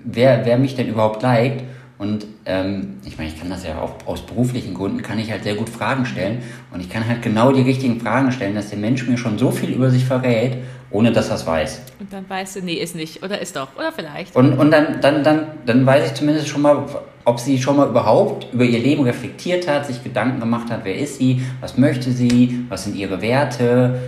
wer, 0.02 0.46
wer 0.46 0.56
mich 0.56 0.76
denn 0.76 0.88
überhaupt 0.88 1.22
liked. 1.22 1.64
Und 1.98 2.26
ähm, 2.46 3.00
ich 3.04 3.18
meine, 3.18 3.28
ich 3.28 3.38
kann 3.38 3.50
das 3.50 3.66
ja 3.66 3.78
auch 3.78 4.06
aus 4.06 4.24
beruflichen 4.24 4.72
Gründen, 4.72 5.02
kann 5.02 5.18
ich 5.18 5.30
halt 5.30 5.42
sehr 5.42 5.54
gut 5.54 5.68
Fragen 5.68 6.06
stellen. 6.06 6.42
Und 6.72 6.80
ich 6.80 6.88
kann 6.88 7.06
halt 7.06 7.20
genau 7.20 7.52
die 7.52 7.60
richtigen 7.60 8.00
Fragen 8.00 8.32
stellen, 8.32 8.54
dass 8.54 8.70
der 8.70 8.78
Mensch 8.78 9.06
mir 9.06 9.18
schon 9.18 9.36
so 9.36 9.50
viel 9.50 9.68
über 9.70 9.90
sich 9.90 10.06
verrät, 10.06 10.56
ohne 10.90 11.12
dass 11.12 11.28
er 11.28 11.34
es 11.34 11.46
weiß. 11.46 11.82
Und 11.98 12.10
dann 12.10 12.24
weißt 12.26 12.56
du, 12.56 12.60
nee, 12.62 12.74
ist 12.74 12.94
nicht. 12.94 13.22
Oder 13.22 13.38
ist 13.40 13.56
doch. 13.56 13.76
Oder 13.76 13.92
vielleicht. 13.92 14.34
Und, 14.34 14.54
und 14.54 14.70
dann, 14.70 15.02
dann, 15.02 15.22
dann, 15.22 15.46
dann 15.66 15.84
weiß 15.84 16.06
ich 16.06 16.14
zumindest 16.14 16.48
schon 16.48 16.62
mal, 16.62 16.86
ob 17.24 17.38
sie 17.38 17.60
schon 17.60 17.76
mal 17.76 17.88
überhaupt 17.88 18.52
über 18.52 18.64
ihr 18.64 18.78
Leben 18.78 19.02
reflektiert 19.04 19.68
hat, 19.68 19.86
sich 19.86 20.02
Gedanken 20.02 20.40
gemacht 20.40 20.70
hat, 20.70 20.80
wer 20.84 20.96
ist 20.96 21.18
sie, 21.18 21.42
was 21.60 21.76
möchte 21.76 22.12
sie, 22.12 22.64
was 22.68 22.84
sind 22.84 22.96
ihre 22.96 23.20
Werte. 23.20 24.00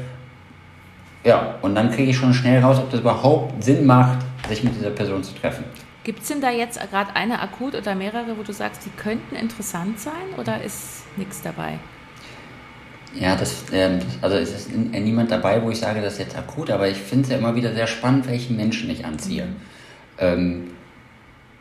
Ja, 1.25 1.57
und 1.63 1.75
dann 1.75 1.91
kriege 1.91 2.11
ich 2.11 2.17
schon 2.17 2.35
schnell 2.35 2.63
raus, 2.63 2.79
ob 2.79 2.91
das 2.91 3.01
überhaupt 3.01 3.63
Sinn 3.63 3.87
macht, 3.87 4.19
sich 4.49 4.65
mit 4.65 4.75
dieser 4.75 4.91
Person 4.91 5.23
zu 5.23 5.35
treffen. 5.35 5.65
Gibt 6.05 6.23
es 6.23 6.29
denn 6.29 6.41
da 6.41 6.51
jetzt 6.51 6.81
gerade 6.91 7.15
eine 7.15 7.41
akut 7.41 7.77
oder 7.77 7.95
mehrere, 7.95 8.37
wo 8.37 8.43
du 8.43 8.53
sagst, 8.53 8.85
die 8.85 8.91
könnten 8.91 9.37
interessant 9.37 10.01
sein 10.01 10.13
oder 10.37 10.61
ist 10.63 11.05
nichts 11.17 11.43
dabei? 11.43 11.79
Ja, 13.15 13.37
das, 13.37 13.65
ähm, 13.73 14.01
also 14.21 14.37
es 14.37 14.53
ist 14.53 14.75
niemand 14.75 15.31
dabei, 15.31 15.63
wo 15.63 15.71
ich 15.71 15.79
sage, 15.79 16.01
das 16.01 16.15
ist 16.15 16.19
jetzt 16.19 16.37
akut, 16.37 16.71
aber 16.71 16.89
ich 16.89 16.97
finde 16.97 17.25
es 17.25 17.31
ja 17.31 17.37
immer 17.37 17.55
wieder 17.55 17.73
sehr 17.75 17.87
spannend, 17.87 18.27
welche 18.27 18.53
Menschen 18.53 18.91
ich 18.91 19.05
anziehe. 19.05 19.45
Mhm. 19.45 19.57
Ähm, 20.19 20.71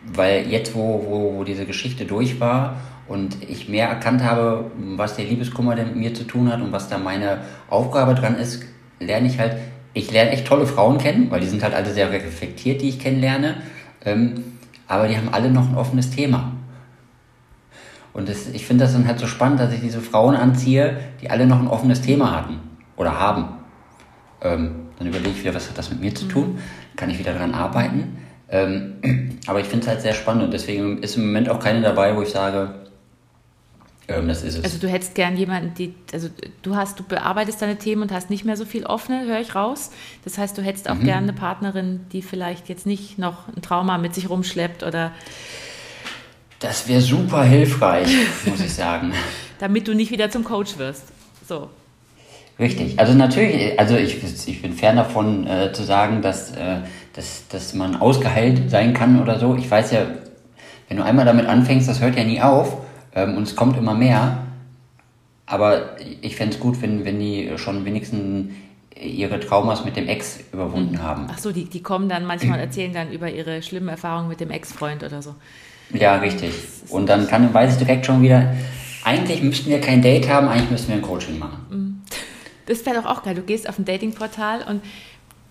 weil 0.06 0.48
jetzt, 0.48 0.76
wo, 0.76 1.06
wo, 1.08 1.38
wo 1.38 1.44
diese 1.44 1.66
Geschichte 1.66 2.06
durch 2.06 2.40
war 2.40 2.78
und 3.08 3.38
ich 3.48 3.70
mehr 3.70 3.88
erkannt 3.88 4.24
habe, 4.24 4.72
was 4.96 5.16
der 5.16 5.26
Liebeskummer 5.26 5.76
denn 5.76 5.88
mit 5.88 5.96
mir 5.98 6.14
zu 6.14 6.24
tun 6.24 6.52
hat 6.52 6.62
und 6.62 6.72
was 6.72 6.90
da 6.90 6.98
meine 6.98 7.40
Aufgabe 7.70 8.16
dran 8.16 8.36
ist, 8.38 8.64
lerne 9.00 9.28
ich 9.28 9.40
halt, 9.40 9.58
ich 9.94 10.12
lerne 10.12 10.32
echt 10.32 10.48
tolle 10.48 10.66
Frauen 10.66 10.98
kennen, 10.98 11.30
weil 11.30 11.42
die 11.42 11.48
sind 11.48 11.64
halt 11.64 11.74
alle 11.74 11.94
sehr 11.94 12.12
reflektiert, 12.12 12.82
die 12.82 12.90
ich 12.90 13.00
kennenlerne, 13.00 13.58
ähm, 14.06 14.44
aber 14.88 15.08
die 15.08 15.18
haben 15.18 15.30
alle 15.32 15.52
noch 15.52 15.70
ein 15.70 15.76
offenes 15.76 16.10
Thema. 16.12 16.54
Und 18.14 18.28
das, 18.28 18.48
ich 18.50 18.66
finde 18.66 18.84
das 18.84 18.94
dann 18.94 19.08
halt 19.08 19.20
so 19.20 19.28
spannend, 19.28 19.60
dass 19.60 19.74
ich 19.74 19.80
diese 19.80 20.02
Frauen 20.02 20.36
anziehe, 20.36 20.98
die 21.22 21.30
alle 21.30 21.48
noch 21.48 21.60
ein 21.60 21.68
offenes 21.68 22.02
Thema 22.02 22.32
hatten 22.36 22.60
oder 22.98 23.20
haben. 23.20 23.46
Ähm, 24.42 24.76
dann 24.98 25.08
überlege 25.08 25.32
ich 25.32 25.44
wieder, 25.44 25.56
was 25.56 25.70
hat 25.70 25.78
das 25.78 25.90
mit 25.90 26.02
mir 26.02 26.14
zu 26.14 26.26
tun? 26.26 26.60
Kann 26.96 27.10
ich 27.10 27.20
wieder 27.20 27.34
daran 27.34 27.54
arbeiten? 27.54 28.18
Ähm, 28.52 29.40
aber 29.48 29.62
ich 29.62 29.68
finde 29.68 29.86
es 29.86 29.88
halt 29.88 30.02
sehr 30.02 30.14
spannend 30.14 30.44
und 30.44 30.52
deswegen 30.52 31.02
ist 31.02 31.16
im 31.16 31.26
Moment 31.26 31.50
auch 31.50 31.60
keine 31.60 31.82
dabei, 31.82 32.16
wo 32.16 32.22
ich 32.22 32.30
sage, 32.30 32.76
ähm, 34.08 34.28
das 34.28 34.44
ist 34.44 34.58
es. 34.58 34.64
Also 34.64 34.78
du 34.78 34.90
hättest 34.90 35.16
gern 35.16 35.38
jemanden, 35.38 35.74
die, 35.74 35.96
also 36.12 36.30
du 36.62 36.76
hast, 36.76 37.00
du 37.00 37.04
bearbeitest 37.04 37.62
deine 37.62 37.78
Themen 37.78 38.02
und 38.02 38.12
hast 38.12 38.30
nicht 38.30 38.46
mehr 38.46 38.58
so 38.58 38.66
viel 38.66 38.86
offene, 38.86 39.26
höre 39.26 39.40
ich 39.40 39.56
raus. 39.56 39.92
Das 40.26 40.38
heißt, 40.38 40.58
du 40.58 40.62
hättest 40.62 40.90
auch 40.90 40.96
mhm. 40.96 41.06
gern 41.06 41.24
eine 41.24 41.34
Partnerin, 41.34 42.02
die 42.12 42.22
vielleicht 42.22 42.70
jetzt 42.70 42.86
nicht 42.86 43.18
noch 43.18 43.48
ein 43.48 43.62
Trauma 43.62 43.98
mit 43.98 44.14
sich 44.14 44.30
rumschleppt 44.30 44.84
oder 44.84 45.12
das 46.60 46.88
wäre 46.88 47.02
super 47.02 47.44
hilfreich, 47.44 48.08
muss 48.46 48.60
ich 48.60 48.74
sagen. 48.74 49.14
Damit 49.60 49.88
du 49.88 49.96
nicht 49.96 50.12
wieder 50.12 50.30
zum 50.30 50.44
Coach 50.44 50.78
wirst. 50.78 51.06
So. 51.48 51.70
Richtig. 52.62 53.00
Also 53.00 53.14
natürlich, 53.14 53.78
also 53.80 53.96
ich, 53.98 54.24
ich 54.48 54.62
bin 54.62 54.74
fern 54.74 54.96
davon 54.96 55.48
äh, 55.48 55.74
zu 55.74 55.82
sagen, 55.82 56.22
dass, 56.22 56.52
äh, 56.52 56.78
dass, 57.14 57.48
dass 57.48 57.74
man 57.74 57.96
ausgeheilt 57.96 58.70
sein 58.70 58.94
kann 58.94 59.20
oder 59.20 59.40
so. 59.40 59.56
Ich 59.56 59.70
weiß 59.70 59.92
ja, 59.92 60.06
wenn 60.88 60.98
du 60.98 61.04
einmal 61.04 61.26
damit 61.26 61.48
anfängst, 61.48 61.90
das 61.90 62.02
hört 62.02 62.16
ja 62.16 62.24
nie 62.24 62.40
auf 62.40 62.78
ähm, 63.16 63.36
und 63.36 63.44
es 63.44 63.56
kommt 63.56 63.78
immer 63.78 63.96
mehr. 63.96 64.38
Aber 65.48 65.98
ich 66.22 66.36
fände 66.36 66.54
es 66.54 66.60
gut, 66.60 66.82
wenn, 66.84 67.04
wenn 67.04 67.20
die 67.20 67.52
schon 67.58 67.84
wenigstens 67.84 68.52
ihre 68.96 69.40
Traumas 69.40 69.84
mit 69.84 69.96
dem 69.96 70.08
Ex 70.08 70.40
überwunden 70.54 70.94
mhm. 70.96 71.02
haben. 71.04 71.28
Ach 71.32 71.40
so, 71.40 71.52
die, 71.52 71.66
die 71.66 71.82
kommen 71.82 72.10
dann 72.10 72.26
manchmal, 72.26 72.60
erzählen 72.60 72.94
dann 72.94 73.12
über 73.12 73.32
ihre 73.32 73.64
schlimmen 73.64 73.90
Erfahrungen 73.90 74.30
mit 74.30 74.40
dem 74.40 74.52
Ex-Freund 74.52 75.04
oder 75.04 75.24
so. 75.24 75.34
Ja, 75.94 76.18
richtig. 76.18 76.52
Und 76.90 77.10
dann 77.10 77.28
kann, 77.28 77.52
weiß 77.52 77.74
ich 77.74 77.80
direkt 77.80 78.06
schon 78.06 78.22
wieder, 78.22 78.54
eigentlich 79.04 79.42
müssten 79.42 79.72
wir 79.72 79.82
kein 79.82 80.04
Date 80.04 80.30
haben, 80.30 80.48
eigentlich 80.48 80.70
müssten 80.70 80.90
wir 80.90 80.98
ein 80.98 81.02
Coaching 81.02 81.40
machen. 81.40 81.66
Mhm. 81.70 81.81
Das 82.72 82.86
wäre 82.86 83.02
doch 83.02 83.06
auch 83.06 83.24
geil. 83.24 83.36
Du 83.36 83.42
gehst 83.42 83.68
auf 83.68 83.78
ein 83.78 83.86
Datingportal 83.86 84.64
und 84.64 84.82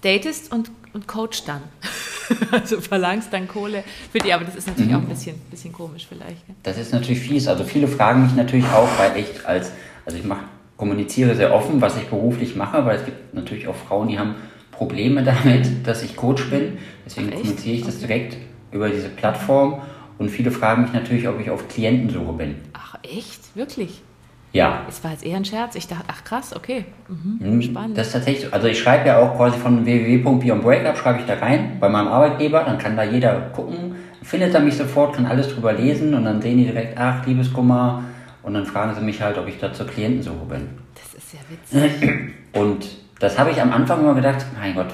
datest 0.00 0.50
und, 0.52 0.70
und 0.94 1.06
coachst 1.06 1.46
dann. 1.46 1.60
also 2.50 2.80
verlangst 2.80 3.30
dann 3.32 3.46
Kohle 3.46 3.84
für 4.10 4.20
die, 4.20 4.32
aber 4.32 4.44
das 4.44 4.56
ist 4.56 4.68
natürlich 4.68 4.90
mhm. 4.90 4.96
auch 4.96 5.02
ein 5.02 5.08
bisschen, 5.08 5.36
bisschen 5.50 5.72
komisch 5.72 6.06
vielleicht. 6.08 6.48
Ja. 6.48 6.54
Das 6.62 6.78
ist 6.78 6.92
natürlich 6.92 7.20
fies. 7.20 7.46
Also 7.46 7.64
viele 7.64 7.88
fragen 7.88 8.22
mich 8.22 8.34
natürlich 8.34 8.66
auch, 8.66 8.88
weil 8.98 9.18
ich 9.18 9.46
als, 9.46 9.72
also 10.06 10.16
ich 10.16 10.24
mache, 10.24 10.44
kommuniziere 10.78 11.34
sehr 11.34 11.52
offen, 11.52 11.82
was 11.82 11.96
ich 11.98 12.04
beruflich 12.04 12.56
mache, 12.56 12.86
weil 12.86 12.96
es 12.96 13.04
gibt 13.04 13.34
natürlich 13.34 13.68
auch 13.68 13.76
Frauen, 13.76 14.08
die 14.08 14.18
haben 14.18 14.36
Probleme 14.72 15.22
damit, 15.44 15.86
dass 15.86 16.02
ich 16.02 16.16
Coach 16.16 16.48
bin. 16.48 16.78
Deswegen 17.04 17.30
kommuniziere 17.30 17.76
ich 17.76 17.84
das 17.84 17.98
direkt 17.98 18.38
über 18.72 18.88
diese 18.88 19.10
Plattform 19.10 19.82
und 20.16 20.30
viele 20.30 20.50
fragen 20.50 20.84
mich 20.84 20.92
natürlich, 20.94 21.28
ob 21.28 21.38
ich 21.38 21.50
auf 21.50 21.68
Klientensuche 21.68 22.32
bin. 22.32 22.54
Ach 22.72 22.96
echt? 23.02 23.54
Wirklich? 23.54 24.00
Ja. 24.52 24.82
Es 24.88 25.02
war 25.04 25.12
jetzt 25.12 25.24
eher 25.24 25.36
ein 25.36 25.44
Scherz. 25.44 25.74
Ich 25.76 25.86
dachte, 25.86 26.04
ach 26.08 26.24
krass, 26.24 26.54
okay. 26.54 26.84
Mhm, 27.08 27.54
mhm. 27.54 27.62
spannend. 27.62 27.96
Das 27.96 28.08
ist 28.08 28.12
tatsächlich, 28.14 28.52
also 28.52 28.66
ich 28.66 28.78
schreibe 28.78 29.08
ja 29.08 29.18
auch 29.18 29.36
quasi 29.36 29.58
von 29.58 29.84
www.beyondbreakup, 29.84 30.96
schreibe 30.96 31.20
ich 31.20 31.26
da 31.26 31.34
rein 31.34 31.76
bei 31.78 31.88
meinem 31.88 32.08
Arbeitgeber, 32.08 32.64
dann 32.64 32.78
kann 32.78 32.96
da 32.96 33.04
jeder 33.04 33.34
gucken, 33.52 33.94
findet 34.22 34.54
er 34.54 34.60
mich 34.60 34.76
sofort, 34.76 35.14
kann 35.14 35.26
alles 35.26 35.48
drüber 35.48 35.72
lesen 35.72 36.14
und 36.14 36.24
dann 36.24 36.42
sehen 36.42 36.58
die 36.58 36.64
direkt, 36.64 36.98
ach, 36.98 37.24
Liebeskummer 37.26 38.02
und 38.42 38.54
dann 38.54 38.66
fragen 38.66 38.94
sie 38.94 39.02
mich 39.02 39.20
halt, 39.22 39.38
ob 39.38 39.46
ich 39.46 39.58
da 39.58 39.72
zur 39.72 39.86
Klientensuche 39.86 40.44
bin. 40.48 40.68
Das 40.94 41.14
ist 41.14 41.32
ja 41.32 41.40
witzig. 41.48 42.34
Und 42.52 42.84
das 43.20 43.38
habe 43.38 43.50
ich 43.50 43.60
am 43.60 43.72
Anfang 43.72 44.00
immer 44.00 44.14
gedacht, 44.14 44.44
mein 44.58 44.74
Gott, 44.74 44.88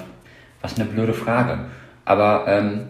was 0.60 0.76
eine 0.76 0.84
blöde 0.84 1.14
Frage. 1.14 1.60
Aber 2.04 2.44
ähm, 2.46 2.80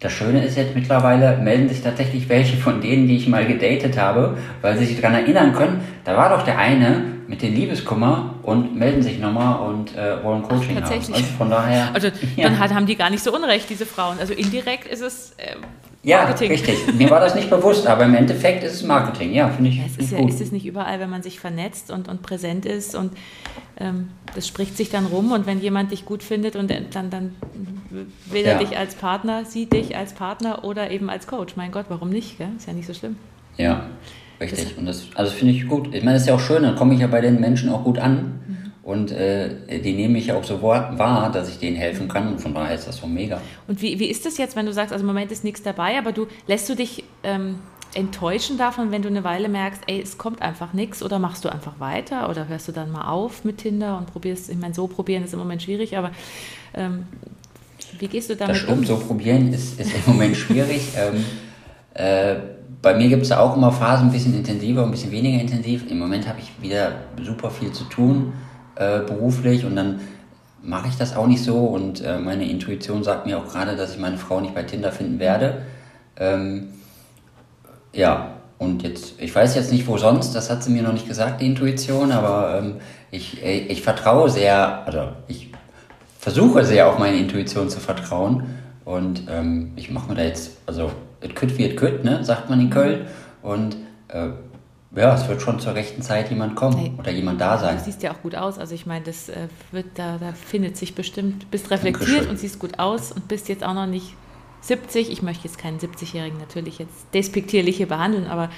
das 0.00 0.12
Schöne 0.12 0.44
ist 0.44 0.56
jetzt 0.56 0.74
mittlerweile, 0.74 1.38
melden 1.38 1.68
sich 1.68 1.82
tatsächlich 1.82 2.28
welche 2.28 2.56
von 2.56 2.80
denen, 2.80 3.08
die 3.08 3.16
ich 3.16 3.26
mal 3.26 3.46
gedatet 3.46 3.98
habe, 3.98 4.36
weil 4.62 4.78
sie 4.78 4.86
sich 4.86 5.00
daran 5.00 5.14
erinnern 5.16 5.52
können, 5.52 5.80
da 6.04 6.16
war 6.16 6.30
doch 6.30 6.44
der 6.44 6.58
eine 6.58 7.02
mit 7.26 7.42
dem 7.42 7.52
Liebeskummer 7.52 8.36
und 8.42 8.76
melden 8.76 9.02
sich 9.02 9.18
nochmal 9.18 9.68
und 9.68 9.94
äh, 9.96 10.22
wollen 10.22 10.42
Coaching 10.42 10.76
Ach, 10.76 10.80
tatsächlich. 10.80 11.16
haben. 11.16 11.24
Also 11.24 11.36
von 11.36 11.50
daher. 11.50 11.90
Also 11.92 12.08
ja. 12.36 12.44
dann 12.44 12.58
hat, 12.58 12.72
haben 12.72 12.86
die 12.86 12.96
gar 12.96 13.10
nicht 13.10 13.22
so 13.22 13.34
unrecht, 13.34 13.68
diese 13.68 13.86
Frauen. 13.86 14.18
Also 14.18 14.34
indirekt 14.34 14.86
ist 14.86 15.02
es. 15.02 15.32
Äh, 15.36 15.56
Marketing. 16.04 16.50
Ja, 16.50 16.54
richtig. 16.54 16.94
Mir 16.94 17.10
war 17.10 17.20
das 17.20 17.34
nicht 17.34 17.50
bewusst, 17.50 17.86
aber 17.86 18.04
im 18.04 18.14
Endeffekt 18.14 18.62
ist 18.62 18.74
es 18.74 18.82
Marketing. 18.84 19.34
Ja, 19.34 19.48
finde 19.48 19.70
ich. 19.70 19.80
Es 19.84 19.96
ist, 19.96 20.12
ja, 20.12 20.26
ist 20.26 20.40
es 20.40 20.52
nicht 20.52 20.64
überall, 20.64 21.00
wenn 21.00 21.10
man 21.10 21.22
sich 21.22 21.40
vernetzt 21.40 21.90
und, 21.90 22.08
und 22.08 22.22
präsent 22.22 22.64
ist 22.64 22.94
und 22.94 23.12
ähm, 23.78 24.08
das 24.34 24.46
spricht 24.46 24.76
sich 24.76 24.90
dann 24.90 25.06
rum 25.06 25.32
und 25.32 25.46
wenn 25.46 25.60
jemand 25.60 25.90
dich 25.90 26.06
gut 26.06 26.22
findet 26.22 26.56
und 26.56 26.70
dann, 26.70 27.10
dann 27.10 27.34
will 27.90 28.44
er 28.44 28.54
ja. 28.54 28.58
dich 28.58 28.76
als 28.76 28.94
Partner, 28.94 29.44
sieht 29.44 29.72
dich 29.72 29.96
als 29.96 30.12
Partner 30.12 30.64
oder 30.64 30.90
eben 30.90 31.10
als 31.10 31.26
Coach. 31.26 31.56
Mein 31.56 31.72
Gott, 31.72 31.86
warum 31.88 32.10
nicht? 32.10 32.38
Gell? 32.38 32.48
Ist 32.56 32.66
ja 32.66 32.72
nicht 32.72 32.86
so 32.86 32.94
schlimm. 32.94 33.16
Ja, 33.56 33.86
richtig. 34.40 34.64
Das, 34.64 34.72
und 34.78 34.86
das 34.86 35.06
also 35.14 35.32
finde 35.32 35.54
ich 35.54 35.66
gut. 35.66 35.94
Ich 35.94 36.02
meine, 36.02 36.14
das 36.14 36.22
ist 36.22 36.28
ja 36.28 36.34
auch 36.34 36.40
schön, 36.40 36.62
dann 36.62 36.76
komme 36.76 36.94
ich 36.94 37.00
ja 37.00 37.06
bei 37.06 37.20
den 37.20 37.40
Menschen 37.40 37.70
auch 37.70 37.84
gut 37.84 37.98
an. 37.98 38.40
Mhm. 38.46 38.58
Und 38.82 39.12
äh, 39.12 39.80
die 39.80 39.92
nehme 39.92 40.16
ich 40.16 40.32
auch 40.32 40.44
so 40.44 40.62
wahr, 40.62 41.30
dass 41.30 41.50
ich 41.50 41.58
denen 41.58 41.76
helfen 41.76 42.08
kann. 42.08 42.28
Und 42.28 42.40
von 42.40 42.54
daher 42.54 42.74
ist 42.74 42.88
das 42.88 42.96
so 42.96 43.06
mega. 43.06 43.38
Und 43.66 43.82
wie, 43.82 43.98
wie 43.98 44.06
ist 44.06 44.24
das 44.24 44.38
jetzt, 44.38 44.56
wenn 44.56 44.64
du 44.64 44.72
sagst, 44.72 44.92
also 44.92 45.02
im 45.02 45.06
Moment 45.06 45.30
ist 45.30 45.44
nichts 45.44 45.62
dabei, 45.62 45.98
aber 45.98 46.12
du 46.12 46.26
lässt 46.46 46.68
du 46.70 46.74
dich 46.74 47.04
ähm, 47.22 47.56
enttäuschen 47.94 48.58
davon, 48.58 48.90
wenn 48.90 49.02
du 49.02 49.08
eine 49.08 49.24
Weile 49.24 49.48
merkst, 49.48 49.82
ey, 49.86 50.00
es 50.00 50.18
kommt 50.18 50.42
einfach 50.42 50.72
nichts 50.72 51.02
oder 51.02 51.18
machst 51.18 51.44
du 51.44 51.48
einfach 51.48 51.80
weiter 51.80 52.28
oder 52.30 52.48
hörst 52.48 52.68
du 52.68 52.72
dann 52.72 52.90
mal 52.90 53.10
auf 53.10 53.44
mit 53.44 53.58
Tinder 53.58 53.98
und 53.98 54.06
probierst, 54.06 54.50
ich 54.50 54.56
meine, 54.56 54.74
so 54.74 54.86
probieren 54.86 55.24
ist 55.24 55.32
im 55.32 55.38
Moment 55.38 55.62
schwierig, 55.62 55.96
aber 55.96 56.10
ähm, 56.74 57.06
wie 57.98 58.08
gehst 58.08 58.30
du 58.30 58.36
damit 58.36 58.56
das 58.56 58.62
stimmt, 58.62 58.78
um? 58.78 58.84
So 58.84 58.96
probieren 58.96 59.52
ist, 59.52 59.78
ist 59.80 59.92
im 59.94 60.12
Moment 60.12 60.36
schwierig. 60.36 60.82
ähm, 60.96 61.24
äh, 61.94 62.36
bei 62.80 62.94
mir 62.94 63.08
gibt 63.08 63.22
es 63.22 63.32
auch 63.32 63.56
immer 63.56 63.72
Phasen, 63.72 64.08
ein 64.08 64.12
bisschen 64.12 64.34
intensiver, 64.34 64.84
ein 64.84 64.90
bisschen 64.90 65.10
weniger 65.10 65.40
intensiv. 65.40 65.90
Im 65.90 65.98
Moment 65.98 66.28
habe 66.28 66.38
ich 66.40 66.52
wieder 66.62 66.92
super 67.22 67.50
viel 67.50 67.72
zu 67.72 67.84
tun 67.84 68.32
äh, 68.76 69.00
beruflich 69.00 69.64
und 69.64 69.76
dann 69.76 70.00
mache 70.62 70.88
ich 70.88 70.96
das 70.96 71.16
auch 71.16 71.26
nicht 71.26 71.42
so 71.42 71.56
und 71.66 72.00
äh, 72.00 72.18
meine 72.18 72.48
Intuition 72.48 73.02
sagt 73.02 73.26
mir 73.26 73.38
auch 73.38 73.48
gerade, 73.50 73.76
dass 73.76 73.94
ich 73.94 73.98
meine 73.98 74.18
Frau 74.18 74.40
nicht 74.40 74.54
bei 74.54 74.62
Tinder 74.62 74.92
finden 74.92 75.18
werde. 75.18 75.62
Ähm, 76.16 76.68
ja, 77.92 78.34
und 78.58 78.82
jetzt, 78.82 79.20
ich 79.20 79.34
weiß 79.34 79.54
jetzt 79.54 79.72
nicht, 79.72 79.86
wo 79.86 79.98
sonst, 79.98 80.34
das 80.34 80.50
hat 80.50 80.64
sie 80.64 80.70
mir 80.70 80.82
noch 80.82 80.92
nicht 80.92 81.08
gesagt, 81.08 81.40
die 81.40 81.46
Intuition, 81.46 82.10
aber 82.10 82.58
ähm, 82.58 82.76
ich, 83.10 83.42
äh, 83.44 83.58
ich 83.58 83.82
vertraue 83.82 84.28
sehr, 84.30 84.84
also 84.84 85.12
ich 85.28 85.47
versuche 86.28 86.62
sehr 86.62 86.86
auf 86.86 86.98
meine 86.98 87.16
Intuition 87.16 87.70
zu 87.70 87.80
vertrauen 87.80 88.42
und 88.84 89.22
ähm, 89.30 89.72
ich 89.76 89.90
mache 89.90 90.10
mir 90.10 90.16
da 90.16 90.24
jetzt, 90.24 90.58
also 90.66 90.90
it 91.22 91.34
could 91.34 91.56
wie 91.56 91.64
it 91.64 91.78
could, 91.78 92.04
ne, 92.04 92.22
sagt 92.22 92.50
man 92.50 92.60
in 92.60 92.68
Köln 92.68 93.06
und 93.40 93.76
äh, 94.08 94.28
ja, 94.94 95.14
es 95.14 95.26
wird 95.26 95.40
schon 95.40 95.58
zur 95.58 95.74
rechten 95.74 96.02
Zeit 96.02 96.28
jemand 96.28 96.54
kommen 96.54 96.76
hey, 96.76 96.92
oder 96.98 97.10
jemand 97.12 97.40
da 97.40 97.56
sein. 97.56 97.78
Du 97.78 97.84
siehst 97.84 98.02
ja 98.02 98.12
auch 98.12 98.20
gut 98.20 98.34
aus. 98.34 98.58
Also 98.58 98.74
ich 98.74 98.84
meine, 98.84 99.06
das 99.06 99.30
äh, 99.30 99.48
wird 99.72 99.86
da, 99.94 100.18
da 100.18 100.32
findet 100.32 100.76
sich 100.76 100.94
bestimmt, 100.94 101.50
bist 101.50 101.70
reflektiert 101.70 102.08
Dankeschön. 102.08 102.30
und 102.30 102.38
siehst 102.38 102.58
gut 102.58 102.78
aus 102.78 103.10
und 103.10 103.26
bist 103.26 103.48
jetzt 103.48 103.64
auch 103.64 103.74
noch 103.74 103.86
nicht 103.86 104.14
70. 104.60 105.10
Ich 105.10 105.22
möchte 105.22 105.44
jetzt 105.44 105.56
keinen 105.56 105.78
70-Jährigen 105.78 106.38
natürlich 106.38 106.78
jetzt 106.78 107.06
despektierlich 107.14 107.78
hier 107.78 107.88
behandeln, 107.88 108.26
aber 108.26 108.50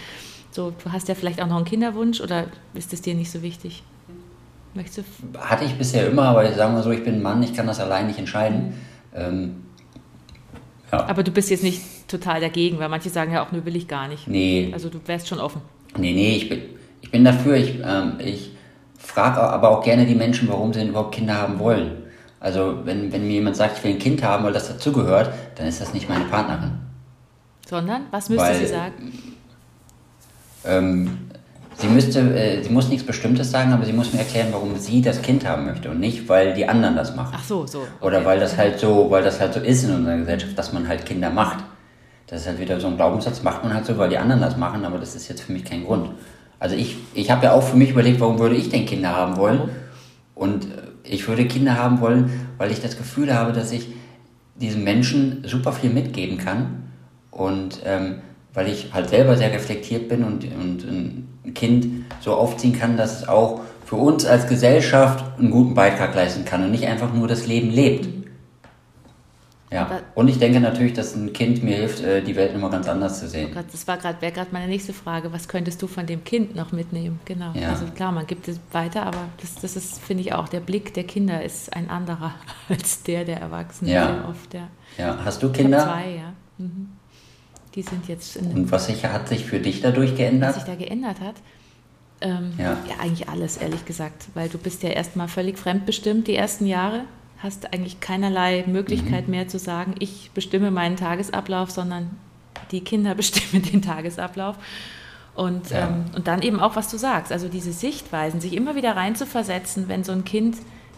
so, 0.51 0.73
du 0.83 0.91
hast 0.91 1.07
ja 1.09 1.15
vielleicht 1.15 1.41
auch 1.41 1.47
noch 1.47 1.57
einen 1.57 1.67
Kinderwunsch 1.67 2.21
oder 2.21 2.47
ist 2.75 2.93
das 2.93 3.01
dir 3.01 3.15
nicht 3.15 3.31
so 3.31 3.43
wichtig? 3.43 3.85
Möchtest 4.75 4.99
du? 4.99 5.39
Hatte 5.39 5.65
ich 5.65 5.77
bisher 5.77 6.07
immer, 6.09 6.25
aber 6.25 6.51
sagen 6.53 6.75
wir 6.75 6.83
so, 6.83 6.91
ich 6.91 7.03
bin 7.03 7.17
ein 7.17 7.23
Mann, 7.23 7.43
ich 7.43 7.55
kann 7.55 7.67
das 7.67 7.81
allein 7.81 8.07
nicht 8.07 8.19
entscheiden. 8.19 8.75
Ähm, 9.15 9.65
ja. 10.93 11.07
Aber 11.07 11.23
du 11.23 11.31
bist 11.31 11.51
jetzt 11.51 11.63
nicht 11.63 12.09
total 12.09 12.41
dagegen, 12.41 12.79
weil 12.79 12.89
manche 12.89 13.11
sagen 13.11 13.33
ja 13.33 13.45
auch, 13.45 13.53
nur 13.53 13.65
will 13.65 13.77
ich 13.77 13.89
gar 13.89 14.09
nicht. 14.09 14.29
Nee. 14.29 14.71
Also 14.73 14.89
du 14.89 14.99
wärst 15.07 15.29
schon 15.29 15.41
offen. 15.41 15.63
Nee, 15.97 16.13
nee, 16.13 16.37
ich 16.37 16.49
bin, 16.49 16.63
ich 17.01 17.11
bin 17.11 17.25
dafür. 17.25 17.57
Ich, 17.57 17.81
ähm, 17.85 18.15
ich 18.19 18.53
frage 18.97 19.41
aber 19.41 19.71
auch 19.71 19.83
gerne 19.83 20.07
die 20.07 20.15
Menschen, 20.15 20.49
warum 20.49 20.73
sie 20.73 20.81
denn 20.81 20.91
überhaupt 20.91 21.15
Kinder 21.15 21.35
haben 21.35 21.59
wollen. 21.59 22.03
Also 22.39 22.79
wenn, 22.85 23.13
wenn 23.13 23.27
mir 23.27 23.35
jemand 23.35 23.57
sagt, 23.57 23.79
ich 23.79 23.85
will 23.85 23.93
ein 23.93 23.99
Kind 23.99 24.23
haben, 24.23 24.45
weil 24.45 24.53
das 24.53 24.69
dazugehört, 24.69 25.33
dann 25.57 25.67
ist 25.67 25.81
das 25.81 25.93
nicht 25.93 26.09
meine 26.09 26.25
Partnerin. 26.25 26.73
Sondern? 27.67 28.07
Was 28.11 28.29
müsste 28.29 28.45
weil, 28.45 28.55
sie 28.57 28.67
sagen? 28.67 29.13
Ähm, 30.65 31.30
sie, 31.81 31.89
müsste, 31.89 32.21
äh, 32.21 32.63
sie 32.63 32.71
muss 32.71 32.89
nichts 32.89 33.07
Bestimmtes 33.07 33.51
sagen, 33.51 33.73
aber 33.73 33.85
sie 33.85 33.93
muss 33.93 34.13
mir 34.13 34.21
erklären, 34.21 34.49
warum 34.53 34.77
sie 34.77 35.03
das 35.03 35.23
Kind 35.23 35.47
haben 35.47 35.67
möchte 35.67 35.91
und 35.91 36.01
nicht, 36.01 36.29
weil 36.29 36.55
die 36.55 36.69
anderen 36.69 36.97
das 36.97 37.17
machen. 37.17 37.35
Ach 37.37 37.45
so, 37.45 37.67
so. 37.67 37.79
Okay. 37.79 37.89
Oder 38.01 38.25
weil 38.25 38.39
das 38.39 38.57
halt 38.57 38.79
so, 38.79 39.11
weil 39.11 39.23
das 39.23 39.41
halt 39.41 39.55
so 39.55 39.61
ist 39.61 39.85
in 39.85 39.95
unserer 39.95 40.19
Gesellschaft, 40.19 40.59
dass 40.59 40.73
man 40.73 40.87
halt 40.89 41.07
Kinder 41.07 41.31
macht. 41.31 41.65
Das 42.27 42.43
ist 42.43 42.47
halt 42.47 42.61
wieder 42.61 42.79
so 42.79 42.87
ein 42.87 42.97
Glaubenssatz, 42.97 43.43
macht 43.43 43.65
man 43.65 43.75
halt 43.75 43.87
so, 43.87 43.99
weil 43.99 44.09
die 44.09 44.19
anderen 44.19 44.41
das 44.41 44.57
machen, 44.57 44.85
aber 44.85 44.99
das 44.99 45.17
ist 45.17 45.29
jetzt 45.29 45.43
für 45.43 45.53
mich 45.53 45.65
kein 45.65 45.85
Grund. 45.85 46.11
Also 46.59 46.77
ich, 46.77 46.97
ich 47.15 47.31
habe 47.31 47.47
ja 47.47 47.53
auch 47.53 47.63
für 47.63 47.77
mich 47.77 47.91
überlegt, 47.91 48.21
warum 48.21 48.39
würde 48.39 48.55
ich 48.55 48.69
denn 48.69 48.87
Kinder 48.87 49.17
haben 49.17 49.37
wollen? 49.37 49.71
Und 50.35 50.67
äh, 50.67 50.69
ich 51.05 51.27
würde 51.27 51.47
Kinder 51.47 51.77
haben 51.77 52.01
wollen, 52.01 52.31
weil 52.59 52.71
ich 52.71 52.81
das 52.81 52.97
Gefühl 52.97 53.35
habe, 53.35 53.53
dass 53.53 53.73
ich 53.73 53.89
diesen 54.57 54.85
Menschen 54.85 55.43
super 55.47 55.73
viel 55.73 55.91
mitgeben 55.91 56.39
kann. 56.39 56.91
Und 57.31 57.81
ähm, 57.85 58.17
weil 58.61 58.69
ich 58.69 58.93
halt 58.93 59.09
selber 59.09 59.39
sehr 59.39 59.51
reflektiert 59.51 60.11
bin 60.11 60.23
und, 60.23 60.45
und 60.45 60.85
ein 60.85 61.55
Kind 61.55 62.05
so 62.21 62.35
aufziehen 62.35 62.79
kann, 62.79 62.99
dass 62.99 63.23
es 63.23 63.27
auch 63.27 63.63
für 63.87 63.97
uns 63.97 64.27
als 64.27 64.49
Gesellschaft 64.49 65.25
einen 65.39 65.51
guten 65.51 65.73
Beitrag 65.73 66.15
leisten 66.15 66.45
kann 66.45 66.63
und 66.63 66.71
nicht 66.71 66.87
einfach 66.87 67.11
nur 67.11 67.27
das 67.27 67.47
Leben 67.47 67.71
lebt. 67.71 68.07
Ja, 69.73 70.03
und 70.15 70.29
ich 70.29 70.39
denke 70.39 70.61
natürlich, 70.61 70.93
dass 70.93 71.15
ein 71.15 71.33
Kind 71.33 71.63
mir 71.63 71.77
hilft, 71.77 72.03
äh, 72.03 72.21
die 72.21 72.37
Welt 72.37 72.53
immer 72.53 72.69
ganz 72.69 72.87
anders 72.87 73.21
zu 73.21 73.29
sehen. 73.29 73.57
Das 73.73 73.89
war 73.89 73.97
gerade, 73.97 74.21
wäre 74.21 74.33
gerade 74.33 74.51
meine 74.51 74.67
nächste 74.67 74.93
Frage. 74.93 75.33
Was 75.33 75.49
könntest 75.49 75.81
du 75.81 75.87
von 75.87 76.05
dem 76.07 76.23
Kind 76.25 76.55
noch 76.55 76.71
mitnehmen? 76.71 77.19
Genau. 77.25 77.53
Ja. 77.55 77.71
Also 77.71 77.87
klar, 77.87 78.13
man 78.13 78.27
gibt 78.27 78.47
es 78.47 78.61
weiter, 78.73 79.05
aber 79.07 79.29
das, 79.41 79.55
das 79.55 79.75
ist, 79.75 80.03
finde 80.03 80.23
ich 80.23 80.35
auch, 80.35 80.49
der 80.49 80.61
Blick 80.61 80.93
der 80.93 81.05
Kinder 81.05 81.43
ist 81.43 81.75
ein 81.75 81.89
anderer 81.89 82.35
als 82.69 83.05
der 83.05 83.25
der 83.25 83.41
Erwachsenen 83.41 83.91
ja. 83.91 84.07
sehr 84.07 84.29
oft. 84.29 84.53
Ja. 84.53 84.69
ja. 84.99 85.19
Hast 85.25 85.43
du 85.43 85.51
Kinder? 85.51 85.79
zwei, 85.79 86.17
ja. 86.17 86.33
Mhm. 86.59 87.00
Die 87.75 87.83
sind 87.83 88.09
jetzt 88.09 88.37
in 88.37 88.47
Und 88.47 88.73
was 88.73 88.87
sich, 88.87 89.05
hat 89.05 89.29
sich 89.29 89.45
für 89.45 89.61
dich 89.61 89.81
dadurch 89.81 90.17
geändert? 90.17 90.57
Was 90.57 90.65
sich 90.65 90.65
da 90.65 90.75
geändert 90.75 91.21
hat? 91.21 91.37
Ähm, 92.21 92.53
ja. 92.59 92.79
ja, 92.89 92.97
eigentlich 93.01 93.29
alles, 93.29 93.57
ehrlich 93.57 93.85
gesagt. 93.85 94.27
Weil 94.35 94.49
du 94.49 94.59
bist 94.59 94.83
ja 94.83 94.91
erstmal 94.91 95.29
völlig 95.29 95.59
fremdbestimmt 95.59 96.27
die 96.27 96.35
ersten 96.35 96.67
Jahre 96.67 97.05
hast 97.43 97.73
eigentlich 97.73 98.01
keinerlei 98.01 98.65
Möglichkeit 98.67 99.27
mhm. 99.27 99.31
mehr 99.33 99.49
zu 99.49 99.59
sagen, 99.59 99.95
ich 99.99 100.31
bestimme 100.35 100.71
meinen 100.71 100.97
Tagesablauf, 100.97 101.71
sondern 101.71 102.11
die 102.71 102.83
Kinder 102.83 103.15
bestimmen 103.17 103.63
den 103.63 103.83
Tagesablauf. 103.83 104.57
Und, 105.35 105.71
ja. 105.71 105.89
ähm, 105.89 106.05
und 106.15 106.29
dann 106.29 106.43
eben 106.43 106.61
auch, 106.61 106.77
was 106.77 106.91
du 106.91 106.99
sagst, 106.99 107.33
also 107.33 107.49
diese 107.49 107.73
Sichtweisen, 107.73 108.41
sich 108.41 108.53
immer 108.53 108.75
wieder 108.75 108.97
reinzuversetzen, 108.97 109.89
wenn 109.89 110.05
so 110.05 110.13
ein 110.13 110.25
Kind 110.25 110.57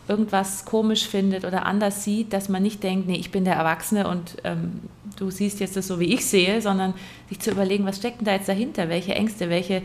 irgendwas 0.09 0.65
komisch 0.65 1.07
findet 1.07 1.45
oder 1.45 1.65
anders 1.67 2.05
sieht, 2.05 2.33
dass 2.33 2.49
man 2.49 2.63
nicht 2.63 2.83
denkt, 2.83 3.07
nee, 3.07 3.17
ich 3.17 3.31
bin 3.31 3.45
der 3.45 3.55
Erwachsene 3.55 4.09
und 4.09 4.37
ähm, 4.45 4.81
du 5.17 5.31
siehst 5.31 5.61
jetzt 5.61 5.77
das 5.77 5.87
so, 5.87 6.01
wie 6.01 6.13
ich 6.13 6.27
sehe, 6.27 6.61
sondern 6.61 6.95
sich 7.29 7.41
zu 7.41 7.51
überlegen, 7.51 7.87
was 7.87 7.99
steckt 7.99 8.19
denn 8.19 8.27
da 8.27 8.33
jetzt 8.33 8.49
dahinter, 8.49 8.89
welche 8.89 9.15
Ängste, 9.15 9.49
welche 9.49 9.83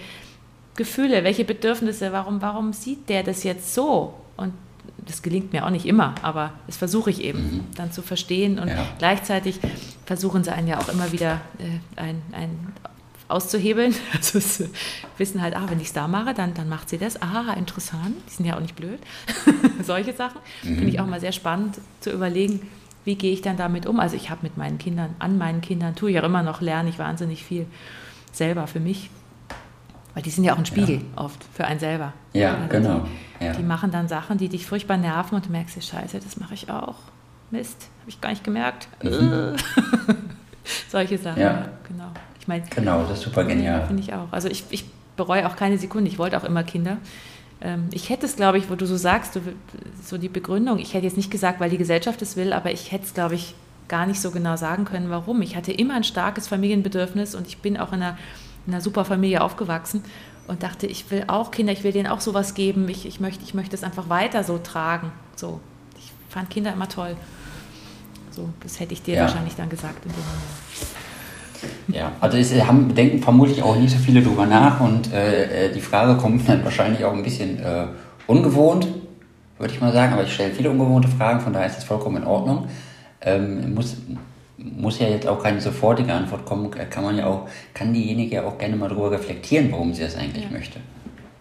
Gefühle, 0.75 1.23
welche 1.23 1.45
Bedürfnisse, 1.45 2.11
warum, 2.11 2.41
warum 2.41 2.73
sieht 2.73 3.09
der 3.09 3.23
das 3.23 3.43
jetzt 3.43 3.73
so? 3.73 4.13
Und 4.37 4.53
das 5.05 5.21
gelingt 5.21 5.53
mir 5.53 5.65
auch 5.65 5.69
nicht 5.69 5.85
immer, 5.85 6.15
aber 6.21 6.53
das 6.65 6.77
versuche 6.77 7.09
ich 7.09 7.23
eben 7.23 7.39
mhm. 7.39 7.63
dann 7.75 7.91
zu 7.91 8.01
verstehen 8.01 8.59
und 8.59 8.67
ja. 8.69 8.85
gleichzeitig 8.97 9.59
versuchen 10.05 10.43
sie 10.43 10.51
einen 10.51 10.67
ja 10.67 10.79
auch 10.79 10.89
immer 10.89 11.11
wieder 11.11 11.41
äh, 11.59 11.99
ein, 12.01 12.21
ein 12.31 12.73
auszuhebeln. 13.27 13.93
Also 14.13 14.39
sie 14.39 14.69
wissen 15.17 15.41
halt, 15.41 15.55
ah, 15.55 15.65
wenn 15.69 15.79
ich 15.79 15.87
es 15.87 15.93
da 15.93 16.07
mache, 16.07 16.33
dann, 16.33 16.53
dann 16.53 16.69
macht 16.69 16.89
sie 16.89 16.97
das. 16.97 17.21
Aha, 17.21 17.53
interessant. 17.53 18.15
Die 18.27 18.33
sind 18.33 18.45
ja 18.45 18.55
auch 18.55 18.61
nicht 18.61 18.75
blöd. 18.75 18.99
Solche 19.83 20.13
Sachen 20.13 20.39
mhm. 20.63 20.75
finde 20.75 20.89
ich 20.89 20.99
auch 20.99 21.05
mal 21.07 21.19
sehr 21.19 21.31
spannend 21.31 21.79
zu 21.99 22.11
überlegen, 22.11 22.61
wie 23.05 23.15
gehe 23.15 23.33
ich 23.33 23.41
dann 23.41 23.57
damit 23.57 23.85
um. 23.85 23.99
Also 23.99 24.15
ich 24.15 24.29
habe 24.29 24.41
mit 24.43 24.57
meinen 24.57 24.77
Kindern, 24.77 25.15
an 25.19 25.37
meinen 25.37 25.61
Kindern, 25.61 25.95
tue 25.95 26.11
ich 26.11 26.19
auch 26.19 26.23
immer 26.23 26.43
noch, 26.43 26.61
lerne 26.61 26.89
ich 26.89 26.99
wahnsinnig 26.99 27.43
viel 27.43 27.65
selber 28.31 28.67
für 28.67 28.79
mich. 28.79 29.09
Weil 30.13 30.23
die 30.23 30.29
sind 30.31 30.43
ja 30.43 30.53
auch 30.53 30.57
ein 30.57 30.65
Spiegel 30.65 30.95
ja. 30.95 31.23
oft 31.23 31.45
für 31.53 31.65
einen 31.65 31.79
selber. 31.79 32.13
Ja, 32.33 32.55
also 32.55 32.67
genau. 32.69 33.05
Die, 33.39 33.45
ja. 33.45 33.53
die, 33.53 33.63
machen 33.63 33.91
dann 33.91 34.07
Sachen, 34.07 34.37
die 34.37 34.49
dich 34.49 34.65
furchtbar 34.65 34.97
nerven 34.97 35.35
und 35.35 35.45
du 35.45 35.51
merkst 35.51 35.75
dir, 35.75 35.81
scheiße, 35.81 36.19
das 36.19 36.37
mache 36.37 36.55
ich 36.55 36.71
auch. 36.71 36.95
Mist, 37.51 37.87
habe 38.01 38.09
ich 38.09 38.19
gar 38.19 38.31
nicht 38.31 38.43
gemerkt. 38.43 38.87
Mhm. 39.03 39.55
Solche 40.89 41.17
Sachen, 41.17 41.39
ja. 41.39 41.51
ja. 41.51 41.69
genau. 41.87 42.11
Ich 42.47 42.49
mein, 42.49 42.63
genau, 42.75 43.03
das 43.03 43.19
ist 43.19 43.23
super 43.23 43.43
genial. 43.43 43.87
Finde 43.87 44.01
ich 44.01 44.13
auch. 44.13 44.31
Also 44.31 44.47
ich, 44.47 44.63
ich 44.69 44.85
bereue 45.15 45.47
auch 45.47 45.55
keine 45.55 45.77
Sekunde. 45.77 46.09
Ich 46.09 46.17
wollte 46.17 46.37
auch 46.37 46.43
immer 46.43 46.63
Kinder. 46.63 46.97
Ähm, 47.61 47.89
ich 47.91 48.09
hätte 48.09 48.25
es, 48.25 48.35
glaube 48.35 48.57
ich, 48.57 48.69
wo 48.69 48.75
du 48.75 48.85
so 48.85 48.97
sagst, 48.97 49.35
du, 49.35 49.41
so 50.03 50.17
die 50.17 50.29
Begründung, 50.29 50.79
ich 50.79 50.93
hätte 50.93 51.05
jetzt 51.05 51.17
nicht 51.17 51.31
gesagt, 51.31 51.59
weil 51.59 51.69
die 51.69 51.77
Gesellschaft 51.77 52.21
es 52.21 52.35
will, 52.35 52.53
aber 52.53 52.71
ich 52.71 52.91
hätte 52.91 53.05
es, 53.05 53.13
glaube 53.13 53.35
ich, 53.35 53.55
gar 53.87 54.05
nicht 54.05 54.21
so 54.21 54.31
genau 54.31 54.57
sagen 54.57 54.85
können, 54.85 55.09
warum. 55.09 55.41
Ich 55.41 55.55
hatte 55.55 55.71
immer 55.71 55.95
ein 55.95 56.03
starkes 56.03 56.47
Familienbedürfnis 56.47 57.35
und 57.35 57.47
ich 57.47 57.59
bin 57.59 57.77
auch 57.77 57.93
in 57.93 58.01
einer 58.01 58.17
in 58.67 58.73
einer 58.73 58.81
super 58.81 59.05
Familie 59.05 59.41
aufgewachsen 59.41 60.03
und 60.47 60.61
dachte, 60.61 60.87
ich 60.87 61.09
will 61.09 61.23
auch 61.27 61.51
Kinder, 61.51 61.73
ich 61.73 61.83
will 61.83 61.93
denen 61.93 62.07
auch 62.07 62.19
sowas 62.19 62.53
geben, 62.53 62.87
ich, 62.89 63.05
ich, 63.05 63.19
möchte, 63.19 63.43
ich 63.43 63.53
möchte 63.53 63.75
es 63.75 63.83
einfach 63.83 64.09
weiter 64.09 64.43
so 64.43 64.57
tragen. 64.57 65.11
So. 65.35 65.61
Ich 65.97 66.11
fand 66.29 66.49
Kinder 66.49 66.73
immer 66.73 66.89
toll. 66.89 67.15
So, 68.31 68.49
das 68.61 68.79
hätte 68.79 68.93
ich 68.93 69.01
dir 69.01 69.15
ja. 69.15 69.21
wahrscheinlich 69.21 69.55
dann 69.55 69.69
gesagt 69.69 70.05
in 70.05 70.11
dem 70.11 70.19
Moment. 70.19 71.06
Ja, 71.87 72.11
also 72.19 72.37
es 72.37 72.53
haben, 72.63 72.93
denken 72.93 73.21
vermutlich 73.21 73.61
auch 73.63 73.75
nicht 73.75 73.91
so 73.91 73.97
viele 73.97 74.21
drüber 74.21 74.45
nach 74.45 74.79
und 74.79 75.11
äh, 75.13 75.65
äh 75.65 75.71
die 75.73 75.81
Frage 75.81 76.15
kommt 76.19 76.47
dann 76.47 76.63
wahrscheinlich 76.63 77.03
auch 77.03 77.13
ein 77.13 77.23
bisschen 77.23 77.59
äh, 77.59 77.87
ungewohnt, 78.27 78.87
würde 79.57 79.73
ich 79.73 79.81
mal 79.81 79.93
sagen, 79.93 80.13
aber 80.13 80.23
ich 80.23 80.33
stelle 80.33 80.51
viele 80.51 80.69
ungewohnte 80.69 81.07
Fragen, 81.07 81.39
von 81.39 81.53
daher 81.53 81.67
ist 81.67 81.77
das 81.77 81.83
vollkommen 81.83 82.17
in 82.17 82.25
Ordnung. 82.25 82.67
Ähm, 83.21 83.73
muss, 83.73 83.97
muss 84.57 84.99
ja 84.99 85.07
jetzt 85.07 85.27
auch 85.27 85.41
keine 85.41 85.61
sofortige 85.61 86.13
Antwort 86.13 86.45
kommen, 86.45 86.69
kann 86.71 87.03
man 87.03 87.17
ja 87.17 87.25
auch, 87.25 87.47
kann 87.73 87.93
diejenige 87.93 88.35
ja 88.35 88.43
auch 88.43 88.57
gerne 88.57 88.75
mal 88.75 88.89
darüber 88.89 89.11
reflektieren, 89.11 89.71
warum 89.71 89.93
sie 89.93 90.03
das 90.03 90.15
eigentlich 90.15 90.45
ja. 90.45 90.51
möchte. 90.51 90.79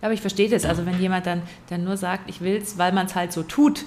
Aber 0.03 0.13
ich 0.13 0.21
verstehe 0.21 0.49
das. 0.49 0.65
Also 0.65 0.87
wenn 0.87 1.01
jemand 1.01 1.27
dann, 1.27 1.43
dann 1.69 1.85
nur 1.85 1.97
sagt, 1.97 2.29
ich 2.31 2.41
will 2.41 2.57
es, 2.57 2.79
weil 2.79 2.93
man 2.93 3.07
es 3.07 3.15
halt 3.15 3.33
so 3.33 3.43
tut, 3.43 3.85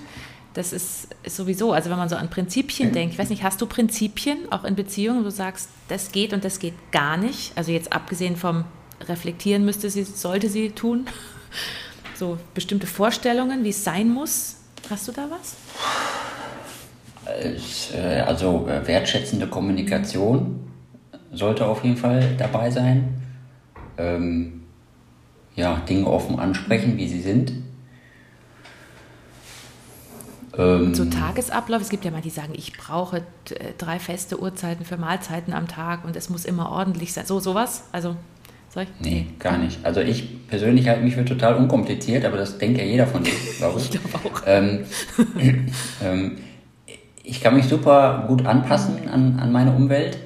das 0.54 0.74
ist, 0.74 1.10
ist, 1.24 1.36
sowieso, 1.36 1.74
also 1.74 1.90
wenn 1.90 1.98
man 1.98 2.10
so 2.10 2.16
an 2.16 2.30
Prinzipien 2.30 2.92
denkt, 2.92 3.14
ich 3.14 3.20
weiß 3.20 3.30
nicht, 3.30 3.44
hast 3.44 3.62
du 3.62 3.66
Prinzipien 3.66 4.52
auch 4.52 4.64
in 4.64 4.76
Beziehungen, 4.76 5.20
wo 5.20 5.24
du 5.26 5.32
sagst, 5.32 5.70
das 5.88 6.12
geht 6.12 6.34
und 6.34 6.44
das 6.44 6.60
geht 6.60 6.74
gar 6.92 7.18
nicht? 7.18 7.52
Also 7.56 7.72
jetzt 7.72 7.94
abgesehen 7.94 8.36
vom 8.36 8.66
Reflektieren 9.08 9.64
müsste 9.64 9.90
sie, 9.90 10.04
sollte 10.04 10.50
sie 10.50 10.72
tun. 10.72 11.08
So 12.16 12.38
bestimmte 12.54 12.86
Vorstellungen, 12.86 13.64
wie 13.64 13.70
es 13.70 13.86
sein 13.86 14.10
muss. 14.10 14.58
Hast 14.90 15.08
du 15.08 15.14
da 15.14 15.30
was? 15.30 15.56
Äh, 17.96 18.20
also 18.20 18.68
äh, 18.68 18.86
wertschätzende 18.86 19.48
Kommunikation 19.48 20.60
sollte 21.32 21.66
auf 21.66 21.84
jeden 21.86 21.96
Fall 21.96 22.36
dabei 22.38 22.72
sein. 22.72 23.22
Ähm, 23.98 24.64
ja, 25.56 25.82
Dinge 25.88 26.08
offen 26.08 26.40
ansprechen, 26.40 26.98
wie 26.98 27.08
sie 27.08 27.22
sind. 27.22 27.54
Ähm, 30.58 30.94
so 30.96 31.06
Tagesablauf, 31.06 31.82
es 31.82 31.90
gibt 31.90 32.06
ja 32.06 32.12
mal 32.12 32.22
die 32.22 32.30
sagen, 32.30 32.54
ich 32.56 32.74
brauche 32.74 33.18
äh, 33.18 33.74
drei 33.78 34.00
feste 34.00 34.42
Uhrzeiten 34.42 34.86
für 34.86 34.98
Mahlzeiten 34.98 35.54
am 35.54 35.68
Tag 35.68 36.06
und 36.06 36.16
es 36.16 36.30
muss 36.30 36.46
immer 36.46 36.72
ordentlich 36.72 37.14
sein. 37.14 37.26
So 37.26 37.40
sowas? 37.40 37.84
Also 37.92 38.16
soll 38.70 38.84
ich? 38.84 38.90
Nee, 39.00 39.28
gar 39.40 39.58
nicht. 39.58 39.80
Also 39.84 40.02
ich 40.02 40.48
persönlich 40.48 40.88
halte 40.88 41.04
mich 41.04 41.16
für 41.16 41.26
total 41.26 41.56
unkompliziert, 41.56 42.26
aber 42.26 42.38
das 42.38 42.58
denkt 42.58 42.80
ja 42.80 42.86
jeder 42.86 43.08
von 43.08 43.24
sich, 43.24 43.34
glaube 43.58 43.80
ich. 43.80 43.94
ich 43.94 44.02
glaube 44.02 44.18
auch. 44.18 44.42
Ähm, 44.46 44.86
ähm, 46.04 46.38
ich 47.24 47.42
kann 47.42 47.56
mich 47.56 47.66
super 47.66 48.26
gut 48.28 48.46
anpassen 48.46 49.08
an, 49.10 49.40
an 49.40 49.52
meine 49.52 49.72
Umwelt. 49.72 50.18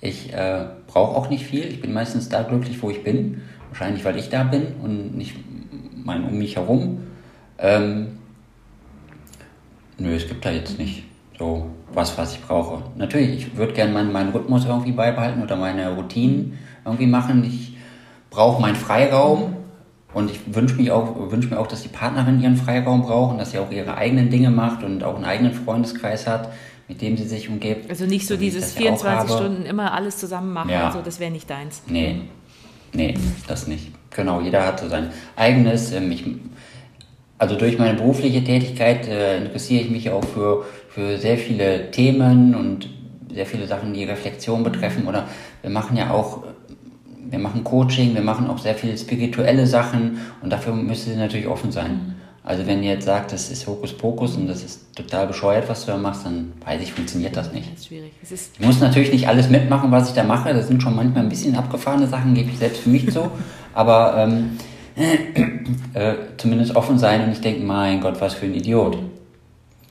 Ich 0.00 0.32
äh, 0.32 0.66
brauche 0.86 1.16
auch 1.16 1.30
nicht 1.30 1.44
viel. 1.44 1.66
Ich 1.66 1.80
bin 1.80 1.92
meistens 1.92 2.28
da 2.28 2.42
glücklich, 2.42 2.82
wo 2.82 2.90
ich 2.90 3.02
bin. 3.02 3.42
Wahrscheinlich, 3.68 4.04
weil 4.04 4.18
ich 4.18 4.30
da 4.30 4.44
bin 4.44 4.74
und 4.82 5.16
nicht 5.16 5.36
mein 6.04 6.24
um 6.24 6.38
mich 6.38 6.56
herum. 6.56 7.02
Ähm, 7.58 8.18
nö, 10.00 10.14
es 10.14 10.26
gibt 10.26 10.44
da 10.44 10.50
jetzt 10.50 10.78
nicht 10.78 11.04
so 11.38 11.70
was, 11.92 12.16
was 12.18 12.34
ich 12.34 12.42
brauche. 12.42 12.82
Natürlich, 12.96 13.38
ich 13.38 13.56
würde 13.56 13.72
gerne 13.72 13.92
meinen, 13.92 14.12
meinen 14.12 14.30
Rhythmus 14.30 14.64
irgendwie 14.64 14.92
beibehalten 14.92 15.42
oder 15.42 15.56
meine 15.56 15.94
Routinen 15.94 16.58
irgendwie 16.84 17.06
machen. 17.06 17.44
Ich 17.44 17.76
brauche 18.30 18.60
meinen 18.60 18.76
Freiraum 18.76 19.56
und 20.12 20.30
ich 20.30 20.54
wünsche 20.54 20.76
mich 20.76 20.90
auch, 20.90 21.30
wünsche 21.30 21.48
mir 21.48 21.58
auch, 21.58 21.66
dass 21.66 21.82
die 21.82 21.88
Partnerin 21.88 22.40
ihren 22.40 22.56
Freiraum 22.56 23.02
braucht 23.02 23.32
und 23.32 23.38
dass 23.38 23.52
sie 23.52 23.58
auch 23.58 23.70
ihre 23.70 23.96
eigenen 23.96 24.30
Dinge 24.30 24.50
macht 24.50 24.82
und 24.82 25.04
auch 25.04 25.16
einen 25.16 25.24
eigenen 25.24 25.52
Freundeskreis 25.52 26.26
hat, 26.26 26.52
mit 26.88 27.00
dem 27.00 27.16
sie 27.16 27.26
sich 27.26 27.48
umgibt. 27.48 27.88
Also 27.88 28.06
nicht 28.06 28.26
so 28.26 28.36
dieses 28.36 28.72
24 28.74 29.30
Stunden 29.30 29.64
immer 29.64 29.92
alles 29.92 30.18
zusammen 30.18 30.52
machen, 30.52 30.70
ja. 30.70 30.86
also 30.86 31.00
das 31.02 31.20
wäre 31.20 31.30
nicht 31.30 31.48
deins. 31.48 31.82
Nee, 31.86 32.22
nee, 32.92 33.14
das 33.46 33.66
nicht. 33.66 33.92
Genau, 34.10 34.40
jeder 34.40 34.66
hat 34.66 34.80
so 34.80 34.88
sein 34.88 35.10
eigenes. 35.36 35.92
Ähm, 35.92 36.10
ich, 36.10 36.24
also 37.40 37.56
durch 37.56 37.78
meine 37.78 37.94
berufliche 37.94 38.44
Tätigkeit 38.44 39.08
äh, 39.08 39.38
interessiere 39.38 39.82
ich 39.82 39.90
mich 39.90 40.10
auch 40.10 40.22
für, 40.22 40.66
für 40.90 41.16
sehr 41.16 41.38
viele 41.38 41.90
Themen 41.90 42.54
und 42.54 42.90
sehr 43.32 43.46
viele 43.46 43.66
Sachen, 43.66 43.94
die 43.94 44.04
Reflexion 44.04 44.62
betreffen. 44.62 45.06
Oder 45.06 45.26
wir 45.62 45.70
machen 45.70 45.96
ja 45.96 46.10
auch 46.10 46.42
wir 47.30 47.38
machen 47.38 47.64
Coaching, 47.64 48.14
wir 48.14 48.22
machen 48.22 48.50
auch 48.50 48.58
sehr 48.58 48.74
viele 48.74 48.98
spirituelle 48.98 49.66
Sachen 49.66 50.18
und 50.42 50.50
dafür 50.50 50.74
müsste 50.74 51.10
sie 51.10 51.16
natürlich 51.16 51.46
offen 51.46 51.72
sein. 51.72 51.92
Mhm. 51.92 52.14
Also 52.42 52.66
wenn 52.66 52.82
ihr 52.82 52.92
jetzt 52.92 53.06
sagt, 53.06 53.32
das 53.32 53.50
ist 53.50 53.66
Hokuspokus 53.66 54.36
und 54.36 54.46
das 54.46 54.62
ist 54.62 54.94
total 54.94 55.26
bescheuert, 55.26 55.68
was 55.68 55.86
du 55.86 55.92
da 55.92 55.96
machst, 55.96 56.26
dann 56.26 56.52
weiß 56.64 56.82
ich, 56.82 56.92
funktioniert 56.92 57.36
das 57.36 57.52
nicht. 57.52 57.70
Das 57.72 57.80
ist 57.80 57.86
schwierig. 57.86 58.12
Es 58.22 58.32
ist 58.32 58.52
ich 58.58 58.66
muss 58.66 58.80
natürlich 58.80 59.12
nicht 59.12 59.28
alles 59.28 59.48
mitmachen, 59.48 59.90
was 59.90 60.08
ich 60.08 60.14
da 60.14 60.24
mache. 60.24 60.52
Das 60.52 60.68
sind 60.68 60.82
schon 60.82 60.94
manchmal 60.94 61.22
ein 61.22 61.28
bisschen 61.28 61.54
abgefahrene 61.54 62.06
Sachen, 62.06 62.34
gebe 62.34 62.50
ich 62.50 62.58
selbst 62.58 62.82
für 62.82 62.90
mich 62.90 63.10
zu. 63.10 63.30
Aber 63.74 64.16
ähm, 64.18 64.58
äh, 65.94 66.14
zumindest 66.36 66.76
offen 66.76 66.98
sein 66.98 67.24
und 67.24 67.32
ich 67.32 67.40
denke, 67.40 67.64
mein 67.64 68.00
Gott, 68.00 68.20
was 68.20 68.34
für 68.34 68.46
ein 68.46 68.54
Idiot. 68.54 68.98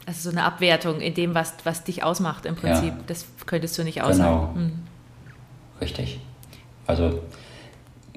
Also 0.05 0.30
so 0.30 0.36
eine 0.36 0.43
Abwertung 0.43 1.01
in 1.01 1.14
dem, 1.14 1.36
was, 1.36 1.53
was 1.64 1.84
dich 1.84 2.03
ausmacht 2.03 2.45
im 2.45 2.55
Prinzip. 2.55 2.89
Ja. 2.89 2.97
Das 3.07 3.26
könntest 3.45 3.78
du 3.78 3.84
nicht 3.84 4.01
aussagen. 4.01 4.53
Genau. 4.53 4.66
Mhm. 4.66 4.72
Richtig. 5.82 6.20
Also 6.88 7.20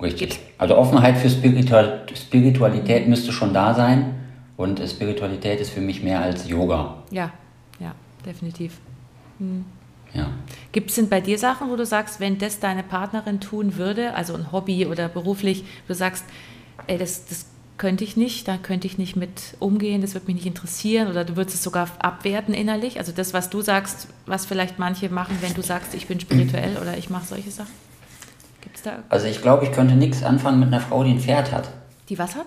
Richtig. 0.03 0.31
Gibt's. 0.31 0.41
Also 0.59 0.77
Offenheit 0.77 1.17
für 1.17 1.31
Spiritual 1.31 2.07
Spiritualität 2.15 3.09
müsste 3.09 3.33
schon 3.33 3.55
da 3.55 3.75
sein. 3.75 4.15
Und 4.57 4.81
Spiritualität 4.81 5.61
ist 5.61 5.71
für 5.71 5.81
mich 5.81 6.03
mehr 6.03 6.21
als 6.21 6.49
Yoga. 6.49 6.97
Ja, 7.11 7.33
ja, 7.81 7.95
definitiv. 8.27 8.79
Hm. 9.39 9.65
Ja. 10.13 10.29
Gibt 10.73 10.91
es 10.91 10.97
denn 10.97 11.09
bei 11.09 11.21
dir 11.21 11.39
Sachen, 11.39 11.71
wo 11.71 11.77
du 11.77 11.87
sagst, 11.87 12.21
wenn 12.21 12.39
das 12.39 12.61
deine 12.61 12.83
Partnerin 12.83 13.41
tun 13.41 13.77
würde, 13.77 14.15
also 14.15 14.35
ein 14.35 14.53
Hobby 14.53 14.87
oder 14.87 15.09
beruflich, 15.09 15.65
du 15.89 15.95
sagst, 15.95 16.25
ey, 16.87 16.99
das, 16.99 17.27
das 17.27 17.47
könnte 17.79 18.05
ich 18.05 18.17
nicht, 18.17 18.47
da 18.47 18.59
könnte 18.59 18.87
ich 18.87 18.97
nicht 18.97 19.17
mit 19.17 19.57
umgehen, 19.59 20.03
das 20.03 20.15
würde 20.15 20.27
mich 20.27 20.37
nicht 20.37 20.47
interessieren 20.47 21.09
oder 21.09 21.25
du 21.25 21.37
würdest 21.37 21.57
es 21.57 21.63
sogar 21.65 21.89
abwerten 21.99 22.55
innerlich? 22.55 22.99
Also 22.99 23.11
das, 23.11 23.35
was 23.35 23.51
du 23.51 23.61
sagst, 23.61 24.07
was 24.27 24.47
vielleicht 24.47 24.79
manche 24.79 25.09
machen, 25.09 25.37
wenn 25.41 25.55
du 25.55 25.63
sagst, 25.63 25.95
ich 25.95 26.07
bin 26.07 26.21
spirituell 26.21 26.77
oder 26.81 26.97
ich 26.97 27.11
mache 27.11 27.27
solche 27.27 27.51
Sachen? 27.51 27.73
Gibt's 28.61 28.83
da? 28.83 28.99
Also 29.09 29.27
ich 29.27 29.43
glaube, 29.43 29.65
ich 29.65 29.73
könnte 29.73 29.97
nichts 29.97 30.23
anfangen 30.23 30.61
mit 30.61 30.69
einer 30.69 30.81
Frau, 30.81 31.03
die 31.03 31.11
ein 31.11 31.19
Pferd 31.19 31.51
hat. 31.51 31.71
Die 32.09 32.19
was 32.19 32.37
hat? 32.37 32.47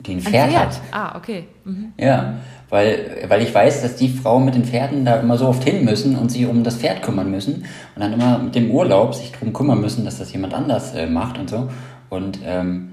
Die 0.00 0.14
ein 0.14 0.20
Pferd, 0.20 0.44
ein 0.44 0.50
Pferd, 0.50 0.66
hat. 0.66 0.80
Ah, 0.90 1.16
okay. 1.16 1.46
Mhm. 1.64 1.92
Ja, 1.96 2.34
weil, 2.68 3.26
weil 3.28 3.42
ich 3.42 3.54
weiß, 3.54 3.82
dass 3.82 3.96
die 3.96 4.08
Frauen 4.08 4.44
mit 4.44 4.54
den 4.54 4.64
Pferden 4.64 5.04
da 5.04 5.20
immer 5.20 5.36
so 5.36 5.46
oft 5.46 5.62
hin 5.62 5.84
müssen 5.84 6.16
und 6.16 6.30
sich 6.32 6.46
um 6.46 6.64
das 6.64 6.76
Pferd 6.76 7.02
kümmern 7.02 7.30
müssen 7.30 7.64
und 7.94 8.00
dann 8.00 8.12
immer 8.12 8.38
mit 8.38 8.54
dem 8.54 8.70
Urlaub 8.70 9.14
sich 9.14 9.30
darum 9.30 9.52
kümmern 9.52 9.80
müssen, 9.80 10.04
dass 10.04 10.18
das 10.18 10.32
jemand 10.32 10.54
anders 10.54 10.94
äh, 10.94 11.06
macht 11.06 11.38
und 11.38 11.50
so. 11.50 11.68
Und 12.08 12.40
ähm, 12.44 12.89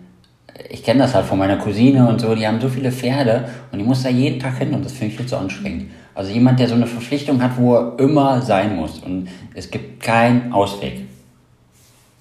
ich 0.70 0.84
kenne 0.84 1.01
das 1.01 1.14
halt 1.14 1.26
von 1.26 1.38
meiner 1.38 1.58
Cousine 1.58 2.08
und 2.08 2.20
so, 2.20 2.34
die 2.36 2.47
haben 2.47 2.60
so 2.60 2.70
viele 2.70 2.91
Pferde 2.91 3.47
und 3.72 3.80
die 3.80 3.86
muss 3.86 4.03
da 4.03 4.10
jeden 4.10 4.39
Tag 4.39 4.58
hin 4.58 4.74
und 4.74 4.84
das 4.84 4.93
finde 4.93 5.12
ich 5.14 5.18
viel 5.18 5.26
zu 5.26 5.38
anstrengend. 5.38 5.91
Also 6.16 6.32
jemand, 6.32 6.60
der 6.60 6.68
so 6.68 6.76
eine 6.76 6.88
Verpflichtung 6.88 7.41
hat, 7.41 7.58
wo 7.58 7.76
er 7.76 7.99
immer 7.99 8.41
sein 8.41 8.76
muss 8.76 8.99
und 8.99 9.28
es 9.53 9.70
gibt 9.70 10.01
keinen 10.01 10.51
Ausweg. 10.51 11.01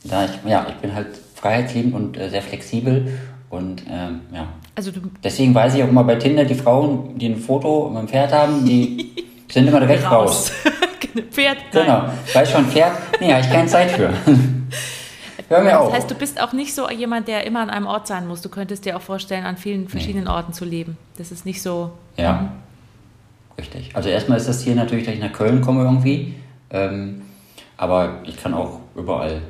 Da 0.05 0.27
ich, 0.27 0.31
ja, 0.49 0.67
ich 0.69 0.77
bin 0.77 0.95
halt 0.95 1.09
freiheitsliebend 1.35 1.95
und 1.95 2.19
äh, 2.19 2.29
sehr 2.29 2.43
flexibel 2.43 3.19
und 3.49 3.83
ähm, 3.91 4.21
ja. 4.33 4.49
Also 4.75 4.91
du 4.91 5.01
Deswegen 5.25 5.55
weiß 5.55 5.75
ich 5.75 5.83
auch 5.83 5.89
immer 5.89 6.05
bei 6.05 6.17
Tinder, 6.17 6.45
die 6.45 6.55
Frauen, 6.55 7.17
die 7.19 7.29
ein 7.29 7.37
Foto 7.37 7.89
mit 7.89 8.03
dem 8.03 8.09
Pferd 8.09 8.33
haben, 8.33 8.65
die 8.65 9.15
sind 9.51 9.67
immer 9.67 9.81
direkt 9.81 10.05
raus. 10.05 10.53
raus. 10.65 10.73
Pferd? 11.31 11.57
Genau. 11.73 12.05
Weiß 12.35 12.51
schon, 12.51 12.67
Pferd? 12.67 12.93
Nee, 13.21 13.33
habe 13.33 13.41
ich 13.41 13.51
keine 13.51 13.67
Zeit 13.67 13.91
für. 13.91 14.13
Hör 15.49 15.63
mir 15.63 15.71
das 15.71 15.79
auf. 15.79 15.89
Das 15.89 15.99
heißt, 15.99 16.11
du 16.11 16.15
bist 16.15 16.41
auch 16.41 16.53
nicht 16.53 16.75
so 16.75 16.91
jemand, 16.91 17.29
der 17.29 17.47
immer 17.47 17.61
an 17.61 17.71
einem 17.71 17.87
Ort 17.87 18.07
sein 18.07 18.27
muss. 18.27 18.43
Du 18.43 18.49
könntest 18.49 18.85
dir 18.85 18.97
auch 18.97 19.03
vorstellen, 19.03 19.45
an 19.45 19.57
vielen 19.57 19.89
verschiedenen 19.89 20.25
nee. 20.25 20.31
Orten 20.31 20.53
zu 20.53 20.65
leben. 20.65 20.97
Das 21.19 21.31
ist 21.31 21.47
nicht 21.47 21.63
so. 21.63 21.93
Ja. 22.17 22.33
Mhm. 22.33 22.49
Richtig. 23.59 23.91
Also 23.95 24.09
erstmal 24.09 24.39
ist 24.39 24.49
das 24.49 24.61
Ziel 24.61 24.75
natürlich, 24.75 25.07
dass 25.07 25.15
ich 25.15 25.21
nach 25.21 25.33
Köln 25.33 25.61
komme 25.61 25.83
irgendwie. 25.83 26.35
Ähm, 26.71 27.23
aber 27.77 28.21
ich 28.25 28.43
kann 28.43 28.55
auch 28.55 28.81
überall 28.95 29.41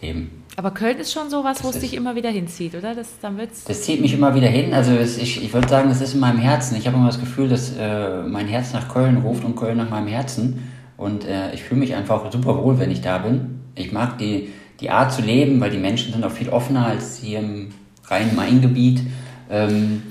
leben. 0.00 0.44
Aber 0.56 0.70
Köln 0.70 0.98
ist 0.98 1.12
schon 1.12 1.28
so 1.28 1.44
was, 1.44 1.62
wo 1.64 1.68
es 1.68 1.80
dich 1.80 1.92
immer 1.94 2.14
wieder 2.14 2.30
hinzieht, 2.30 2.74
oder? 2.74 2.94
Das, 2.94 3.18
dann 3.20 3.36
wird's 3.36 3.64
das 3.64 3.82
zieht 3.82 4.00
mich 4.00 4.14
immer 4.14 4.34
wieder 4.34 4.48
hin. 4.48 4.72
Also 4.72 4.92
es, 4.92 5.18
ich, 5.18 5.44
ich 5.44 5.52
würde 5.52 5.68
sagen, 5.68 5.90
das 5.90 6.00
ist 6.00 6.14
in 6.14 6.20
meinem 6.20 6.38
Herzen. 6.38 6.76
Ich 6.76 6.86
habe 6.86 6.96
immer 6.96 7.08
das 7.08 7.20
Gefühl, 7.20 7.48
dass 7.48 7.76
äh, 7.78 8.22
mein 8.22 8.46
Herz 8.46 8.72
nach 8.72 8.88
Köln 8.88 9.18
ruft 9.18 9.44
und 9.44 9.54
Köln 9.56 9.76
nach 9.76 9.90
meinem 9.90 10.06
Herzen. 10.06 10.70
Und 10.96 11.26
äh, 11.26 11.52
ich 11.52 11.62
fühle 11.62 11.80
mich 11.80 11.94
einfach 11.94 12.32
super 12.32 12.56
wohl, 12.62 12.78
wenn 12.78 12.90
ich 12.90 13.02
da 13.02 13.18
bin. 13.18 13.60
Ich 13.74 13.92
mag 13.92 14.16
die, 14.16 14.50
die 14.80 14.90
Art 14.90 15.12
zu 15.12 15.22
leben, 15.22 15.60
weil 15.60 15.70
die 15.70 15.78
Menschen 15.78 16.12
sind 16.12 16.24
auch 16.24 16.30
viel 16.30 16.48
offener 16.48 16.86
als 16.86 17.18
hier 17.18 17.40
im 17.40 17.68
Rhein-Main-Gebiet. 18.08 19.02
Ähm, 19.50 20.02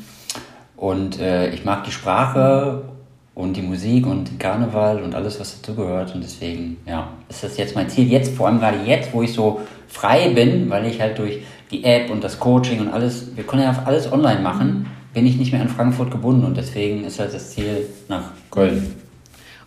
und 0.76 1.20
äh, 1.20 1.50
ich 1.54 1.66
mag 1.66 1.84
die 1.84 1.92
Sprache 1.92 2.84
und 3.34 3.58
die 3.58 3.62
Musik 3.62 4.08
und 4.08 4.30
den 4.30 4.40
Karneval 4.40 5.04
und 5.04 5.14
alles, 5.14 5.40
was 5.40 5.62
dazugehört. 5.62 6.16
Und 6.16 6.24
deswegen, 6.24 6.78
ja, 6.86 7.10
ist 7.30 7.44
das 7.44 7.58
jetzt 7.58 7.76
mein 7.76 7.90
Ziel. 7.90 8.08
Jetzt, 8.10 8.36
vor 8.36 8.48
allem 8.48 8.60
gerade 8.60 8.78
jetzt, 8.86 9.14
wo 9.14 9.22
ich 9.22 9.34
so 9.34 9.62
frei 9.88 10.30
bin, 10.30 10.70
weil 10.70 10.86
ich 10.86 11.00
halt 11.00 11.18
durch 11.18 11.40
die 11.72 11.84
App 11.84 12.10
und 12.10 12.24
das 12.24 12.40
Coaching 12.40 12.80
und 12.80 12.90
alles, 12.90 13.36
wir 13.36 13.44
können 13.44 13.64
ja 13.64 13.84
alles 13.86 14.12
online 14.12 14.42
machen, 14.42 14.88
bin 15.14 15.26
ich 15.26 15.38
nicht 15.38 15.52
mehr 15.52 15.62
an 15.62 15.70
Frankfurt 15.70 16.12
gebunden. 16.12 16.46
Und 16.46 16.58
deswegen 16.58 17.04
ist 17.04 17.20
halt 17.20 17.34
das 17.34 17.52
Ziel 17.52 17.88
nach 18.08 18.32
Köln. 18.52 18.96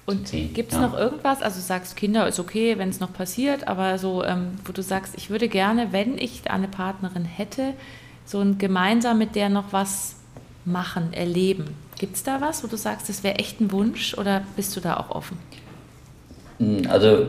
Und 0.09 0.33
gibt 0.55 0.73
es 0.73 0.79
ja. 0.79 0.87
noch 0.87 0.97
irgendwas, 0.97 1.43
also 1.43 1.57
du 1.57 1.63
sagst, 1.63 1.95
Kinder 1.95 2.27
ist 2.27 2.41
okay, 2.41 2.79
wenn 2.79 2.89
es 2.89 2.99
noch 2.99 3.13
passiert, 3.13 3.69
aber 3.69 3.99
so, 3.99 4.25
ähm, 4.25 4.53
wo 4.65 4.73
du 4.73 4.83
sagst, 4.83 5.13
ich 5.19 5.29
würde 5.29 5.49
gerne, 5.49 5.89
wenn 5.93 6.17
ich 6.17 6.51
eine 6.51 6.67
Partnerin 6.67 7.27
hätte, 7.27 7.75
so 8.25 8.41
ein 8.41 8.57
gemeinsam 8.57 9.19
mit 9.19 9.35
der 9.35 9.51
noch 9.51 9.67
was 9.73 10.15
machen, 10.65 11.13
erleben. 11.13 11.75
Gibt 11.99 12.17
es 12.17 12.23
da 12.23 12.41
was, 12.41 12.65
wo 12.65 12.69
du 12.69 12.79
sagst, 12.79 13.11
das 13.11 13.23
wäre 13.23 13.35
echt 13.35 13.61
ein 13.61 13.71
Wunsch 13.71 14.17
oder 14.17 14.45
bist 14.57 14.75
du 14.77 14.81
da 14.81 14.97
auch 14.97 15.11
offen? 15.11 15.37
Hm, 16.57 16.89
also 16.89 17.27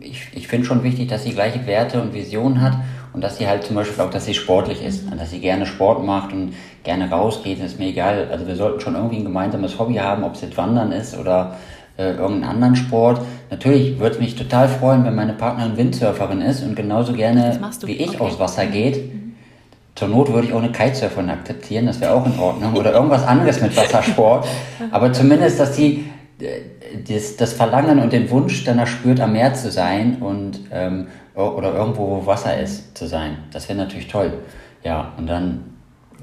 ich, 0.00 0.28
ich 0.32 0.48
finde 0.48 0.66
schon 0.66 0.82
wichtig, 0.84 1.08
dass 1.08 1.24
sie 1.24 1.32
gleiche 1.32 1.66
Werte 1.66 2.00
und 2.00 2.14
Visionen 2.14 2.62
hat 2.62 2.78
und 3.12 3.20
dass 3.20 3.36
sie 3.36 3.46
halt 3.46 3.64
zum 3.64 3.76
Beispiel 3.76 4.02
auch, 4.02 4.10
dass 4.10 4.24
sie 4.24 4.32
sportlich 4.32 4.82
ist, 4.82 5.04
mhm. 5.04 5.18
dass 5.18 5.30
sie 5.30 5.40
gerne 5.40 5.66
Sport 5.66 6.02
macht 6.02 6.32
und 6.32 6.54
gerne 6.82 7.10
rausgeht, 7.10 7.60
ist 7.60 7.78
mir 7.78 7.88
egal. 7.88 8.28
Also 8.30 8.46
wir 8.46 8.56
sollten 8.56 8.80
schon 8.80 8.94
irgendwie 8.94 9.16
ein 9.16 9.24
gemeinsames 9.24 9.78
Hobby 9.78 9.94
haben, 9.94 10.24
ob 10.24 10.34
es 10.34 10.40
jetzt 10.40 10.56
Wandern 10.56 10.92
ist 10.92 11.16
oder 11.16 11.56
äh, 11.96 12.10
irgendeinen 12.10 12.44
anderen 12.44 12.76
Sport. 12.76 13.20
Natürlich 13.50 13.98
würde 13.98 14.16
es 14.16 14.20
mich 14.20 14.34
total 14.34 14.68
freuen, 14.68 15.04
wenn 15.04 15.14
meine 15.14 15.32
Partnerin 15.32 15.76
Windsurferin 15.76 16.40
ist 16.40 16.62
und 16.62 16.74
genauso 16.74 17.12
gerne 17.12 17.58
wie 17.84 17.92
ich 17.92 18.10
okay. 18.10 18.20
aufs 18.20 18.38
Wasser 18.38 18.66
geht. 18.66 18.96
Mhm. 18.96 19.34
Zur 19.94 20.08
Not 20.08 20.32
würde 20.32 20.48
ich 20.48 20.52
auch 20.52 20.62
eine 20.62 20.72
Kitesurferin 20.72 21.30
akzeptieren, 21.30 21.86
das 21.86 22.00
wäre 22.00 22.12
auch 22.14 22.26
in 22.26 22.36
Ordnung. 22.38 22.74
Oder 22.74 22.92
irgendwas 22.92 23.24
anderes 23.24 23.60
mit 23.60 23.76
Wassersport. 23.76 24.46
Aber 24.90 25.12
zumindest, 25.12 25.60
dass 25.60 25.76
sie 25.76 26.06
äh, 26.40 26.46
das, 27.08 27.36
das 27.36 27.52
Verlangen 27.52 28.00
und 28.00 28.12
den 28.12 28.30
Wunsch 28.30 28.64
danach 28.64 28.86
spürt, 28.86 29.20
am 29.20 29.32
Meer 29.32 29.54
zu 29.54 29.70
sein 29.70 30.16
und 30.20 30.60
ähm, 30.72 31.06
oder 31.34 31.74
irgendwo, 31.74 32.10
wo 32.10 32.26
Wasser 32.26 32.60
ist, 32.60 32.96
zu 32.96 33.06
sein. 33.06 33.38
Das 33.52 33.68
wäre 33.68 33.78
natürlich 33.78 34.06
toll. 34.06 34.34
Ja, 34.84 35.12
und 35.16 35.28
dann 35.28 35.73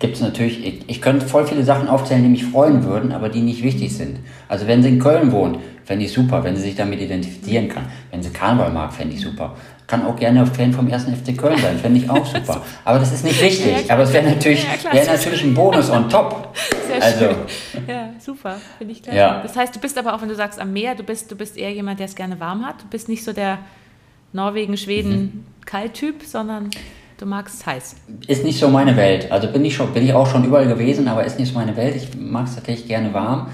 gibt 0.02 0.16
es 0.16 0.22
natürlich, 0.22 0.66
ich, 0.66 0.90
ich 0.90 1.02
könnte 1.02 1.26
voll 1.26 1.48
viele 1.48 1.64
Sachen 1.64 1.88
aufzählen, 1.88 2.24
die 2.24 2.30
mich 2.30 2.46
freuen 2.46 2.84
würden, 2.84 3.14
aber 3.14 3.30
die 3.30 3.40
nicht 3.40 3.64
wichtig 3.64 3.96
sind. 3.96 4.20
Also 4.50 4.68
wenn 4.68 4.84
sie 4.84 4.90
in 4.90 5.00
Köln 5.00 5.32
wohnt, 5.32 5.60
fände 5.86 6.04
ich 6.04 6.12
super, 6.12 6.44
wenn 6.44 6.56
sie 6.56 6.64
sich 6.64 6.76
damit 6.76 7.00
identifizieren 7.00 7.70
kann. 7.70 7.86
Wenn 8.10 8.22
sie 8.22 8.32
Karneval 8.32 8.72
mag, 8.72 8.92
fände 8.92 9.16
ich 9.16 9.22
super. 9.22 9.56
Kann 9.88 10.06
auch 10.06 10.16
gerne 10.16 10.46
Fan 10.46 10.74
vom 10.74 10.88
ersten 10.88 11.16
FC 11.16 11.38
Köln 11.38 11.58
sein, 11.58 11.78
fände 11.78 12.00
ich 12.00 12.10
auch 12.10 12.26
super. 12.26 12.62
Aber 12.86 13.00
das 13.00 13.12
ist 13.14 13.24
nicht 13.24 13.42
wichtig. 13.42 13.88
Ja, 13.88 13.96
aber 13.96 14.04
es 14.04 14.14
wäre 14.14 14.26
natürlich, 14.26 14.64
ja, 14.64 14.94
wär 14.94 15.06
natürlich 15.06 15.44
ein 15.44 15.54
Bonus 15.54 15.90
on 15.90 16.10
top. 16.10 16.56
Sehr 16.88 17.04
also, 17.04 17.20
schön. 17.20 17.84
Ja, 17.88 18.10
super, 18.20 18.58
finde 18.78 18.94
ich 18.94 19.04
klasse. 19.04 19.18
Ja. 19.18 19.42
Das 19.42 19.56
heißt, 19.56 19.76
du 19.76 19.80
bist 19.80 19.98
aber 19.98 20.14
auch, 20.14 20.22
wenn 20.22 20.30
du 20.30 20.36
sagst 20.36 20.60
am 20.60 20.72
Meer, 20.74 20.96
du 20.96 21.04
bist, 21.04 21.32
du 21.32 21.36
bist 21.36 21.58
eher 21.58 21.72
jemand, 21.72 22.00
der 22.00 22.06
es 22.06 22.16
gerne 22.16 22.40
warm 22.40 22.66
hat. 22.66 22.82
Du 22.82 22.88
bist 22.88 23.10
nicht 23.10 23.24
so 23.24 23.34
der 23.34 23.60
Norwegen, 24.34 24.78
Schweden 24.78 25.12
mhm. 25.12 25.46
Kalttyp, 25.66 26.24
sondern 26.24 26.70
du 27.22 27.28
magst 27.28 27.62
es 27.62 27.66
heiß. 27.66 27.96
Ist 28.28 28.44
nicht 28.44 28.60
so 28.60 28.68
meine 28.68 28.98
Welt. 28.98 29.32
Also 29.32 29.48
bin 29.48 29.64
ich 29.64 29.76
schon, 29.76 29.94
bin 29.94 30.04
ich 30.04 30.14
auch 30.14 30.28
schon 30.28 30.44
überall 30.44 30.68
gewesen, 30.68 31.08
aber 31.08 31.24
ist 31.24 31.40
nicht 31.40 31.54
so 31.54 31.60
meine 31.60 31.78
Welt. 31.78 31.96
Ich 31.96 32.18
mag 32.18 32.48
es 32.48 32.56
tatsächlich 32.56 32.88
gerne 32.88 33.14
warm. 33.14 33.48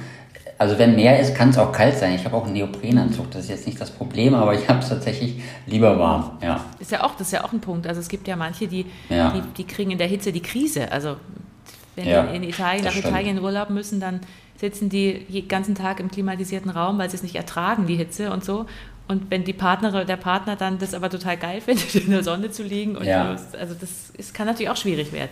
Also 0.58 0.80
wenn 0.80 0.96
mehr 0.96 1.20
ist, 1.20 1.36
kann 1.36 1.50
es 1.50 1.58
auch 1.58 1.72
kalt 1.72 1.98
sein. 1.98 2.16
Ich 2.16 2.26
habe 2.26 2.36
auch 2.36 2.46
einen 2.46 2.54
Neoprenanzug, 2.54 3.30
das 3.30 3.44
ist 3.44 3.50
jetzt 3.50 3.68
nicht 3.68 3.80
das 3.80 3.92
Problem, 3.92 4.34
aber 4.34 4.56
ich 4.56 4.68
habe 4.68 4.80
es 4.80 4.90
tatsächlich 4.90 5.42
lieber 5.68 6.00
warm. 6.00 6.32
Ja. 6.42 6.64
Ist 6.80 6.92
ja 6.92 7.04
auch, 7.04 7.12
das 7.12 7.28
ist 7.28 7.34
ja 7.34 7.44
auch 7.44 7.54
ein 7.54 7.60
Punkt. 7.60 7.86
Also 7.86 8.00
es 8.00 8.08
gibt 8.08 8.28
ja 8.28 8.36
manche, 8.36 8.68
die, 8.68 8.86
ja. 9.10 9.32
die, 9.32 9.42
die 9.58 9.64
kriegen 9.66 9.92
in 9.92 9.98
der 9.98 10.08
Hitze 10.08 10.32
die 10.32 10.42
Krise. 10.42 10.92
Also 10.92 11.18
wenn 11.96 12.08
ja, 12.08 12.24
die 12.24 12.38
in 12.38 12.44
Italien 12.44 12.86
nach 12.86 12.92
stimmt. 12.92 13.08
Italien 13.08 13.38
in 13.38 13.44
Urlaub 13.44 13.70
müssen, 13.70 14.00
dann 14.00 14.22
sitzen 14.56 14.90
die 14.90 15.26
den 15.26 15.48
ganzen 15.48 15.76
Tag 15.76 16.00
im 16.00 16.10
klimatisierten 16.10 16.72
Raum, 16.72 16.98
weil 16.98 17.10
sie 17.10 17.18
es 17.18 17.24
nicht 17.24 17.36
ertragen, 17.36 17.86
die 17.86 17.96
Hitze 17.96 18.32
und 18.32 18.44
so. 18.44 18.66
Und 19.08 19.32
wenn 19.32 19.44
die 19.44 19.54
Partnerin 19.54 19.96
oder 19.96 20.06
der 20.06 20.18
Partner 20.18 20.56
dann 20.56 20.80
das 20.80 20.94
aber 20.94 21.10
total 21.10 21.38
geil 21.38 21.62
findet, 21.66 21.96
in 21.96 22.12
der 22.12 22.24
Sonne 22.24 22.52
zu 22.52 22.64
liegen, 22.64 22.96
und 22.96 23.06
ja. 23.06 23.36
also 23.58 23.76
das 23.80 24.12
ist, 24.18 24.34
kann 24.34 24.48
natürlich 24.48 24.70
auch 24.70 24.78
schwierig 24.78 25.12
werden. 25.12 25.32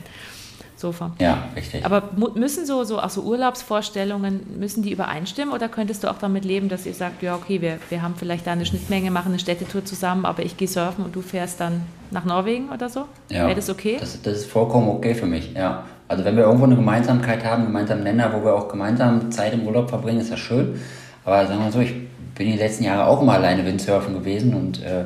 Sofa. 0.78 1.12
Ja, 1.20 1.48
richtig. 1.56 1.86
Aber 1.86 2.10
müssen 2.36 2.66
so, 2.66 2.84
so, 2.84 3.00
auch 3.00 3.10
so 3.10 3.22
Urlaubsvorstellungen, 3.22 4.60
müssen 4.60 4.84
die 4.84 4.92
übereinstimmen 4.92 5.54
oder 5.54 5.70
könntest 5.70 6.04
du 6.04 6.12
auch 6.12 6.18
damit 6.18 6.44
leben, 6.44 6.68
dass 6.68 6.86
ihr 6.86 6.94
sagt, 6.94 7.24
ja, 7.24 7.36
okay, 7.36 7.62
wir, 7.62 7.80
wir 7.90 8.02
haben 8.02 8.16
vielleicht 8.18 8.46
da 8.46 8.52
eine 8.52 8.66
Schnittmenge, 8.66 9.10
machen 9.10 9.30
eine 9.30 9.40
Städtetour 9.40 9.86
zusammen, 9.86 10.26
aber 10.26 10.44
ich 10.44 10.58
gehe 10.58 10.68
surfen 10.68 11.06
und 11.06 11.16
du 11.16 11.22
fährst 11.22 11.62
dann 11.62 11.84
nach 12.12 12.26
Norwegen 12.26 12.70
oder 12.70 12.90
so? 12.90 13.06
Ja. 13.30 13.46
Wäre 13.46 13.56
das 13.56 13.70
okay? 13.70 13.98
Das, 14.00 14.22
das 14.22 14.40
ist 14.40 14.52
vollkommen 14.52 14.90
okay 14.90 15.16
für 15.16 15.26
mich, 15.26 15.54
ja. 15.54 15.86
Also 16.08 16.24
wenn 16.26 16.36
wir 16.36 16.44
irgendwo 16.44 16.66
eine 16.66 16.76
Gemeinsamkeit 16.76 17.44
haben, 17.44 17.64
einen 17.64 17.68
gemeinsamen 17.68 18.04
Nenner, 18.04 18.32
wo 18.34 18.44
wir 18.46 18.54
auch 18.54 18.68
gemeinsam 18.68 19.32
Zeit 19.32 19.54
im 19.54 19.66
Urlaub 19.66 19.90
verbringen, 19.90 20.20
ist 20.20 20.32
das 20.32 20.40
schön. 20.40 20.80
Aber 21.24 21.48
sagen 21.48 21.60
wir 21.60 21.66
mal 21.66 21.72
so, 21.72 21.80
ich 21.80 21.96
bin 22.36 22.52
die 22.52 22.58
letzten 22.58 22.84
Jahre 22.84 23.08
auch 23.08 23.22
immer 23.22 23.34
alleine 23.34 23.66
Windsurfen 23.66 24.14
gewesen 24.14 24.54
und 24.54 24.84
äh, 24.84 25.06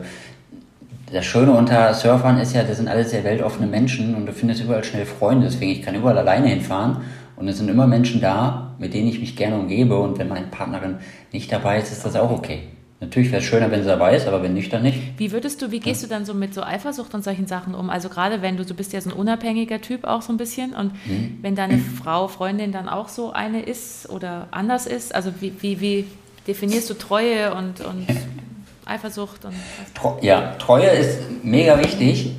das 1.11 1.25
Schöne 1.25 1.51
unter 1.51 1.93
Surfern 1.93 2.37
ist 2.39 2.53
ja, 2.53 2.63
das 2.63 2.77
sind 2.77 2.87
alles 2.87 3.09
sehr 3.09 3.23
weltoffene 3.23 3.67
Menschen 3.67 4.15
und 4.15 4.25
du 4.25 4.33
findest 4.33 4.63
überall 4.63 4.83
schnell 4.83 5.05
Freunde, 5.05 5.47
deswegen 5.47 5.71
ich 5.71 5.81
kann 5.81 5.95
überall 5.95 6.17
alleine 6.17 6.47
hinfahren 6.47 6.97
und 7.35 7.47
es 7.47 7.57
sind 7.57 7.69
immer 7.69 7.87
Menschen 7.87 8.21
da, 8.21 8.75
mit 8.79 8.93
denen 8.93 9.07
ich 9.07 9.19
mich 9.19 9.35
gerne 9.35 9.57
umgebe 9.57 9.97
und 9.97 10.19
wenn 10.19 10.27
meine 10.27 10.47
Partnerin 10.47 10.97
nicht 11.31 11.51
dabei 11.51 11.79
ist, 11.79 11.91
ist 11.91 12.05
das 12.05 12.15
auch 12.15 12.31
okay. 12.31 12.63
Natürlich 13.01 13.31
wäre 13.31 13.41
es 13.41 13.47
schöner, 13.47 13.71
wenn 13.71 13.81
sie 13.81 13.87
dabei 13.87 14.13
ist, 14.17 14.27
aber 14.27 14.43
wenn 14.43 14.53
nicht, 14.53 14.73
dann 14.73 14.83
nicht. 14.83 14.99
Wie 15.17 15.31
würdest 15.31 15.61
du, 15.61 15.71
wie 15.71 15.79
gehst 15.79 16.03
du 16.03 16.07
dann 16.07 16.25
so 16.25 16.33
mit 16.33 16.53
so 16.53 16.63
Eifersucht 16.63 17.13
und 17.13 17.23
solchen 17.23 17.47
Sachen 17.47 17.73
um? 17.73 17.89
Also 17.89 18.09
gerade 18.09 18.41
wenn 18.41 18.57
du, 18.57 18.65
du 18.65 18.73
bist 18.73 18.91
ja 18.91 18.99
so 18.99 19.09
ein 19.09 19.15
unabhängiger 19.15 19.79
Typ 19.79 20.03
auch 20.03 20.21
so 20.21 20.33
ein 20.33 20.37
bisschen 20.37 20.73
und 20.73 20.91
mhm. 21.05 21.37
wenn 21.41 21.55
deine 21.55 21.77
Frau, 21.77 22.27
Freundin 22.27 22.73
dann 22.73 22.89
auch 22.89 23.07
so 23.07 23.31
eine 23.31 23.61
ist 23.61 24.09
oder 24.09 24.49
anders 24.51 24.85
ist, 24.85 25.15
also 25.15 25.31
wie, 25.39 25.53
wie, 25.61 25.79
wie 25.79 26.05
definierst 26.49 26.89
du 26.89 26.95
Treue 26.95 27.53
und, 27.53 27.79
und 27.81 28.07
Eifersucht? 28.83 29.45
Und 29.45 29.53
ja, 30.23 30.55
Treue 30.55 30.87
ist 30.87 31.19
mega 31.43 31.79
wichtig. 31.79 32.31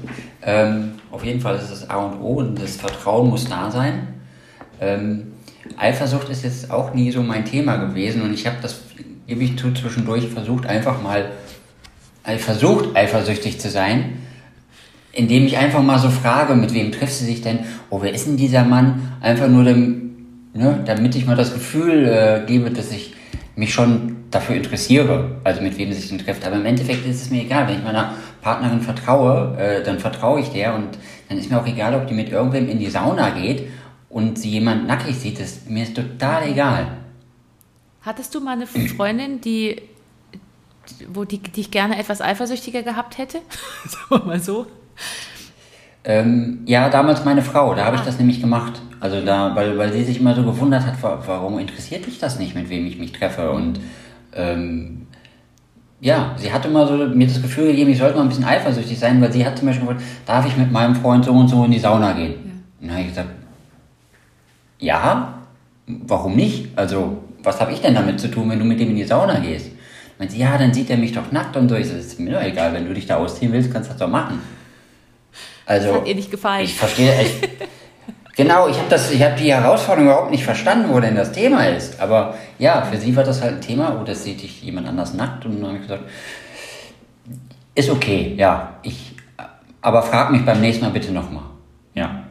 Ähm, 0.43 0.93
auf 1.13 1.25
jeden 1.25 1.41
Fall 1.41 1.57
ist 1.57 1.71
es 1.71 1.89
A 1.89 1.97
und 1.97 2.21
O 2.21 2.35
und 2.35 2.61
das 2.61 2.77
Vertrauen 2.77 3.31
muss 3.31 3.49
da 3.49 3.71
sein. 3.71 4.09
Ähm, 4.81 5.33
Eifersucht 5.77 6.29
ist 6.29 6.43
jetzt 6.43 6.71
auch 6.71 6.93
nie 6.93 7.13
so 7.13 7.23
mein 7.23 7.45
Thema 7.45 7.77
gewesen 7.77 8.23
und 8.23 8.35
ich 8.35 8.47
habe 8.47 8.57
das, 8.61 8.81
gebe 9.29 9.45
ich 9.45 9.57
zu, 9.57 9.73
zwischendurch 9.73 10.29
versucht, 10.29 10.67
einfach 10.67 11.01
mal, 11.01 11.31
versucht 12.39 12.97
eifersüchtig 12.97 13.61
zu 13.61 13.71
sein, 13.71 14.19
indem 15.13 15.47
ich 15.47 15.57
einfach 15.57 15.83
mal 15.83 15.99
so 15.99 16.09
frage, 16.09 16.55
mit 16.55 16.75
wem 16.75 16.91
trifft 16.91 17.13
sie 17.13 17.27
sich 17.27 17.43
denn? 17.43 17.61
Oh, 17.91 18.03
wer 18.03 18.13
ist 18.13 18.27
denn 18.27 18.37
dieser 18.37 18.65
Mann? 18.65 19.13
Einfach 19.21 19.49
nur, 19.49 19.65
dem, 19.65 20.49
ne, 20.53 20.81
damit 20.85 21.15
ich 21.15 21.27
mal 21.27 21.37
das 21.37 21.53
Gefühl 21.53 22.09
äh, 22.09 22.47
gebe, 22.47 22.71
dass 22.71 22.91
ich 22.91 23.15
mich 23.61 23.75
schon 23.75 24.17
dafür 24.31 24.57
interessiere, 24.57 25.37
also 25.45 25.61
mit 25.61 25.77
wem 25.77 25.93
sie 25.93 26.01
sich 26.01 26.09
denn 26.09 26.19
trifft. 26.19 26.45
Aber 26.47 26.57
im 26.57 26.65
Endeffekt 26.65 27.07
ist 27.07 27.23
es 27.23 27.31
mir 27.31 27.43
egal, 27.43 27.69
wenn 27.69 27.77
ich 27.77 27.85
meiner 27.85 28.15
Partnerin 28.41 28.81
vertraue, 28.81 29.57
äh, 29.59 29.85
dann 29.85 29.99
vertraue 29.99 30.41
ich 30.41 30.49
der 30.49 30.75
und 30.75 30.89
dann 31.29 31.39
ist 31.39 31.51
mir 31.51 31.61
auch 31.61 31.67
egal, 31.67 31.95
ob 31.95 32.07
die 32.07 32.15
mit 32.15 32.31
irgendwem 32.31 32.69
in 32.69 32.79
die 32.79 32.89
Sauna 32.89 33.31
geht 33.31 33.69
und 34.09 34.39
sie 34.39 34.51
jemand 34.51 34.87
nackig 34.87 35.15
sieht, 35.15 35.39
das, 35.39 35.67
mir 35.69 35.85
ist 35.85 35.95
total 35.95 36.49
egal. 36.49 36.87
Hattest 38.01 38.35
du 38.35 38.41
mal 38.41 38.53
eine 38.53 38.67
Freundin, 38.67 39.43
die, 39.43 39.83
wo 41.13 41.25
die, 41.25 41.39
die 41.39 41.61
ich 41.61 41.71
gerne 41.71 41.99
etwas 41.99 42.23
eifersüchtiger 42.23 42.83
gehabt 42.83 43.19
hätte? 43.19 43.41
Sagen 43.87 44.07
wir 44.09 44.25
mal 44.25 44.41
so. 44.41 44.67
Ähm, 46.03 46.63
ja, 46.65 46.89
damals 46.89 47.27
meine 47.27 47.43
Frau, 47.43 47.75
da 47.75 47.85
habe 47.85 47.97
ich 47.97 48.03
ah. 48.03 48.07
das 48.07 48.19
nämlich 48.19 48.41
gemacht. 48.41 48.81
Also 49.01 49.23
da, 49.25 49.57
weil, 49.57 49.79
weil 49.79 49.93
sie 49.93 50.05
sich 50.05 50.21
immer 50.21 50.35
so 50.35 50.43
gewundert 50.43 50.85
hat, 50.85 50.95
warum 51.03 51.59
interessiert 51.59 52.07
dich 52.07 52.19
das 52.19 52.39
nicht, 52.39 52.55
mit 52.55 52.69
wem 52.69 52.87
ich 52.87 52.99
mich 52.99 53.13
treffe? 53.13 53.51
Und 53.51 53.81
ähm, 54.35 55.07
ja, 56.01 56.35
sie 56.37 56.53
hat 56.53 56.67
immer 56.67 56.87
so 56.87 56.97
mir 56.97 57.27
das 57.27 57.41
Gefühl 57.41 57.69
gegeben, 57.69 57.91
ich 57.91 57.99
sollte 57.99 58.17
mal 58.17 58.23
ein 58.23 58.29
bisschen 58.29 58.45
eifersüchtig 58.45 58.99
sein, 58.99 59.21
weil 59.23 59.33
sie 59.33 59.45
hat 59.45 59.59
zum 59.59 59.69
Beispiel 59.69 59.87
gesagt, 59.87 60.05
darf 60.27 60.47
ich 60.47 60.57
mit 60.57 60.71
meinem 60.71 60.95
Freund 60.95 61.25
so 61.25 61.33
und 61.33 61.49
so 61.49 61.65
in 61.65 61.71
die 61.71 61.79
Sauna 61.79 62.13
gehen? 62.13 62.33
Ja. 62.33 62.53
Und 62.81 62.87
dann 62.87 62.91
habe 62.91 63.01
ich 63.03 63.09
gesagt, 63.09 63.29
ja, 64.79 65.35
warum 65.87 66.37
nicht? 66.37 66.69
Also, 66.77 67.23
was 67.43 67.61
habe 67.61 67.73
ich 67.73 67.81
denn 67.81 67.95
damit 67.95 68.21
zu 68.21 68.31
tun, 68.31 68.51
wenn 68.51 68.59
du 68.59 68.65
mit 68.65 68.81
dem 68.81 68.91
in 68.91 68.97
die 68.97 69.05
Sauna 69.05 69.39
gehst? 69.39 69.71
Meint 70.19 70.33
sie, 70.33 70.39
ja, 70.39 70.59
dann 70.59 70.75
sieht 70.75 70.91
er 70.91 70.99
mich 70.99 71.13
doch 71.13 71.33
nackt 71.33 71.57
und 71.57 71.71
so. 71.71 71.75
Ich 71.77 71.89
so, 71.89 71.95
ist 71.95 72.21
mir 72.21 72.33
doch 72.33 72.43
egal, 72.43 72.75
wenn 72.75 72.87
du 72.87 72.93
dich 72.93 73.07
da 73.07 73.17
ausziehen 73.17 73.53
willst, 73.53 73.73
kannst 73.73 73.89
du 73.89 73.93
das 73.95 74.01
doch 74.01 74.09
machen. 74.09 74.41
Also, 75.65 75.89
das 75.89 75.97
hat 75.97 76.09
ihr 76.09 76.15
nicht 76.15 76.31
gefallen. 76.31 76.65
Ich 76.65 76.75
verstehe 76.75 77.15
echt. 77.15 77.49
genau, 78.41 78.69
ich 78.69 78.79
habe 78.79 78.89
das, 78.89 79.11
die 79.11 79.19
Herausforderung 79.19 80.09
überhaupt 80.11 80.31
nicht 80.31 80.45
verstanden, 80.45 80.89
wo 80.93 80.99
denn 80.99 81.15
das 81.15 81.33
Thema 81.33 81.67
ist. 81.67 82.01
Aber 82.01 82.35
ja, 82.59 82.83
für 82.83 82.97
sie 82.97 83.15
war 83.15 83.23
das 83.23 83.43
halt 83.43 83.57
ein 83.57 83.61
Thema, 83.61 83.99
oh, 84.01 84.05
das 84.05 84.25
sieht 84.25 84.43
dich 84.43 84.63
jemand 84.63 84.89
anders 84.89 85.13
nackt. 85.13 85.45
Und 85.45 85.61
dann 85.61 85.67
habe 85.67 85.77
ich 85.77 85.83
gesagt, 85.83 86.05
ist 87.75 87.91
okay, 87.91 88.35
ja. 88.39 88.75
Ich, 88.83 89.15
aber 89.83 90.03
frag 90.03 90.31
mich 90.31 90.45
beim 90.45 90.61
nächsten 90.61 90.85
Mal 90.85 90.91
bitte 90.91 91.13
nochmal. 91.13 91.43
Ja. 91.95 92.25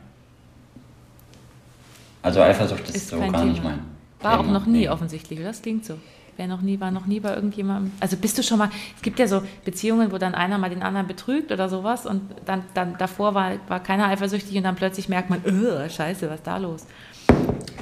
Also 2.24 2.42
Eifersucht 2.42 2.90
ist, 2.90 2.96
ist 2.96 3.10
so 3.10 3.20
gar 3.20 3.28
Thema. 3.28 3.44
nicht 3.44 3.64
mein. 3.64 3.80
War 4.22 4.40
auch 4.40 4.48
noch 4.48 4.66
nie 4.66 4.90
offensichtlich, 4.90 5.40
Das 5.44 5.62
klingt 5.62 5.86
so. 5.86 5.94
Wer 6.40 6.48
noch 6.48 6.62
nie, 6.62 6.80
war 6.80 6.90
noch 6.90 7.06
nie 7.06 7.20
bei 7.20 7.36
irgendjemandem. 7.36 7.92
Also 8.00 8.16
bist 8.16 8.38
du 8.38 8.44
schon 8.44 8.60
mal, 8.60 8.70
es 8.96 9.02
gibt 9.02 9.20
ja 9.20 9.28
so 9.28 9.42
Beziehungen, 9.66 10.14
wo 10.14 10.18
dann 10.18 10.34
einer 10.34 10.58
mal 10.58 10.70
den 10.70 10.82
anderen 10.82 11.06
betrügt 11.06 11.52
oder 11.52 11.68
sowas 11.68 12.06
und 12.06 12.22
dann, 12.46 12.64
dann 12.74 12.98
davor 12.98 13.34
war, 13.34 13.52
war 13.68 13.82
keiner 13.84 14.08
eifersüchtig 14.08 14.56
und 14.56 14.64
dann 14.64 14.76
plötzlich 14.76 15.10
merkt 15.10 15.30
man, 15.30 15.44
öh, 15.44 15.90
scheiße, 15.90 16.30
was 16.30 16.38
ist 16.38 16.48
da 16.48 16.56
los? 16.56 16.86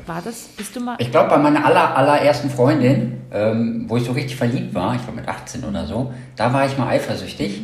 War 0.07 0.23
das, 0.23 0.47
bist 0.57 0.75
du 0.75 0.79
mal. 0.79 0.95
Ich 0.97 1.11
glaube, 1.11 1.29
bei 1.29 1.37
meiner 1.37 1.63
aller, 1.63 1.95
allerersten 1.95 2.49
Freundin, 2.49 3.21
ähm, 3.31 3.85
wo 3.87 3.97
ich 3.97 4.05
so 4.05 4.13
richtig 4.13 4.35
verliebt 4.35 4.73
war, 4.73 4.95
ich 4.95 5.05
war 5.05 5.13
mit 5.13 5.27
18 5.27 5.63
oder 5.63 5.85
so, 5.85 6.11
da 6.35 6.51
war 6.51 6.65
ich 6.65 6.75
mal 6.79 6.87
eifersüchtig. 6.87 7.61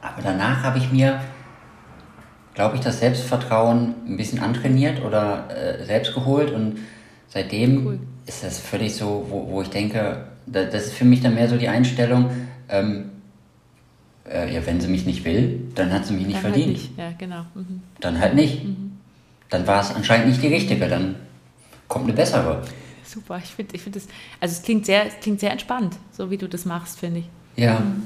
Aber 0.00 0.22
danach 0.22 0.62
habe 0.62 0.78
ich 0.78 0.90
mir 0.90 1.20
glaube 2.54 2.76
ich, 2.76 2.80
das 2.80 3.00
Selbstvertrauen 3.00 3.94
ein 4.08 4.16
bisschen 4.16 4.42
antrainiert 4.42 5.04
oder 5.04 5.44
äh, 5.50 5.84
selbst 5.84 6.14
geholt 6.14 6.50
und 6.50 6.78
seitdem 7.28 7.86
cool. 7.86 7.98
ist 8.26 8.42
das 8.42 8.58
völlig 8.58 8.94
so, 8.94 9.26
wo, 9.28 9.48
wo 9.50 9.62
ich 9.62 9.68
denke, 9.68 10.26
da, 10.46 10.64
das 10.64 10.86
ist 10.86 10.94
für 10.94 11.04
mich 11.04 11.20
dann 11.20 11.34
mehr 11.34 11.48
so 11.48 11.56
die 11.56 11.68
Einstellung, 11.68 12.30
ähm, 12.68 13.10
äh, 14.28 14.54
ja, 14.54 14.66
wenn 14.66 14.80
sie 14.80 14.88
mich 14.88 15.06
nicht 15.06 15.24
will, 15.24 15.60
dann 15.74 15.92
hat 15.92 16.06
sie 16.06 16.14
mich 16.14 16.26
nicht 16.26 16.36
dann 16.36 16.44
halt 16.44 16.54
verdient. 16.54 16.72
Nicht. 16.72 16.98
Ja, 16.98 17.12
genau. 17.16 17.44
Mhm. 17.54 17.82
Dann 18.00 18.20
halt 18.20 18.34
nicht. 18.34 18.64
Mhm. 18.64 18.98
Dann 19.48 19.66
war 19.66 19.80
es 19.80 19.94
anscheinend 19.94 20.28
nicht 20.28 20.42
die 20.42 20.48
richtige, 20.48 20.88
dann 20.88 21.16
kommt 21.88 22.04
eine 22.06 22.14
bessere. 22.14 22.62
Super, 23.04 23.38
ich 23.38 23.50
finde 23.50 23.76
ich 23.76 23.82
find 23.82 23.94
das, 23.94 24.08
also 24.40 24.52
es 24.52 24.62
klingt 24.62 24.84
sehr, 24.84 25.06
es 25.06 25.20
klingt 25.20 25.38
sehr 25.38 25.52
entspannt, 25.52 25.96
so 26.10 26.30
wie 26.30 26.36
du 26.36 26.48
das 26.48 26.64
machst, 26.64 26.98
finde 26.98 27.20
ich. 27.20 27.28
Ja. 27.56 27.80
Mhm. 27.80 28.02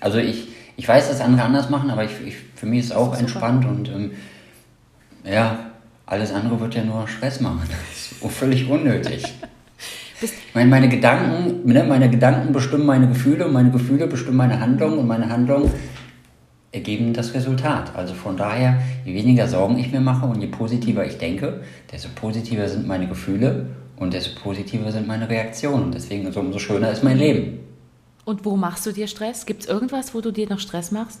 Also 0.00 0.18
ich, 0.18 0.48
ich 0.76 0.88
weiß, 0.88 1.08
dass 1.08 1.20
andere 1.20 1.42
anders 1.42 1.68
machen, 1.70 1.90
aber 1.90 2.04
ich, 2.04 2.12
ich 2.26 2.34
für 2.56 2.66
mich 2.66 2.80
ist 2.80 2.86
es 2.86 2.92
auch 2.92 3.12
ist 3.12 3.20
entspannt 3.20 3.64
und 3.66 3.88
ähm, 3.88 4.12
ja, 5.24 5.71
alles 6.06 6.32
andere 6.32 6.60
wird 6.60 6.74
ja 6.74 6.84
nur 6.84 7.06
Stress 7.08 7.40
machen. 7.40 7.62
Das 7.68 8.12
ist 8.12 8.36
völlig 8.36 8.68
unnötig. 8.68 9.24
ich 10.20 10.32
meine, 10.54 10.70
meine 10.70 10.88
Gedanken, 10.88 11.66
ne, 11.66 11.84
meine 11.84 12.10
Gedanken 12.10 12.52
bestimmen 12.52 12.86
meine 12.86 13.08
Gefühle 13.08 13.46
und 13.46 13.52
meine 13.52 13.70
Gefühle 13.70 14.06
bestimmen 14.06 14.36
meine 14.36 14.60
Handlungen 14.60 14.98
und 14.98 15.06
meine 15.06 15.28
Handlungen 15.28 15.70
ergeben 16.72 17.12
das 17.12 17.34
Resultat. 17.34 17.94
Also 17.94 18.14
von 18.14 18.36
daher, 18.36 18.80
je 19.04 19.14
weniger 19.14 19.46
Sorgen 19.46 19.78
ich 19.78 19.92
mir 19.92 20.00
mache 20.00 20.26
und 20.26 20.40
je 20.40 20.46
positiver 20.46 21.04
ich 21.04 21.18
denke, 21.18 21.62
desto 21.90 22.08
positiver 22.14 22.68
sind 22.68 22.86
meine 22.86 23.06
Gefühle 23.06 23.66
und 23.96 24.14
desto 24.14 24.40
positiver 24.40 24.90
sind 24.90 25.06
meine 25.06 25.28
Reaktionen. 25.28 25.84
Und 25.84 25.94
deswegen 25.94 26.26
umso 26.26 26.58
schöner 26.58 26.90
ist 26.90 27.04
mein 27.04 27.18
Leben. 27.18 27.60
Und 28.24 28.44
wo 28.44 28.56
machst 28.56 28.86
du 28.86 28.92
dir 28.92 29.06
Stress? 29.06 29.46
Gibt 29.46 29.62
es 29.62 29.68
irgendwas, 29.68 30.14
wo 30.14 30.20
du 30.20 30.30
dir 30.30 30.48
noch 30.48 30.60
Stress 30.60 30.90
machst? 30.90 31.20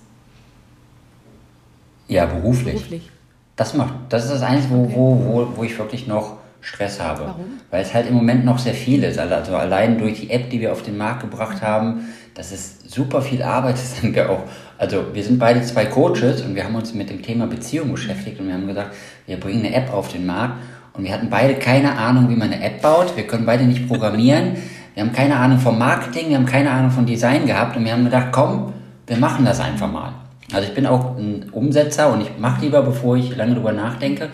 Ja, 2.08 2.26
beruflich. 2.26 2.74
beruflich. 2.74 3.10
Das, 3.56 3.74
macht, 3.74 3.94
das 4.08 4.24
ist 4.24 4.32
das 4.32 4.42
Einzige, 4.42 4.74
wo, 4.74 4.84
okay. 4.84 4.92
wo, 4.94 5.24
wo, 5.24 5.56
wo 5.56 5.64
ich 5.64 5.78
wirklich 5.78 6.06
noch 6.06 6.38
Stress 6.62 7.00
habe. 7.00 7.22
Warum? 7.26 7.44
Weil 7.70 7.82
es 7.82 7.92
halt 7.92 8.08
im 8.08 8.14
Moment 8.14 8.44
noch 8.44 8.58
sehr 8.58 8.74
viel 8.74 9.02
ist. 9.02 9.18
Also 9.18 9.56
allein 9.56 9.98
durch 9.98 10.20
die 10.20 10.30
App, 10.30 10.48
die 10.48 10.60
wir 10.60 10.72
auf 10.72 10.82
den 10.82 10.96
Markt 10.96 11.20
gebracht 11.20 11.60
haben, 11.60 12.08
das 12.34 12.52
ist 12.52 12.90
super 12.90 13.20
viel 13.20 13.42
Arbeit. 13.42 13.74
Das 13.82 14.00
sind 14.00 14.14
wir 14.14 14.30
auch. 14.30 14.44
Also 14.78 15.04
wir 15.12 15.22
sind 15.22 15.38
beide 15.38 15.60
zwei 15.62 15.86
Coaches 15.86 16.40
und 16.42 16.54
wir 16.54 16.64
haben 16.64 16.74
uns 16.74 16.94
mit 16.94 17.10
dem 17.10 17.20
Thema 17.20 17.46
Beziehung 17.46 17.92
beschäftigt 17.92 18.40
und 18.40 18.46
wir 18.46 18.54
haben 18.54 18.66
gesagt, 18.66 18.94
wir 19.26 19.38
bringen 19.38 19.66
eine 19.66 19.74
App 19.74 19.92
auf 19.92 20.08
den 20.08 20.24
Markt 20.24 20.54
und 20.94 21.04
wir 21.04 21.12
hatten 21.12 21.28
beide 21.30 21.54
keine 21.54 21.96
Ahnung, 21.96 22.28
wie 22.30 22.36
man 22.36 22.52
eine 22.52 22.62
App 22.64 22.80
baut. 22.80 23.16
Wir 23.16 23.26
können 23.26 23.44
beide 23.44 23.64
nicht 23.64 23.88
programmieren. 23.88 24.56
Wir 24.94 25.02
haben 25.02 25.12
keine 25.12 25.36
Ahnung 25.36 25.58
vom 25.58 25.78
Marketing, 25.78 26.28
wir 26.28 26.36
haben 26.36 26.46
keine 26.46 26.70
Ahnung 26.70 26.90
von 26.90 27.06
Design 27.06 27.46
gehabt 27.46 27.76
und 27.76 27.84
wir 27.84 27.92
haben 27.92 28.04
gedacht, 28.04 28.28
komm, 28.30 28.74
wir 29.06 29.16
machen 29.16 29.44
das 29.44 29.58
einfach 29.58 29.90
mal. 29.90 30.12
Also 30.52 30.68
ich 30.68 30.74
bin 30.74 30.86
auch 30.86 31.16
ein 31.16 31.48
Umsetzer 31.50 32.12
und 32.12 32.20
ich 32.20 32.38
mache 32.38 32.62
lieber, 32.62 32.82
bevor 32.82 33.16
ich 33.16 33.34
lange 33.36 33.54
drüber 33.54 33.72
nachdenke. 33.72 34.30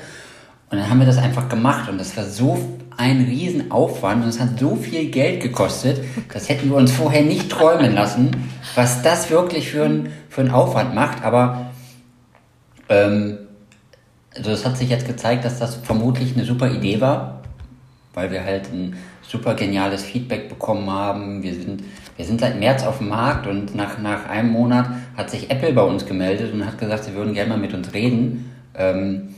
Und 0.71 0.79
dann 0.79 0.91
haben 0.91 0.99
wir 0.99 1.07
das 1.07 1.19
einfach 1.19 1.49
gemacht 1.49 1.89
und 1.89 1.99
das 1.99 2.16
war 2.16 2.25
so 2.25 2.59
ein 2.97 3.25
Riesenaufwand 3.25 4.25
und 4.25 4.29
es 4.29 4.41
hat 4.41 4.59
so 4.59 4.75
viel 4.75 5.11
Geld 5.11 5.41
gekostet, 5.41 6.05
das 6.33 6.49
hätten 6.49 6.69
wir 6.69 6.77
uns 6.77 6.91
vorher 6.91 7.23
nicht 7.23 7.49
träumen 7.49 7.95
lassen, 7.95 8.31
was 8.75 9.03
das 9.03 9.31
wirklich 9.31 9.71
für, 9.71 9.85
ein, 9.85 10.12
für 10.29 10.41
einen 10.41 10.51
Aufwand 10.51 10.95
macht. 10.95 11.23
Aber 11.25 11.71
ähm, 12.89 13.39
also 14.37 14.51
es 14.51 14.66
hat 14.66 14.77
sich 14.77 14.91
jetzt 14.91 15.07
gezeigt, 15.07 15.45
dass 15.45 15.59
das 15.59 15.77
vermutlich 15.77 16.35
eine 16.35 16.45
super 16.45 16.71
Idee 16.71 17.01
war, 17.01 17.43
weil 18.14 18.31
wir 18.33 18.45
halt 18.45 18.73
ein 18.73 18.97
super 19.23 19.55
geniales 19.55 20.03
Feedback 20.03 20.49
bekommen 20.49 20.91
haben. 20.91 21.43
Wir 21.43 21.55
sind, 21.55 21.85
wir 22.19 22.25
sind 22.25 22.41
seit 22.41 22.59
März 22.59 22.85
auf 22.85 22.99
dem 22.99 23.09
Markt 23.09 23.47
und 23.47 23.77
nach, 23.77 23.99
nach 23.99 24.29
einem 24.29 24.51
Monat 24.51 24.91
hat 25.16 25.31
sich 25.31 25.51
Apple 25.51 25.73
bei 25.73 25.83
uns 25.83 26.05
gemeldet 26.05 26.53
und 26.53 26.66
hat 26.66 26.77
gesagt, 26.77 27.05
sie 27.05 27.14
würden 27.14 27.33
gerne 27.33 27.51
mal 27.51 27.59
mit 27.59 27.73
uns 27.73 27.95
reden, 27.95 28.53
ähm, 28.75 29.35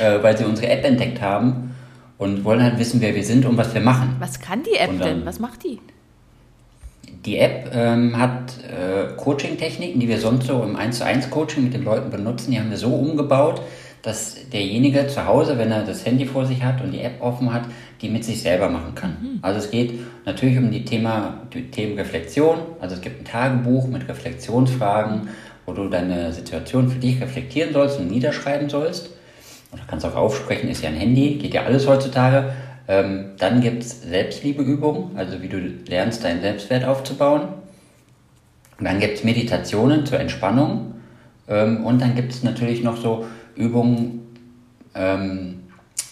äh, 0.00 0.22
weil 0.22 0.36
sie 0.36 0.44
unsere 0.44 0.68
App 0.68 0.84
entdeckt 0.84 1.20
haben 1.20 1.74
und 2.16 2.42
wollen 2.44 2.62
halt 2.62 2.78
wissen, 2.78 3.02
wer 3.02 3.14
wir 3.14 3.24
sind 3.24 3.44
und 3.44 3.58
was 3.58 3.74
wir 3.74 3.82
machen. 3.82 4.16
Was 4.20 4.40
kann 4.40 4.62
die 4.62 4.78
App 4.78 4.98
dann, 4.98 5.18
denn? 5.18 5.26
Was 5.26 5.38
macht 5.38 5.64
die? 5.64 5.80
Die 7.26 7.38
App 7.38 7.70
ähm, 7.74 8.18
hat 8.18 8.54
äh, 8.62 9.14
Coaching-Techniken, 9.16 10.00
die 10.00 10.08
wir 10.08 10.18
sonst 10.18 10.46
so 10.46 10.62
im 10.62 10.76
1 10.76 10.98
zu 10.98 11.04
1 11.04 11.28
Coaching 11.28 11.64
mit 11.64 11.74
den 11.74 11.84
Leuten 11.84 12.10
benutzen. 12.10 12.52
Die 12.52 12.58
haben 12.58 12.70
wir 12.70 12.78
so 12.78 12.88
umgebaut, 12.88 13.60
dass 14.00 14.36
derjenige 14.50 15.06
zu 15.08 15.26
Hause, 15.26 15.58
wenn 15.58 15.72
er 15.72 15.82
das 15.84 16.04
Handy 16.04 16.26
vor 16.26 16.46
sich 16.46 16.62
hat 16.62 16.82
und 16.82 16.92
die 16.92 17.00
App 17.00 17.20
offen 17.20 17.52
hat, 17.52 17.64
die 18.02 18.08
mit 18.08 18.24
sich 18.24 18.42
selber 18.42 18.68
machen 18.68 18.94
kann. 18.94 19.16
Mhm. 19.20 19.38
Also 19.40 19.58
es 19.58 19.70
geht 19.70 19.98
natürlich 20.24 20.58
um 20.58 20.70
die 20.70 20.84
Thema 20.84 21.42
die 21.52 21.70
Themen 21.70 21.98
Reflexion. 21.98 22.58
Also 22.80 22.96
es 22.96 23.00
gibt 23.00 23.20
ein 23.20 23.24
Tagebuch 23.24 23.86
mit 23.88 24.08
Reflexionsfragen, 24.08 25.28
wo 25.66 25.72
du 25.72 25.88
deine 25.88 26.32
Situation 26.32 26.88
für 26.88 26.98
dich 26.98 27.20
reflektieren 27.20 27.72
sollst 27.72 27.98
und 27.98 28.10
niederschreiben 28.10 28.68
sollst. 28.68 29.10
Oder 29.72 29.82
kannst 29.88 30.06
auch 30.06 30.14
aufsprechen, 30.14 30.68
ist 30.68 30.82
ja 30.82 30.90
ein 30.90 30.96
Handy, 30.96 31.36
geht 31.36 31.54
ja 31.54 31.64
alles 31.64 31.86
heutzutage. 31.86 32.52
Ähm, 32.86 33.30
dann 33.38 33.60
gibt 33.60 33.82
es 33.82 34.02
Selbstliebeübungen, 34.02 35.16
also 35.16 35.42
wie 35.42 35.48
du 35.48 35.58
lernst, 35.88 36.22
deinen 36.22 36.42
Selbstwert 36.42 36.84
aufzubauen. 36.84 37.48
Und 38.78 38.84
dann 38.84 39.00
gibt 39.00 39.18
es 39.18 39.24
Meditationen 39.24 40.06
zur 40.06 40.20
Entspannung. 40.20 40.94
Ähm, 41.48 41.84
und 41.84 42.00
dann 42.00 42.14
gibt 42.14 42.32
es 42.32 42.42
natürlich 42.42 42.82
noch 42.82 42.96
so 42.96 43.26
Übungen, 43.56 44.36
ähm, 44.94 45.63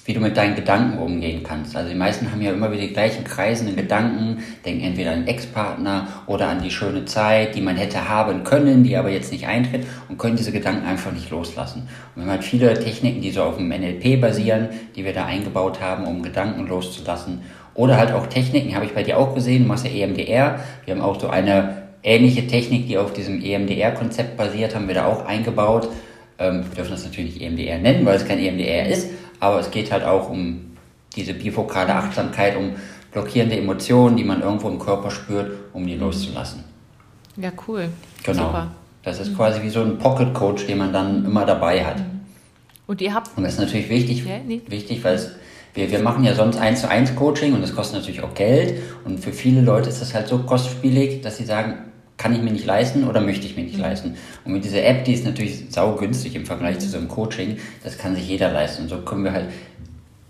wie 0.04 0.14
du 0.14 0.20
mit 0.20 0.36
deinen 0.36 0.56
Gedanken 0.56 0.98
umgehen 0.98 1.42
kannst. 1.44 1.76
Also 1.76 1.88
die 1.88 1.94
meisten 1.94 2.30
haben 2.32 2.42
ja 2.42 2.52
immer 2.52 2.72
wieder 2.72 2.82
die 2.82 2.92
gleichen 2.92 3.22
kreisenden 3.22 3.76
Gedanken, 3.76 4.42
denken 4.64 4.84
entweder 4.84 5.12
an 5.12 5.20
den 5.20 5.28
Ex-Partner 5.28 6.08
oder 6.26 6.48
an 6.48 6.60
die 6.60 6.70
schöne 6.70 7.04
Zeit, 7.04 7.54
die 7.54 7.60
man 7.60 7.76
hätte 7.76 8.08
haben 8.08 8.42
können, 8.42 8.82
die 8.82 8.96
aber 8.96 9.10
jetzt 9.10 9.30
nicht 9.30 9.46
eintritt 9.46 9.86
und 10.08 10.18
können 10.18 10.36
diese 10.36 10.50
Gedanken 10.50 10.86
einfach 10.86 11.12
nicht 11.12 11.30
loslassen. 11.30 11.82
Und 11.82 12.22
wir 12.22 12.22
haben 12.22 12.30
halt 12.30 12.44
viele 12.44 12.74
Techniken, 12.74 13.20
die 13.20 13.30
so 13.30 13.44
auf 13.44 13.58
dem 13.58 13.68
NLP 13.68 14.20
basieren, 14.20 14.70
die 14.96 15.04
wir 15.04 15.12
da 15.12 15.26
eingebaut 15.26 15.80
haben, 15.80 16.04
um 16.04 16.22
Gedanken 16.22 16.66
loszulassen. 16.66 17.42
Oder 17.74 17.96
halt 17.96 18.12
auch 18.12 18.26
Techniken, 18.26 18.74
habe 18.74 18.84
ich 18.84 18.92
bei 18.92 19.04
dir 19.04 19.18
auch 19.18 19.34
gesehen, 19.34 19.62
du 19.62 19.68
machst 19.68 19.86
ja 19.86 19.90
EMDR. 19.90 20.60
Wir 20.84 20.94
haben 20.94 21.00
auch 21.00 21.18
so 21.20 21.28
eine 21.28 21.82
ähnliche 22.02 22.46
Technik, 22.46 22.88
die 22.88 22.98
auf 22.98 23.12
diesem 23.12 23.42
EMDR-Konzept 23.42 24.36
basiert, 24.36 24.74
haben 24.74 24.88
wir 24.88 24.94
da 24.94 25.06
auch 25.06 25.24
eingebaut. 25.24 25.88
Ähm, 26.38 26.64
wir 26.68 26.76
dürfen 26.76 26.90
das 26.90 27.04
natürlich 27.04 27.34
nicht 27.34 27.42
EMDR 27.42 27.78
nennen, 27.78 28.04
weil 28.04 28.16
es 28.16 28.26
kein 28.26 28.38
EMDR 28.38 28.88
ist, 28.88 29.08
aber 29.42 29.58
es 29.58 29.72
geht 29.72 29.90
halt 29.90 30.04
auch 30.04 30.30
um 30.30 30.76
diese 31.16 31.34
bifokale 31.34 31.92
Achtsamkeit, 31.92 32.56
um 32.56 32.74
blockierende 33.10 33.56
Emotionen, 33.56 34.16
die 34.16 34.22
man 34.22 34.40
irgendwo 34.40 34.68
im 34.68 34.78
Körper 34.78 35.10
spürt, 35.10 35.50
um 35.72 35.84
die 35.84 35.96
loszulassen. 35.96 36.62
Ja, 37.36 37.50
cool. 37.66 37.88
Genau. 38.22 38.46
Super. 38.46 38.70
Das 39.02 39.18
ist 39.18 39.36
quasi 39.36 39.60
wie 39.62 39.68
so 39.68 39.82
ein 39.82 39.98
Pocket 39.98 40.32
Coach, 40.32 40.66
den 40.66 40.78
man 40.78 40.92
dann 40.92 41.24
immer 41.24 41.44
dabei 41.44 41.84
hat. 41.84 41.98
Mhm. 41.98 42.20
Und 42.86 43.00
ihr 43.00 43.12
habt. 43.12 43.36
Und 43.36 43.42
das 43.42 43.54
ist 43.54 43.58
natürlich 43.58 43.88
wichtig, 43.88 44.24
ja, 44.24 44.38
nee. 44.46 44.60
wichtig, 44.68 45.02
weil 45.02 45.16
es, 45.16 45.32
wir, 45.74 45.90
wir 45.90 45.98
machen 45.98 46.22
ja 46.22 46.36
sonst 46.36 46.58
eins 46.58 46.82
zu 46.82 46.88
eins 46.88 47.12
Coaching 47.16 47.52
und 47.52 47.62
das 47.62 47.74
kostet 47.74 47.98
natürlich 47.98 48.22
auch 48.22 48.34
Geld. 48.34 48.80
Und 49.04 49.18
für 49.18 49.32
viele 49.32 49.60
Leute 49.60 49.88
ist 49.88 50.00
das 50.00 50.14
halt 50.14 50.28
so 50.28 50.38
kostspielig, 50.38 51.20
dass 51.22 51.38
sie 51.38 51.44
sagen, 51.44 51.78
kann 52.22 52.34
ich 52.34 52.40
mir 52.40 52.52
nicht 52.52 52.66
leisten 52.66 53.08
oder 53.08 53.20
möchte 53.20 53.46
ich 53.46 53.56
mir 53.56 53.64
nicht 53.64 53.76
mhm. 53.76 53.82
leisten. 53.82 54.14
Und 54.44 54.52
mit 54.52 54.64
dieser 54.64 54.84
App, 54.84 55.04
die 55.04 55.12
ist 55.12 55.24
natürlich 55.24 55.64
saugünstig 55.70 56.36
im 56.36 56.46
Vergleich 56.46 56.78
zu 56.78 56.88
so 56.88 56.98
einem 56.98 57.08
Coaching, 57.08 57.56
das 57.82 57.98
kann 57.98 58.14
sich 58.14 58.28
jeder 58.28 58.52
leisten. 58.52 58.84
Und 58.84 58.88
so 58.88 58.98
können 58.98 59.24
wir 59.24 59.32
halt, 59.32 59.46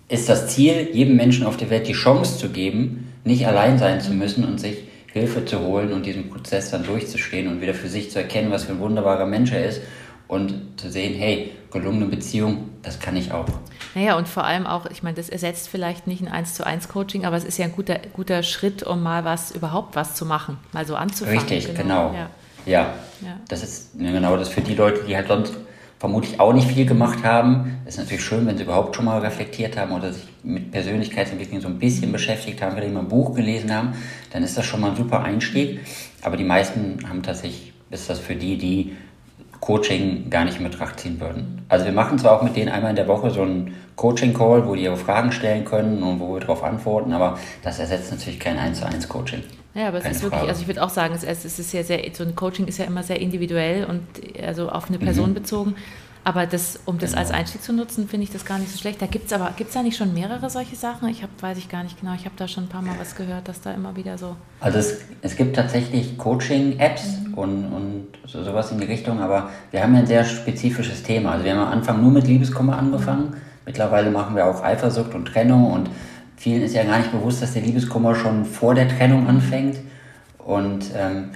ist 0.08 0.28
das 0.28 0.48
Ziel, 0.48 0.88
jedem 0.92 1.16
Menschen 1.16 1.44
auf 1.44 1.58
der 1.58 1.68
Welt 1.68 1.86
die 1.86 1.92
Chance 1.92 2.38
zu 2.38 2.48
geben, 2.48 3.12
nicht 3.24 3.46
allein 3.46 3.78
sein 3.78 4.00
zu 4.00 4.12
müssen 4.12 4.44
und 4.44 4.58
sich 4.58 4.78
Hilfe 5.12 5.44
zu 5.44 5.60
holen 5.60 5.92
und 5.92 6.06
diesen 6.06 6.30
Prozess 6.30 6.70
dann 6.70 6.84
durchzustehen 6.84 7.46
und 7.48 7.60
wieder 7.60 7.74
für 7.74 7.88
sich 7.88 8.10
zu 8.10 8.18
erkennen, 8.18 8.50
was 8.50 8.64
für 8.64 8.72
ein 8.72 8.80
wunderbarer 8.80 9.26
Mensch 9.26 9.52
er 9.52 9.66
ist 9.66 9.82
und 10.28 10.54
zu 10.78 10.90
sehen, 10.90 11.14
hey, 11.14 11.50
gelungene 11.70 12.06
Beziehung, 12.06 12.70
das 12.82 12.98
kann 12.98 13.16
ich 13.16 13.32
auch. 13.32 13.46
Naja, 13.94 14.16
und 14.16 14.28
vor 14.28 14.44
allem 14.44 14.66
auch, 14.66 14.86
ich 14.86 15.02
meine, 15.02 15.16
das 15.16 15.28
ersetzt 15.28 15.68
vielleicht 15.68 16.06
nicht 16.06 16.22
ein 16.22 16.28
1 16.28 16.54
zu 16.54 16.66
1 16.66 16.88
Coaching, 16.88 17.24
aber 17.24 17.36
es 17.36 17.44
ist 17.44 17.58
ja 17.58 17.66
ein 17.66 17.72
guter, 17.72 17.98
guter 18.12 18.42
Schritt, 18.42 18.82
um 18.82 19.02
mal 19.02 19.24
was, 19.24 19.50
überhaupt 19.50 19.96
was 19.96 20.14
zu 20.14 20.24
machen, 20.24 20.58
mal 20.72 20.86
so 20.86 20.96
anzufangen. 20.96 21.38
Richtig, 21.38 21.74
genau. 21.74 22.10
genau. 22.10 22.14
Ja. 22.14 22.30
Ja. 22.64 22.94
ja. 23.20 23.36
das 23.48 23.62
ist 23.62 23.98
genau 23.98 24.36
das 24.36 24.48
für 24.48 24.60
die 24.60 24.74
Leute, 24.74 25.02
die 25.04 25.16
halt 25.16 25.28
sonst 25.28 25.54
vermutlich 25.98 26.40
auch 26.40 26.52
nicht 26.52 26.68
viel 26.68 26.84
gemacht 26.84 27.22
haben. 27.22 27.80
Es 27.84 27.94
ist 27.94 28.00
natürlich 28.00 28.24
schön, 28.24 28.44
wenn 28.46 28.56
sie 28.56 28.64
überhaupt 28.64 28.96
schon 28.96 29.04
mal 29.04 29.20
reflektiert 29.20 29.76
haben 29.76 29.92
oder 29.92 30.12
sich 30.12 30.26
mit 30.42 30.72
Persönlichkeitsentwicklung 30.72 31.60
so 31.60 31.68
ein 31.68 31.78
bisschen 31.78 32.10
beschäftigt 32.10 32.60
haben, 32.60 32.74
vielleicht 32.74 32.92
mal 32.92 33.00
ein 33.00 33.08
Buch 33.08 33.34
gelesen 33.34 33.72
haben, 33.72 33.92
dann 34.32 34.42
ist 34.42 34.58
das 34.58 34.66
schon 34.66 34.80
mal 34.80 34.90
ein 34.90 34.96
super 34.96 35.22
Einstieg. 35.22 35.80
Aber 36.22 36.36
die 36.36 36.44
meisten 36.44 36.98
haben 37.08 37.22
tatsächlich, 37.22 37.72
ist 37.90 38.10
das 38.10 38.18
für 38.18 38.34
die, 38.34 38.58
die 38.58 38.96
Coaching 39.62 40.28
gar 40.28 40.44
nicht 40.44 40.58
in 40.58 40.64
Betracht 40.64 40.98
ziehen 40.98 41.20
würden. 41.20 41.64
Also 41.68 41.84
wir 41.84 41.92
machen 41.92 42.18
zwar 42.18 42.32
auch 42.32 42.42
mit 42.42 42.56
denen 42.56 42.68
einmal 42.68 42.90
in 42.90 42.96
der 42.96 43.06
Woche 43.06 43.30
so 43.30 43.42
einen 43.42 43.76
Coaching-Call, 43.94 44.66
wo 44.66 44.74
die 44.74 44.82
ihre 44.82 44.96
Fragen 44.96 45.30
stellen 45.30 45.64
können 45.64 46.02
und 46.02 46.18
wo 46.18 46.34
wir 46.34 46.40
darauf 46.40 46.64
antworten, 46.64 47.12
aber 47.12 47.38
das 47.62 47.78
ersetzt 47.78 48.10
natürlich 48.10 48.40
kein 48.40 48.58
1 48.58 48.80
zu 48.80 48.86
1 48.86 49.08
Coaching. 49.08 49.44
Ja, 49.74 49.88
aber 49.88 49.98
es 49.98 50.06
ist 50.06 50.22
wirklich, 50.22 50.40
Frage. 50.40 50.48
also 50.48 50.62
ich 50.62 50.66
würde 50.66 50.82
auch 50.82 50.90
sagen, 50.90 51.14
es, 51.14 51.22
es 51.22 51.58
ist 51.58 51.72
ja 51.72 51.84
sehr, 51.84 52.02
so 52.12 52.24
ein 52.24 52.34
Coaching 52.34 52.66
ist 52.66 52.78
ja 52.78 52.86
immer 52.86 53.04
sehr 53.04 53.20
individuell 53.20 53.84
und 53.84 54.02
also 54.44 54.68
auf 54.68 54.88
eine 54.88 54.98
Person 54.98 55.30
mhm. 55.30 55.34
bezogen. 55.34 55.76
Aber 56.24 56.46
das, 56.46 56.78
um 56.84 56.98
das 56.98 57.10
genau. 57.10 57.22
als 57.22 57.30
Einstieg 57.32 57.62
zu 57.62 57.72
nutzen, 57.72 58.06
finde 58.06 58.24
ich 58.24 58.30
das 58.30 58.44
gar 58.44 58.58
nicht 58.58 58.70
so 58.70 58.78
schlecht. 58.78 59.02
Da 59.02 59.06
gibt 59.06 59.26
es 59.26 59.32
aber, 59.32 59.52
gibt 59.56 59.68
es 59.70 59.74
da 59.74 59.82
nicht 59.82 59.96
schon 59.96 60.14
mehrere 60.14 60.50
solche 60.50 60.76
Sachen? 60.76 61.08
Ich 61.08 61.22
hab, 61.22 61.30
weiß 61.42 61.58
ich 61.58 61.68
gar 61.68 61.82
nicht 61.82 61.98
genau. 61.98 62.14
Ich 62.14 62.24
habe 62.24 62.36
da 62.36 62.46
schon 62.46 62.64
ein 62.64 62.68
paar 62.68 62.82
Mal 62.82 62.94
was 63.00 63.16
gehört, 63.16 63.48
dass 63.48 63.60
da 63.60 63.72
immer 63.72 63.96
wieder 63.96 64.16
so. 64.16 64.36
Also 64.60 64.78
es, 64.78 65.00
es 65.20 65.36
gibt 65.36 65.56
tatsächlich 65.56 66.16
Coaching-Apps 66.18 67.18
mhm. 67.26 67.34
und, 67.34 67.64
und 67.72 68.06
so, 68.26 68.44
sowas 68.44 68.70
in 68.70 68.78
die 68.78 68.86
Richtung, 68.86 69.20
aber 69.20 69.50
wir 69.72 69.82
haben 69.82 69.94
ja 69.94 70.00
ein 70.00 70.06
sehr 70.06 70.24
spezifisches 70.24 71.02
Thema. 71.02 71.32
Also 71.32 71.44
wir 71.44 71.52
haben 71.52 71.66
am 71.66 71.72
Anfang 71.72 72.00
nur 72.00 72.12
mit 72.12 72.26
Liebeskummer 72.28 72.78
angefangen. 72.78 73.30
Mhm. 73.30 73.36
Mittlerweile 73.66 74.10
machen 74.10 74.36
wir 74.36 74.46
auch 74.46 74.62
Eifersucht 74.62 75.14
und 75.14 75.26
Trennung 75.26 75.72
und 75.72 75.90
vielen 76.36 76.62
ist 76.62 76.74
ja 76.74 76.84
gar 76.84 76.98
nicht 76.98 77.10
bewusst, 77.10 77.42
dass 77.42 77.52
der 77.52 77.62
Liebeskummer 77.62 78.14
schon 78.14 78.44
vor 78.44 78.74
der 78.74 78.88
Trennung 78.88 79.26
anfängt. 79.26 79.78
Und 80.38 80.86
ähm, 80.96 81.30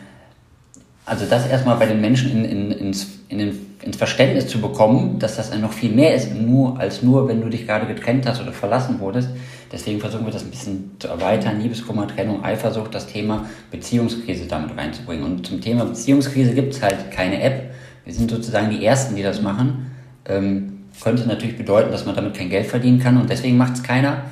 also 1.05 1.27
das 1.27 1.47
erstmal 1.47 1.77
bei 1.77 1.87
den 1.87 2.01
Menschen 2.01 2.31
in, 2.31 2.45
in, 2.45 2.71
ins, 2.73 3.07
in 3.29 3.39
den, 3.39 3.66
ins 3.83 3.97
Verständnis 3.97 4.49
zu 4.49 4.61
bekommen, 4.61 5.19
dass 5.19 5.37
das 5.37 5.57
noch 5.57 5.73
viel 5.73 5.93
mehr 5.93 6.15
ist 6.15 6.35
nur, 6.35 6.79
als 6.79 7.03
nur, 7.03 7.29
wenn 7.29 7.41
du 7.41 7.49
dich 7.49 7.67
gerade 7.67 7.87
getrennt 7.87 8.27
hast 8.27 8.41
oder 8.41 8.53
verlassen 8.53 9.01
wurdest. 9.01 9.31
Deswegen 9.71 10.01
versuchen 10.01 10.25
wir 10.25 10.33
das 10.33 10.45
ein 10.45 10.51
bisschen 10.51 10.93
zu 10.99 11.09
erweitern, 11.09 11.61
Liebeskummer, 11.61 12.07
Trennung, 12.07 12.45
Eifersucht, 12.45 12.95
das 12.95 13.07
Thema 13.07 13.47
Beziehungskrise 13.71 14.47
damit 14.47 14.77
reinzubringen. 14.77 15.25
Und 15.25 15.47
zum 15.47 15.61
Thema 15.61 15.85
Beziehungskrise 15.85 16.55
gibt 16.55 16.75
es 16.75 16.83
halt 16.83 17.11
keine 17.11 17.43
App. 17.43 17.71
Wir 18.05 18.15
sind 18.15 18.31
sozusagen 18.31 18.71
die 18.71 18.85
Ersten, 18.85 19.17
die 19.17 19.23
das 19.23 19.43
machen. 19.43 19.91
Ähm, 20.27 20.85
könnte 21.03 21.27
natürlich 21.27 21.59
bedeuten, 21.59 21.91
dass 21.91 22.07
man 22.07 22.15
damit 22.15 22.35
kein 22.35 22.49
Geld 22.49 22.67
verdienen 22.67 22.99
kann 23.01 23.21
und 23.21 23.29
deswegen 23.29 23.57
macht 23.57 23.75
es 23.75 23.83
keiner. 23.83 24.23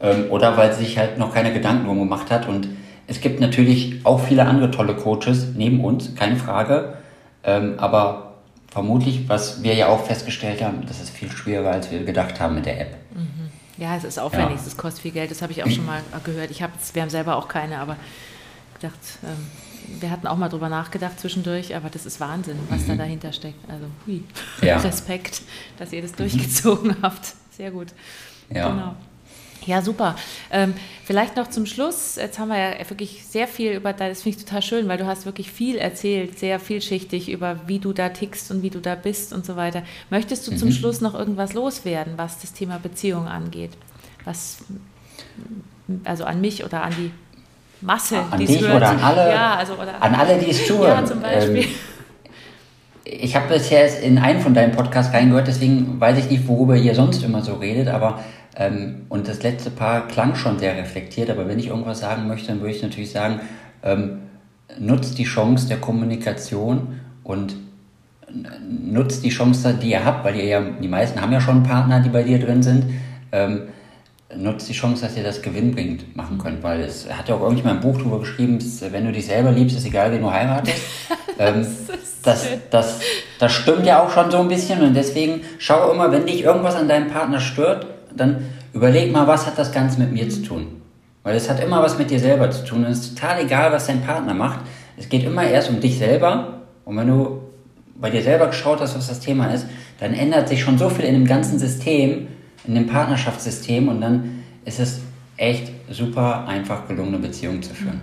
Ähm, 0.00 0.24
oder 0.30 0.56
weil 0.56 0.72
sich 0.72 0.98
halt 0.98 1.18
noch 1.18 1.32
keiner 1.32 1.50
Gedanken 1.50 1.86
drum 1.86 1.98
gemacht 1.98 2.30
hat 2.30 2.48
und 2.48 2.68
es 3.06 3.20
gibt 3.20 3.40
natürlich 3.40 4.00
auch 4.04 4.18
viele 4.18 4.46
andere 4.46 4.70
tolle 4.70 4.94
Coaches 4.94 5.48
neben 5.54 5.84
uns, 5.84 6.14
keine 6.14 6.36
Frage. 6.36 6.94
Ähm, 7.44 7.74
aber 7.76 8.33
vermutlich, 8.74 9.28
was 9.28 9.62
wir 9.62 9.72
ja 9.74 9.86
auch 9.86 10.04
festgestellt 10.04 10.60
haben, 10.60 10.84
das 10.86 11.00
ist 11.00 11.10
viel 11.10 11.30
schwieriger, 11.30 11.70
als 11.70 11.92
wir 11.92 12.02
gedacht 12.04 12.40
haben 12.40 12.56
mit 12.56 12.66
der 12.66 12.80
App. 12.80 12.96
Mhm. 13.14 13.50
Ja, 13.78 13.96
es 13.96 14.02
ist 14.02 14.18
aufwendig, 14.18 14.58
ja. 14.58 14.66
es 14.66 14.76
kostet 14.76 15.00
viel 15.02 15.12
Geld, 15.12 15.30
das 15.30 15.42
habe 15.42 15.52
ich 15.52 15.62
auch 15.62 15.70
schon 15.70 15.86
mal 15.86 16.02
gehört. 16.24 16.50
Ich 16.50 16.60
hab, 16.60 16.72
wir 16.92 17.02
haben 17.02 17.08
selber 17.08 17.36
auch 17.36 17.46
keine, 17.46 17.78
aber 17.78 17.96
gedacht, 18.74 18.98
ähm, 19.22 20.00
wir 20.00 20.10
hatten 20.10 20.26
auch 20.26 20.36
mal 20.36 20.48
drüber 20.48 20.68
nachgedacht 20.68 21.20
zwischendurch, 21.20 21.76
aber 21.76 21.88
das 21.88 22.04
ist 22.04 22.18
Wahnsinn, 22.18 22.58
was 22.68 22.82
mhm. 22.82 22.88
da 22.88 22.94
dahinter 22.96 23.32
steckt. 23.32 23.70
Also, 23.70 23.86
hui. 24.06 24.24
Ja. 24.60 24.78
Respekt, 24.80 25.42
dass 25.78 25.92
ihr 25.92 26.02
das 26.02 26.12
durchgezogen 26.12 26.88
mhm. 26.88 26.96
habt. 27.02 27.32
Sehr 27.56 27.70
gut. 27.70 27.88
Ja. 28.52 28.70
Genau. 28.70 28.96
Ja, 29.66 29.82
super. 29.82 30.16
Ähm, 30.50 30.74
vielleicht 31.04 31.36
noch 31.36 31.48
zum 31.48 31.66
Schluss. 31.66 32.16
Jetzt 32.16 32.38
haben 32.38 32.48
wir 32.48 32.58
ja 32.58 32.90
wirklich 32.90 33.24
sehr 33.26 33.48
viel 33.48 33.72
über 33.72 33.92
das 33.92 34.22
finde 34.22 34.38
ich 34.38 34.44
total 34.44 34.62
schön, 34.62 34.88
weil 34.88 34.98
du 34.98 35.06
hast 35.06 35.26
wirklich 35.26 35.50
viel 35.50 35.76
erzählt, 35.76 36.38
sehr 36.38 36.60
vielschichtig 36.60 37.30
über 37.30 37.60
wie 37.66 37.78
du 37.78 37.92
da 37.92 38.10
tickst 38.10 38.50
und 38.50 38.62
wie 38.62 38.70
du 38.70 38.80
da 38.80 38.94
bist 38.94 39.32
und 39.32 39.46
so 39.46 39.56
weiter. 39.56 39.82
Möchtest 40.10 40.46
du 40.46 40.52
mhm. 40.52 40.58
zum 40.58 40.72
Schluss 40.72 41.00
noch 41.00 41.14
irgendwas 41.14 41.54
loswerden, 41.54 42.14
was 42.16 42.40
das 42.40 42.52
Thema 42.52 42.78
Beziehung 42.78 43.26
angeht? 43.26 43.72
Was 44.24 44.58
also 46.04 46.24
an 46.24 46.40
mich 46.40 46.64
oder 46.64 46.82
an 46.82 46.94
die 46.96 47.10
Masse, 47.80 48.18
an 48.30 48.38
die 48.38 48.46
dich 48.46 48.60
hört. 48.60 48.76
oder 48.76 48.90
an 48.90 49.00
alle, 49.00 49.30
ja, 49.30 49.54
also, 49.56 49.74
oder 49.74 50.02
an 50.02 50.14
alle, 50.14 50.38
die 50.38 50.50
es 50.50 50.66
tun. 50.66 50.82
Ja, 50.82 51.04
zum 51.04 51.20
Beispiel. 51.20 51.64
Ähm, 51.64 51.74
ich 53.04 53.36
habe 53.36 53.48
bisher 53.48 54.00
in 54.02 54.18
einen 54.18 54.40
von 54.40 54.54
deinen 54.54 54.72
Podcasts 54.72 55.12
reingehört, 55.12 55.46
deswegen 55.46 56.00
weiß 56.00 56.18
ich 56.18 56.30
nicht, 56.30 56.48
worüber 56.48 56.76
ihr 56.76 56.94
sonst 56.94 57.22
immer 57.22 57.42
so 57.42 57.54
redet, 57.54 57.88
aber 57.88 58.20
ähm, 58.56 59.06
und 59.08 59.28
das 59.28 59.42
letzte 59.42 59.70
Paar 59.70 60.08
klang 60.08 60.34
schon 60.34 60.58
sehr 60.58 60.76
reflektiert, 60.76 61.30
aber 61.30 61.46
wenn 61.48 61.58
ich 61.58 61.68
irgendwas 61.68 62.00
sagen 62.00 62.28
möchte, 62.28 62.48
dann 62.48 62.60
würde 62.60 62.74
ich 62.74 62.82
natürlich 62.82 63.10
sagen, 63.10 63.40
ähm, 63.82 64.20
nutzt 64.78 65.18
die 65.18 65.24
Chance 65.24 65.68
der 65.68 65.78
Kommunikation 65.78 67.00
und 67.22 67.56
nutzt 68.68 69.24
die 69.24 69.28
Chance, 69.28 69.78
die 69.80 69.90
ihr 69.90 70.04
habt, 70.04 70.24
weil 70.24 70.36
ihr 70.36 70.44
ja, 70.44 70.60
die 70.60 70.88
meisten 70.88 71.20
haben 71.20 71.32
ja 71.32 71.40
schon 71.40 71.62
Partner, 71.62 72.00
die 72.00 72.08
bei 72.08 72.22
dir 72.22 72.38
drin 72.38 72.62
sind. 72.62 72.84
Ähm, 73.32 73.62
nutzt 74.36 74.68
die 74.68 74.72
Chance, 74.72 75.04
dass 75.06 75.16
ihr 75.16 75.22
das 75.22 75.42
gewinnbringend 75.42 76.16
machen 76.16 76.38
könnt, 76.38 76.62
weil 76.62 76.80
es 76.80 77.08
hat 77.10 77.28
ja 77.28 77.34
auch 77.34 77.42
irgendjemand 77.42 77.76
ein 77.76 77.82
Buch 77.82 77.98
darüber 77.98 78.20
geschrieben, 78.20 78.58
wenn 78.90 79.04
du 79.04 79.12
dich 79.12 79.26
selber 79.26 79.50
liebst, 79.52 79.76
ist 79.76 79.86
egal, 79.86 80.12
wen 80.12 80.22
du 80.22 80.30
heiratest. 80.30 80.80
ähm, 81.38 81.66
das, 82.22 82.46
das, 82.70 83.00
das 83.38 83.52
stimmt 83.52 83.86
ja 83.86 84.02
auch 84.02 84.10
schon 84.10 84.30
so 84.30 84.38
ein 84.38 84.48
bisschen 84.48 84.80
und 84.82 84.94
deswegen 84.94 85.42
schau 85.58 85.92
immer, 85.92 86.10
wenn 86.10 86.26
dich 86.26 86.42
irgendwas 86.42 86.74
an 86.74 86.88
deinem 86.88 87.08
Partner 87.08 87.40
stört, 87.40 87.86
dann 88.16 88.46
überleg 88.72 89.12
mal, 89.12 89.26
was 89.26 89.46
hat 89.46 89.58
das 89.58 89.72
Ganze 89.72 90.00
mit 90.00 90.12
mir 90.12 90.28
zu 90.28 90.42
tun? 90.42 90.80
Weil 91.22 91.36
es 91.36 91.48
hat 91.48 91.62
immer 91.62 91.82
was 91.82 91.98
mit 91.98 92.10
dir 92.10 92.18
selber 92.18 92.50
zu 92.50 92.64
tun 92.64 92.84
und 92.84 92.92
es 92.92 93.00
ist 93.00 93.18
total 93.18 93.42
egal, 93.42 93.72
was 93.72 93.86
dein 93.86 94.02
Partner 94.02 94.34
macht. 94.34 94.60
Es 94.96 95.08
geht 95.08 95.24
immer 95.24 95.44
erst 95.44 95.70
um 95.70 95.80
dich 95.80 95.98
selber 95.98 96.62
und 96.84 96.96
wenn 96.96 97.08
du 97.08 97.40
bei 97.96 98.10
dir 98.10 98.22
selber 98.22 98.48
geschaut 98.48 98.80
hast, 98.80 98.96
was 98.96 99.08
das 99.08 99.20
Thema 99.20 99.52
ist, 99.52 99.66
dann 100.00 100.14
ändert 100.14 100.48
sich 100.48 100.62
schon 100.62 100.78
so 100.78 100.88
viel 100.88 101.04
in 101.04 101.14
dem 101.14 101.26
ganzen 101.26 101.58
System, 101.58 102.28
in 102.66 102.74
dem 102.74 102.86
Partnerschaftssystem 102.86 103.88
und 103.88 104.00
dann 104.00 104.44
ist 104.64 104.80
es 104.80 105.00
echt 105.36 105.72
super 105.90 106.46
einfach 106.46 106.86
gelungene 106.88 107.18
Beziehungen 107.18 107.62
zu 107.62 107.74
führen. 107.74 108.00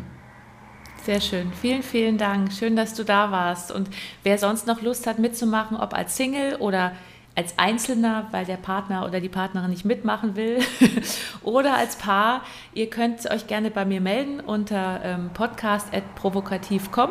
Sehr 1.04 1.20
schön. 1.20 1.52
Vielen, 1.60 1.82
vielen 1.82 2.18
Dank. 2.20 2.54
Schön, 2.54 2.76
dass 2.76 2.94
du 2.94 3.04
da 3.04 3.32
warst. 3.32 3.72
Und 3.72 3.90
wer 4.24 4.38
sonst 4.38 4.68
noch 4.68 4.84
Lust 4.84 5.08
hat 5.08 5.18
mitzumachen, 5.18 5.76
ob 5.78 5.96
als 5.96 6.16
Single 6.16 6.58
oder 6.58 6.92
als 7.34 7.58
Einzelner, 7.58 8.28
weil 8.32 8.46
der 8.46 8.58
Partner 8.58 9.06
oder 9.08 9.20
die 9.20 9.30
Partnerin 9.30 9.72
nicht 9.72 9.86
mitmachen 9.86 10.36
will, 10.36 10.60
oder 11.42 11.76
als 11.76 11.96
Paar. 11.96 12.42
Ihr 12.74 12.90
könnt 12.90 13.30
euch 13.32 13.48
gerne 13.48 13.72
bei 13.72 13.86
mir 13.86 14.02
melden 14.02 14.42
unter 14.42 15.02
ähm, 15.04 15.32
podcast.provokativ.com 15.34 17.10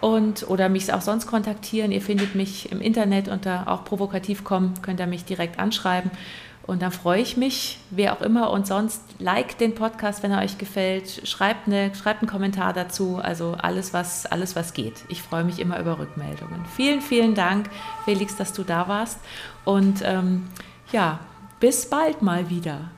und 0.00 0.48
oder 0.48 0.68
mich 0.68 0.92
auch 0.92 1.00
sonst 1.00 1.26
kontaktieren. 1.26 1.92
Ihr 1.92 2.02
findet 2.02 2.34
mich 2.34 2.72
im 2.72 2.80
Internet 2.80 3.28
unter 3.28 3.68
auch 3.68 3.84
provokativ.com, 3.84 4.74
könnt 4.82 4.98
ihr 4.98 5.06
mich 5.06 5.24
direkt 5.24 5.60
anschreiben. 5.60 6.10
Und 6.66 6.82
dann 6.82 6.92
freue 6.92 7.20
ich 7.20 7.36
mich, 7.36 7.78
wer 7.90 8.12
auch 8.12 8.20
immer 8.20 8.50
und 8.50 8.66
sonst, 8.66 9.02
like 9.18 9.58
den 9.58 9.74
Podcast, 9.74 10.22
wenn 10.22 10.30
er 10.30 10.42
euch 10.42 10.58
gefällt, 10.58 11.26
schreibt, 11.26 11.66
eine, 11.66 11.94
schreibt 11.94 12.22
einen 12.22 12.30
Kommentar 12.30 12.72
dazu, 12.72 13.16
also 13.16 13.56
alles 13.60 13.92
was, 13.92 14.26
alles, 14.26 14.54
was 14.54 14.72
geht. 14.72 15.04
Ich 15.08 15.22
freue 15.22 15.44
mich 15.44 15.58
immer 15.58 15.78
über 15.80 15.98
Rückmeldungen. 15.98 16.64
Vielen, 16.76 17.00
vielen 17.00 17.34
Dank, 17.34 17.68
Felix, 18.04 18.36
dass 18.36 18.52
du 18.52 18.62
da 18.62 18.86
warst 18.86 19.18
und 19.64 20.02
ähm, 20.04 20.48
ja, 20.92 21.18
bis 21.58 21.88
bald 21.88 22.22
mal 22.22 22.48
wieder. 22.48 22.90